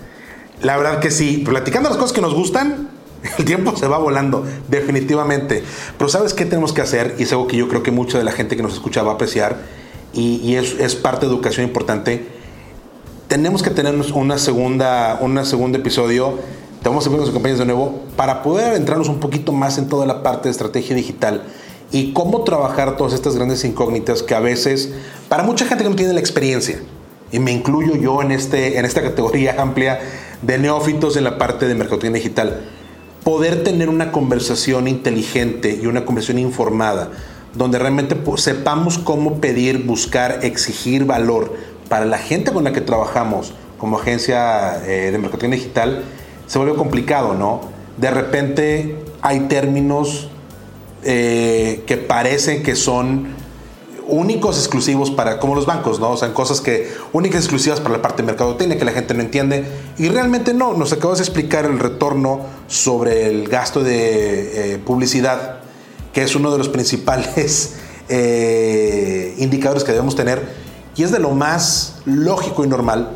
La 0.62 0.78
verdad 0.78 1.00
que 1.00 1.12
sí, 1.12 1.44
platicando 1.46 1.90
las 1.90 1.98
cosas 1.98 2.14
que 2.14 2.22
nos 2.22 2.34
gustan, 2.34 2.90
el 3.38 3.46
tiempo 3.46 3.76
se 3.76 3.88
va 3.88 3.98
volando, 3.98 4.46
definitivamente. 4.68 5.64
Pero 5.98 6.10
¿sabes 6.10 6.34
qué 6.34 6.46
tenemos 6.46 6.74
que 6.74 6.82
hacer? 6.82 7.16
Y 7.20 7.24
es 7.24 7.32
algo 7.32 7.48
que 7.48 7.58
yo 7.58 7.68
creo 7.68 7.84
que 7.84 7.92
mucha 7.92 8.18
de 8.18 8.24
la 8.24 8.32
gente 8.32 8.56
que 8.56 8.64
nos 8.64 8.74
escucha 8.74 9.04
va 9.04 9.12
a 9.12 9.16
apreciar 9.16 9.58
y, 10.14 10.56
es, 10.56 10.74
es, 10.80 10.96
parte 10.96 11.28
de 11.28 11.32
educación 11.32 11.68
importante. 11.68 12.26
Tenemos 13.28 13.62
que 13.62 13.70
tener 13.70 13.94
una 14.14 14.38
segunda, 14.40 15.20
una 15.22 15.46
segundo 15.46 15.78
episodio 15.78 16.40
te 16.82 16.90
vamos 16.90 17.08
a 17.08 17.10
ver 17.10 17.20
con 17.20 17.32
compañeros 17.32 17.60
de 17.60 17.66
nuevo 17.66 18.04
para 18.16 18.44
poder 18.44 18.70
adentrarnos 18.70 19.10
un 19.10 19.20
poquito 19.20 19.52
más 19.52 19.78
en 19.78 19.90
toda 19.90 20.06
la 20.06 20.22
parte 20.22 20.48
de 20.48 20.52
estrategia 20.52 20.96
digital 20.96 21.44
y 21.92 22.14
cómo 22.14 22.44
trabajar 22.44 22.98
todas 22.98 23.14
estas 23.14 23.36
grandes 23.36 23.64
incógnitas 23.66 24.22
que 24.22 24.36
a 24.36 24.40
veces, 24.40 24.92
para 25.28 25.44
mucha 25.44 25.66
gente 25.66 25.84
que 25.84 25.90
no 25.90 25.96
tiene 25.96 26.14
la 26.14 26.20
experiencia, 26.20 26.80
y 27.32 27.40
me 27.40 27.52
incluyo 27.52 27.96
yo 27.96 28.22
en, 28.22 28.32
este, 28.32 28.78
en 28.78 28.86
esta 28.86 29.02
categoría 29.02 29.56
amplia 29.62 30.00
de 30.42 30.58
neófitos 30.58 31.18
en 31.18 31.24
la 31.24 31.38
parte 31.38 31.68
de 31.68 31.76
mercadotecnia 31.76 32.18
digital, 32.22 32.62
poder 33.24 33.64
tener 33.64 33.90
una 33.90 34.12
conversación 34.12 34.88
inteligente 34.88 35.80
y 35.82 35.88
una 35.88 36.06
conversación 36.06 36.40
informada, 36.40 37.12
donde 37.54 37.80
realmente 37.80 38.16
sepamos 38.38 38.98
cómo 38.98 39.42
pedir, 39.42 39.84
buscar, 39.84 40.40
exigir 40.44 41.06
valor 41.06 41.56
para 41.90 42.06
la 42.06 42.18
gente 42.18 42.52
con 42.52 42.64
la 42.64 42.74
que 42.74 42.82
trabajamos 42.82 43.54
como 43.78 43.98
agencia 44.00 44.84
eh, 44.86 45.12
de 45.12 45.18
mercadotecnia 45.18 45.58
digital, 45.58 46.04
se 46.46 46.58
vuelve 46.58 46.76
complicado, 46.76 47.34
¿no? 47.34 47.62
De 47.98 48.12
repente 48.12 48.96
hay 49.22 49.42
términos 49.42 50.30
eh, 51.04 51.84
que 51.86 51.98
parecen 51.98 52.64
que 52.64 52.76
son 52.76 53.28
únicos, 54.08 54.58
exclusivos 54.58 55.12
para, 55.12 55.40
como 55.40 55.56
los 55.56 55.66
bancos, 55.66 56.00
¿no? 56.00 56.12
O 56.12 56.18
sea, 56.18 56.34
cosas 56.34 56.62
que 56.62 56.92
únicas, 57.14 57.42
exclusivas 57.42 57.80
para 57.80 57.96
la 57.96 58.02
parte 58.02 58.22
de 58.22 58.28
mercadotecnia 58.28 58.78
que 58.78 58.86
la 58.86 58.92
gente 58.92 59.14
no 59.14 59.22
entiende. 59.22 59.66
Y 59.98 60.10
realmente 60.10 60.54
no, 60.54 60.74
nos 60.74 60.94
acabas 60.94 61.20
de 61.20 61.24
explicar 61.24 61.66
el 61.66 61.80
retorno 61.80 62.42
sobre 62.68 63.28
el 63.28 63.48
gasto 63.48 63.84
de 63.84 64.74
eh, 64.74 64.78
publicidad, 64.80 65.60
que 66.14 66.24
es 66.24 66.36
uno 66.36 66.52
de 66.52 66.58
los 66.58 66.70
principales 66.70 67.76
eh, 68.10 69.36
indicadores 69.38 69.84
que 69.84 69.92
debemos 69.92 70.16
tener. 70.16 70.42
Y 70.96 71.04
es 71.04 71.12
de 71.12 71.20
lo 71.20 71.32
más 71.32 71.98
lógico 72.06 72.64
y 72.64 72.68
normal. 72.68 73.12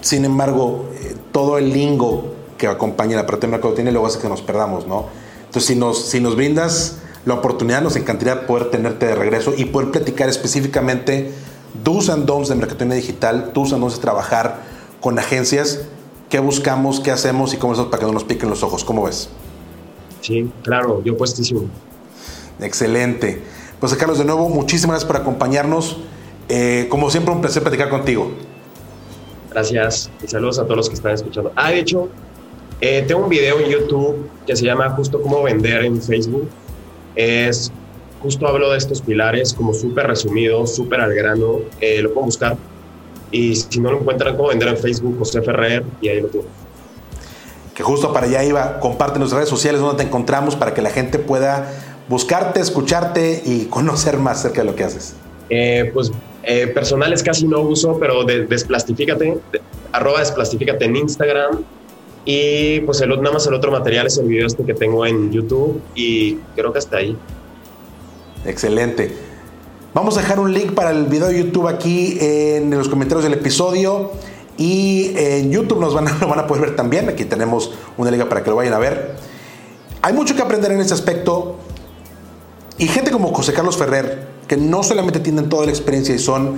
Sin 0.00 0.24
embargo, 0.24 0.86
todo 1.32 1.58
el 1.58 1.72
lingo 1.72 2.32
que 2.56 2.66
acompaña 2.66 3.16
la 3.16 3.26
parte 3.26 3.46
de 3.46 3.52
mercadotecnia 3.52 3.92
luego 3.92 4.06
hace 4.06 4.18
que 4.18 4.28
nos 4.28 4.40
perdamos, 4.40 4.86
¿no? 4.86 5.06
Entonces, 5.46 5.64
si 5.64 5.76
nos, 5.76 6.06
si 6.06 6.20
nos 6.20 6.36
brindas 6.36 6.98
la 7.26 7.34
oportunidad, 7.34 7.82
nos 7.82 7.96
encantaría 7.96 8.46
poder 8.46 8.70
tenerte 8.70 9.04
de 9.04 9.16
regreso 9.16 9.52
y 9.56 9.66
poder 9.66 9.90
platicar 9.90 10.28
específicamente 10.28 11.32
do's 11.84 12.08
and 12.08 12.24
don'ts 12.24 12.48
de 12.48 12.54
mercadotecnia 12.54 12.96
digital, 12.96 13.50
do's 13.52 13.72
and 13.72 13.82
don'ts 13.82 13.96
de 13.96 14.00
trabajar 14.00 14.62
con 15.00 15.18
agencias, 15.18 15.82
qué 16.30 16.38
buscamos, 16.38 17.00
qué 17.00 17.10
hacemos 17.10 17.52
y 17.52 17.56
cómo 17.56 17.74
es 17.74 17.80
para 17.80 17.98
que 17.98 18.06
no 18.06 18.12
nos 18.12 18.24
piquen 18.24 18.48
los 18.48 18.62
ojos. 18.62 18.84
¿Cómo 18.84 19.02
ves? 19.04 19.28
Sí, 20.20 20.50
claro, 20.62 21.02
yo 21.02 21.16
puestísimo. 21.16 21.64
Excelente. 22.60 23.42
Pues 23.80 23.92
Carlos, 23.96 24.18
de 24.18 24.24
nuevo, 24.24 24.48
muchísimas 24.48 24.94
gracias 24.94 25.06
por 25.08 25.16
acompañarnos. 25.16 25.98
Eh, 26.48 26.86
como 26.88 27.10
siempre, 27.10 27.34
un 27.34 27.40
placer 27.40 27.60
platicar 27.62 27.90
contigo. 27.90 28.30
Gracias 29.50 30.10
y 30.22 30.28
saludos 30.28 30.60
a 30.60 30.62
todos 30.62 30.76
los 30.76 30.88
que 30.88 30.94
están 30.94 31.12
escuchando. 31.12 31.52
Ah, 31.56 31.70
de 31.70 31.80
hecho, 31.80 32.08
eh, 32.80 33.04
tengo 33.06 33.24
un 33.24 33.28
video 33.28 33.58
en 33.58 33.68
YouTube 33.68 34.30
que 34.46 34.54
se 34.54 34.64
llama 34.64 34.90
Justo 34.90 35.20
cómo 35.20 35.42
vender 35.42 35.84
en 35.84 36.00
Facebook. 36.00 36.48
Es 37.16 37.72
justo 38.20 38.46
hablo 38.46 38.70
de 38.70 38.78
estos 38.78 39.00
pilares 39.00 39.54
como 39.54 39.72
súper 39.72 40.06
resumido, 40.06 40.66
súper 40.66 41.00
al 41.00 41.14
grano. 41.14 41.60
Eh, 41.80 42.02
lo 42.02 42.12
puedo 42.12 42.26
buscar. 42.26 42.56
Y 43.30 43.56
si 43.56 43.80
no 43.80 43.90
lo 43.90 44.00
encuentran, 44.00 44.36
cómo 44.36 44.48
vender 44.48 44.68
en 44.68 44.76
Facebook, 44.76 45.18
José 45.18 45.42
Ferrer, 45.42 45.84
y 46.00 46.08
ahí 46.08 46.20
lo 46.20 46.28
tengo. 46.28 46.44
Que 47.74 47.82
justo 47.82 48.12
para 48.12 48.26
allá 48.26 48.44
iba, 48.44 48.80
comparte 48.80 49.18
en 49.18 49.30
redes 49.30 49.48
sociales 49.48 49.80
donde 49.80 50.02
te 50.02 50.08
encontramos 50.08 50.56
para 50.56 50.72
que 50.72 50.80
la 50.80 50.90
gente 50.90 51.18
pueda 51.18 51.70
buscarte, 52.08 52.60
escucharte 52.60 53.42
y 53.44 53.64
conocer 53.70 54.18
más 54.18 54.40
acerca 54.40 54.62
de 54.62 54.66
lo 54.66 54.74
que 54.74 54.84
haces. 54.84 55.14
Eh, 55.50 55.90
pues 55.92 56.10
personales 56.74 57.24
casi 57.24 57.46
no 57.46 57.60
uso, 57.60 57.98
pero 57.98 58.22
de, 58.24 58.46
desplastifícate, 58.46 59.38
arroba 59.90 60.20
desplastifícate 60.20 60.84
en 60.84 60.96
Instagram, 60.96 61.64
y 62.26 62.80
pues 62.80 63.00
el, 63.00 63.08
nada 63.08 63.32
más 63.32 63.46
el 63.46 63.54
otro 63.54 63.70
material 63.70 64.08
es 64.08 64.18
el 64.18 64.26
video 64.26 64.48
este 64.48 64.64
que 64.64 64.74
tengo 64.74 65.06
en 65.06 65.30
YouTube 65.30 65.80
y 65.94 66.34
creo 66.56 66.72
que 66.72 66.80
hasta 66.80 66.98
ahí. 66.98 67.16
Excelente. 68.44 69.12
Vamos 69.94 70.18
a 70.18 70.20
dejar 70.20 70.40
un 70.40 70.52
link 70.52 70.72
para 70.72 70.90
el 70.90 71.06
video 71.06 71.28
de 71.28 71.38
YouTube 71.44 71.68
aquí 71.68 72.18
en 72.20 72.68
los 72.70 72.88
comentarios 72.88 73.22
del 73.22 73.34
episodio. 73.34 74.10
Y 74.58 75.12
en 75.16 75.52
YouTube 75.52 75.80
nos 75.80 75.94
van 75.94 76.08
a, 76.08 76.18
lo 76.20 76.28
van 76.28 76.40
a 76.40 76.46
poder 76.48 76.64
ver 76.66 76.76
también. 76.76 77.08
Aquí 77.08 77.24
tenemos 77.24 77.72
una 77.96 78.10
liga 78.10 78.28
para 78.28 78.42
que 78.42 78.50
lo 78.50 78.56
vayan 78.56 78.74
a 78.74 78.78
ver. 78.78 79.14
Hay 80.02 80.12
mucho 80.12 80.34
que 80.34 80.42
aprender 80.42 80.72
en 80.72 80.80
este 80.80 80.94
aspecto. 80.94 81.56
Y 82.76 82.88
gente 82.88 83.12
como 83.12 83.32
José 83.32 83.52
Carlos 83.52 83.76
Ferrer, 83.76 84.26
que 84.48 84.56
no 84.56 84.82
solamente 84.82 85.20
tienen 85.20 85.48
toda 85.48 85.64
la 85.64 85.70
experiencia 85.70 86.14
y 86.14 86.18
son 86.18 86.56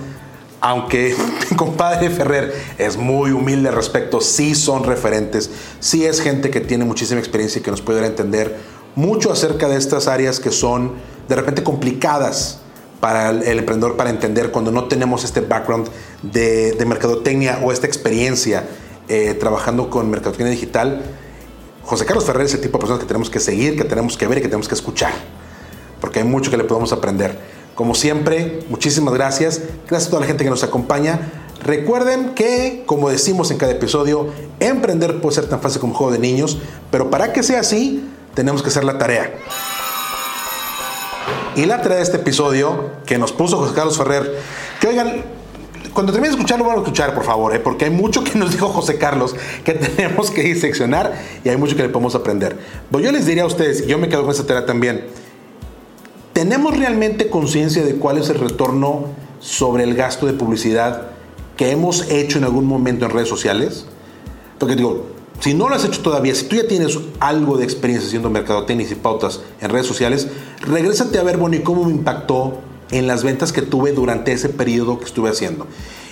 aunque 0.61 1.15
mi 1.51 1.57
compadre 1.57 2.11
Ferrer 2.11 2.55
es 2.79 2.97
muy 2.97 3.31
humilde 3.31 3.69
al 3.69 3.75
respecto, 3.75 4.21
sí 4.21 4.55
son 4.55 4.85
referentes, 4.85 5.51
sí 5.81 6.05
es 6.05 6.21
gente 6.21 6.51
que 6.51 6.61
tiene 6.61 6.85
muchísima 6.85 7.21
experiencia 7.21 7.61
y 7.61 7.63
que 7.63 7.71
nos 7.71 7.81
puede 7.81 8.01
dar 8.01 8.11
entender 8.11 8.57
mucho 8.95 9.33
acerca 9.33 9.69
de 9.69 9.77
estas 9.77 10.09
áreas 10.09 10.41
que 10.41 10.51
son 10.51 10.95
de 11.29 11.37
repente 11.37 11.63
complicadas 11.63 12.61
para 13.01 13.31
el, 13.31 13.59
emprendedor 13.59 13.97
para 13.97 14.11
entender 14.11 14.51
cuando 14.51 14.73
no 14.73 14.89
tenemos 14.89 15.23
este 15.23 15.41
background 15.41 15.89
de, 16.23 16.77
mercadotecnia 16.85 17.61
o 17.63 17.71
esta 17.71 17.87
experiencia 17.87 18.65
eh, 19.09 19.35
trabajando 19.35 19.89
con 19.89 20.11
mercadotecnia 20.11 20.51
digital. 20.51 21.03
José 21.85 22.05
Carlos 22.05 22.25
Ferrer 22.25 22.47
es 22.47 22.55
el 22.55 22.61
tipo 22.61 22.79
de 22.79 22.81
personas 22.81 23.01
que 23.01 23.07
tenemos 23.07 23.31
que 23.31 23.41
seguir, 23.41 23.77
que 23.77 23.85
tenemos 23.85 24.17
que 24.19 24.27
ver 24.27 24.39
y 24.39 24.41
que 24.41 24.49
tenemos 24.49 24.69
que 24.69 24.75
escuchar, 24.75 25.13
porque 26.01 26.19
hay 26.19 26.25
mucho 26.25 26.51
que 26.51 26.57
le 26.57 26.65
podemos 26.65 26.93
aprender. 26.93 27.39
Como 27.79 27.95
siempre, 27.95 28.59
muchísimas 28.71 29.15
gracias. 29.15 29.61
Gracias 29.89 30.09
a 30.09 30.11
toda 30.11 30.23
la 30.23 30.27
gente 30.27 30.43
que 30.43 30.51
nos 30.51 30.65
acompaña. 30.65 31.31
Recuerden 31.63 32.35
que, 32.35 32.83
como 32.87 33.09
decimos 33.09 33.53
en 33.53 33.57
cada 33.57 33.71
episodio, 33.71 34.31
emprender 34.59 35.21
puede 35.21 35.37
ser 35.37 35.49
tan 35.49 35.61
fácil 35.61 35.81
como 35.81 35.93
un 35.93 35.97
juego 35.97 36.13
de 36.13 36.19
niños, 36.19 36.59
pero 36.91 37.09
para 37.09 37.33
que 37.33 37.45
sea 37.45 37.61
así, 37.61 38.05
tenemos 38.35 38.65
que 38.65 38.71
hacer 38.71 38.83
la 38.83 38.99
tarea. 38.99 39.33
Y 41.55 41.67
la 41.67 41.81
tarea 41.81 41.99
de 41.99 42.03
este 42.03 42.17
episodio 42.17 42.91
que 43.07 43.17
nos 43.17 43.31
puso 43.31 43.59
José 43.59 43.75
Carlos 43.77 43.97
Ferrer, 43.97 44.29
que 44.81 44.89
oigan, 44.89 45.23
cuando 45.95 46.11
termine 46.11 46.33
de 46.33 46.37
escucharlo, 46.37 46.65
van 46.65 46.79
a 46.79 46.81
escuchar, 46.81 47.15
por 47.15 47.23
favor, 47.23 47.55
¿eh? 47.55 47.61
porque 47.61 47.85
hay 47.85 47.93
mucho 47.93 48.25
que 48.25 48.37
nos 48.37 48.51
dijo 48.51 48.71
José 48.71 48.99
Carlos 48.99 49.37
que 49.63 49.75
tenemos 49.75 50.33
que 50.33 50.43
diseccionar 50.43 51.15
y 51.45 51.49
hay 51.49 51.57
mucho 51.57 51.77
que 51.77 51.83
le 51.83 51.91
podemos 51.91 52.17
aprender. 52.17 52.59
Pues 52.91 53.05
yo 53.05 53.13
les 53.13 53.25
diría 53.25 53.45
a 53.45 53.47
ustedes, 53.47 53.87
yo 53.87 53.99
me 53.99 54.09
quedo 54.09 54.23
con 54.23 54.33
esta 54.33 54.45
tarea 54.45 54.67
también, 54.67 55.07
¿Tenemos 56.39 56.77
realmente 56.77 57.31
conciencia 57.31 57.83
de 57.85 57.97
cuál 57.97 58.17
es 58.17 58.29
el 58.29 58.39
retorno 58.39 59.07
sobre 59.41 59.83
el 59.83 59.97
gasto 59.97 60.25
de 60.25 60.35
publicidad 60.35 61.09
que 61.57 61.73
hemos 61.73 62.09
hecho 62.13 62.39
en 62.39 62.45
algún 62.45 62.65
momento 62.65 63.05
en 63.05 63.11
redes 63.11 63.29
sociales? 63.29 63.87
Porque 64.61 64.77
digo, 64.77 65.07
si 65.41 65.55
no 65.55 65.69
lo 65.69 65.75
has 65.75 65.85
hecho 65.85 66.01
todavía, 66.01 66.37
si 66.37 66.45
tú 66.45 66.55
ya 66.55 66.69
tienes 66.69 66.97
algo 67.19 67.57
de 67.57 67.65
experiencia 67.65 68.07
haciendo 68.07 68.31
mercadotecnia 68.31 68.87
y 68.89 68.95
pautas 68.95 69.41
en 69.61 69.71
redes 69.71 69.89
sociales, 69.89 70.29
regrésate 70.61 71.19
a 71.19 71.25
ver, 71.25 71.39
bueno, 71.39 71.57
¿y 71.57 71.63
cómo 71.63 71.83
me 71.83 71.91
impactó 71.91 72.61
en 72.93 73.09
las 73.09 73.25
ventas 73.25 73.51
que 73.51 73.63
tuve 73.63 73.91
durante 73.91 74.31
ese 74.31 74.49
periodo 74.49 75.01
que 75.01 75.07
estuve 75.07 75.31
haciendo? 75.31 75.67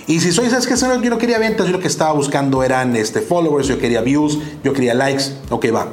Y 0.07 0.19
si 0.19 0.33
soy, 0.33 0.49
¿sabes 0.49 0.67
qué? 0.67 0.75
Yo 0.75 1.09
no 1.09 1.17
quería 1.17 1.39
ventas, 1.39 1.67
yo 1.67 1.71
lo 1.71 1.79
que 1.79 1.87
estaba 1.87 2.11
buscando 2.11 2.63
eran 2.63 2.97
este, 2.97 3.21
followers, 3.21 3.69
yo 3.69 3.79
quería 3.79 4.01
views, 4.01 4.39
yo 4.61 4.73
quería 4.73 4.93
likes, 4.93 5.23
ok, 5.51 5.67
va. 5.73 5.87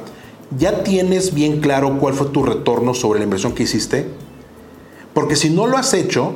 ¿Ya 0.59 0.83
tienes 0.83 1.33
bien 1.33 1.61
claro 1.61 1.97
cuál 1.99 2.13
fue 2.13 2.27
tu 2.27 2.43
retorno 2.43 2.93
sobre 2.93 3.19
la 3.19 3.23
inversión 3.23 3.53
que 3.53 3.63
hiciste? 3.63 4.24
Porque 5.15 5.37
si 5.37 5.49
no 5.49 5.65
lo 5.65 5.77
has 5.77 5.93
hecho, 5.93 6.33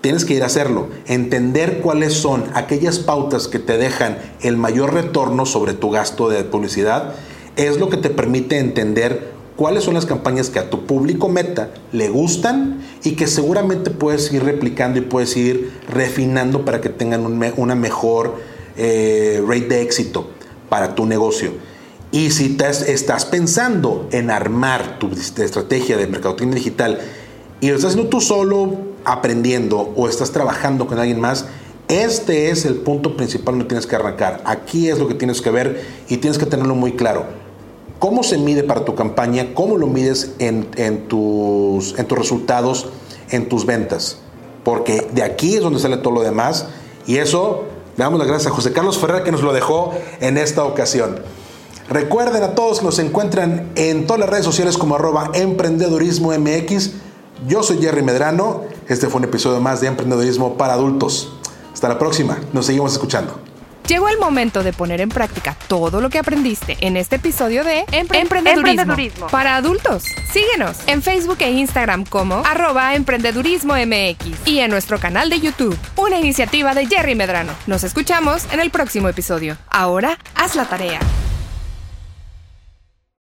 tienes 0.00 0.24
que 0.24 0.34
ir 0.34 0.44
a 0.44 0.46
hacerlo. 0.46 0.86
Entender 1.06 1.80
cuáles 1.80 2.14
son 2.14 2.44
aquellas 2.54 3.00
pautas 3.00 3.48
que 3.48 3.58
te 3.58 3.76
dejan 3.76 4.16
el 4.40 4.56
mayor 4.56 4.94
retorno 4.94 5.44
sobre 5.44 5.74
tu 5.74 5.90
gasto 5.90 6.30
de 6.30 6.44
publicidad. 6.44 7.14
es 7.56 7.78
lo 7.78 7.90
que 7.90 7.96
te 7.98 8.08
permite 8.10 8.58
entender 8.58 9.32
cuáles 9.56 9.82
son 9.82 9.94
las 9.94 10.06
campañas 10.06 10.50
que 10.50 10.60
a 10.60 10.70
tu 10.70 10.86
público 10.86 11.28
meta 11.28 11.70
le 11.90 12.08
gustan 12.08 12.80
y 13.02 13.16
que 13.16 13.26
seguramente 13.26 13.90
puedes 13.90 14.32
ir 14.32 14.44
replicando 14.44 15.00
y 15.00 15.02
puedes 15.02 15.36
ir 15.36 15.72
refinando 15.90 16.64
para 16.64 16.80
que 16.80 16.88
tengan 16.90 17.26
una 17.56 17.74
mejor 17.74 18.36
eh, 18.76 19.42
rate 19.44 19.66
de 19.66 19.82
éxito 19.82 20.30
para 20.68 20.94
tu 20.94 21.06
negocio. 21.06 21.50
Y 22.12 22.30
si 22.30 22.56
estás 22.60 23.24
pensando 23.24 24.08
en 24.12 24.30
armar 24.30 25.00
tu 25.00 25.10
estrategia 25.10 25.96
de 25.96 26.06
mercadotecnia 26.06 26.54
digital 26.54 27.00
y 27.62 27.68
lo 27.68 27.76
estás 27.76 27.92
haciendo 27.92 28.10
tú 28.10 28.20
solo 28.20 28.72
aprendiendo 29.04 29.92
o 29.94 30.08
estás 30.08 30.32
trabajando 30.32 30.88
con 30.88 30.98
alguien 30.98 31.20
más, 31.20 31.46
este 31.86 32.50
es 32.50 32.64
el 32.64 32.74
punto 32.74 33.16
principal 33.16 33.54
donde 33.54 33.66
tienes 33.66 33.86
que 33.86 33.94
arrancar. 33.94 34.42
Aquí 34.44 34.88
es 34.88 34.98
lo 34.98 35.06
que 35.06 35.14
tienes 35.14 35.40
que 35.40 35.50
ver 35.50 35.86
y 36.08 36.16
tienes 36.16 36.38
que 36.38 36.46
tenerlo 36.46 36.74
muy 36.74 36.94
claro. 36.94 37.24
¿Cómo 38.00 38.24
se 38.24 38.36
mide 38.36 38.64
para 38.64 38.84
tu 38.84 38.96
campaña? 38.96 39.54
¿Cómo 39.54 39.76
lo 39.78 39.86
mides 39.86 40.32
en, 40.40 40.66
tus, 41.06 41.96
en 41.96 42.06
tus 42.06 42.18
resultados, 42.18 42.88
en 43.30 43.48
tus 43.48 43.64
ventas? 43.64 44.18
Porque 44.64 45.06
de 45.12 45.22
aquí 45.22 45.54
es 45.54 45.62
donde 45.62 45.78
sale 45.78 45.98
todo 45.98 46.14
lo 46.14 46.22
demás 46.22 46.66
y 47.06 47.18
eso 47.18 47.62
le 47.96 48.02
damos 48.02 48.18
las 48.18 48.26
gracias 48.26 48.50
a 48.50 48.56
José 48.56 48.72
Carlos 48.72 48.98
Ferrer 48.98 49.22
que 49.22 49.30
nos 49.30 49.42
lo 49.42 49.52
dejó 49.52 49.94
en 50.20 50.36
esta 50.36 50.64
ocasión. 50.64 51.20
Recuerden 51.88 52.42
a 52.42 52.56
todos 52.56 52.80
que 52.80 52.86
nos 52.86 52.98
encuentran 52.98 53.70
en 53.76 54.08
todas 54.08 54.18
las 54.18 54.30
redes 54.30 54.44
sociales 54.44 54.76
como 54.76 54.96
arroba 54.96 55.30
emprendedurismo 55.32 56.32
MX. 56.36 57.11
Yo 57.46 57.62
soy 57.62 57.78
Jerry 57.80 58.02
Medrano. 58.02 58.62
Este 58.88 59.08
fue 59.08 59.18
un 59.18 59.24
episodio 59.24 59.60
más 59.60 59.80
de 59.80 59.88
Emprendedurismo 59.88 60.56
para 60.56 60.74
Adultos. 60.74 61.32
Hasta 61.72 61.88
la 61.88 61.98
próxima. 61.98 62.38
Nos 62.52 62.66
seguimos 62.66 62.92
escuchando. 62.92 63.40
Llegó 63.88 64.08
el 64.08 64.18
momento 64.18 64.62
de 64.62 64.72
poner 64.72 65.00
en 65.00 65.08
práctica 65.08 65.56
todo 65.66 66.00
lo 66.00 66.08
que 66.08 66.18
aprendiste 66.18 66.76
en 66.80 66.96
este 66.96 67.16
episodio 67.16 67.64
de 67.64 67.84
emprendedurismo, 67.90 69.26
para 69.26 69.56
adultos. 69.56 70.04
Síguenos 70.30 70.78
en 70.86 71.02
Facebook 71.02 71.38
e 71.40 71.50
Instagram 71.50 72.04
como 72.04 72.36
arroba 72.46 72.94
emprendedurismo 72.94 73.74
MX 73.74 74.46
y 74.46 74.60
en 74.60 74.70
nuestro 74.70 74.98
canal 74.98 75.30
de 75.30 75.40
YouTube, 75.40 75.76
una 75.96 76.18
iniciativa 76.18 76.74
de 76.74 76.86
Jerry 76.86 77.16
Medrano. 77.16 77.52
Nos 77.66 77.82
escuchamos 77.82 78.46
en 78.52 78.60
el 78.60 78.70
próximo 78.70 79.08
episodio. 79.08 79.56
Ahora, 79.68 80.16
haz 80.36 80.54
la 80.54 80.66
tarea. 80.66 81.00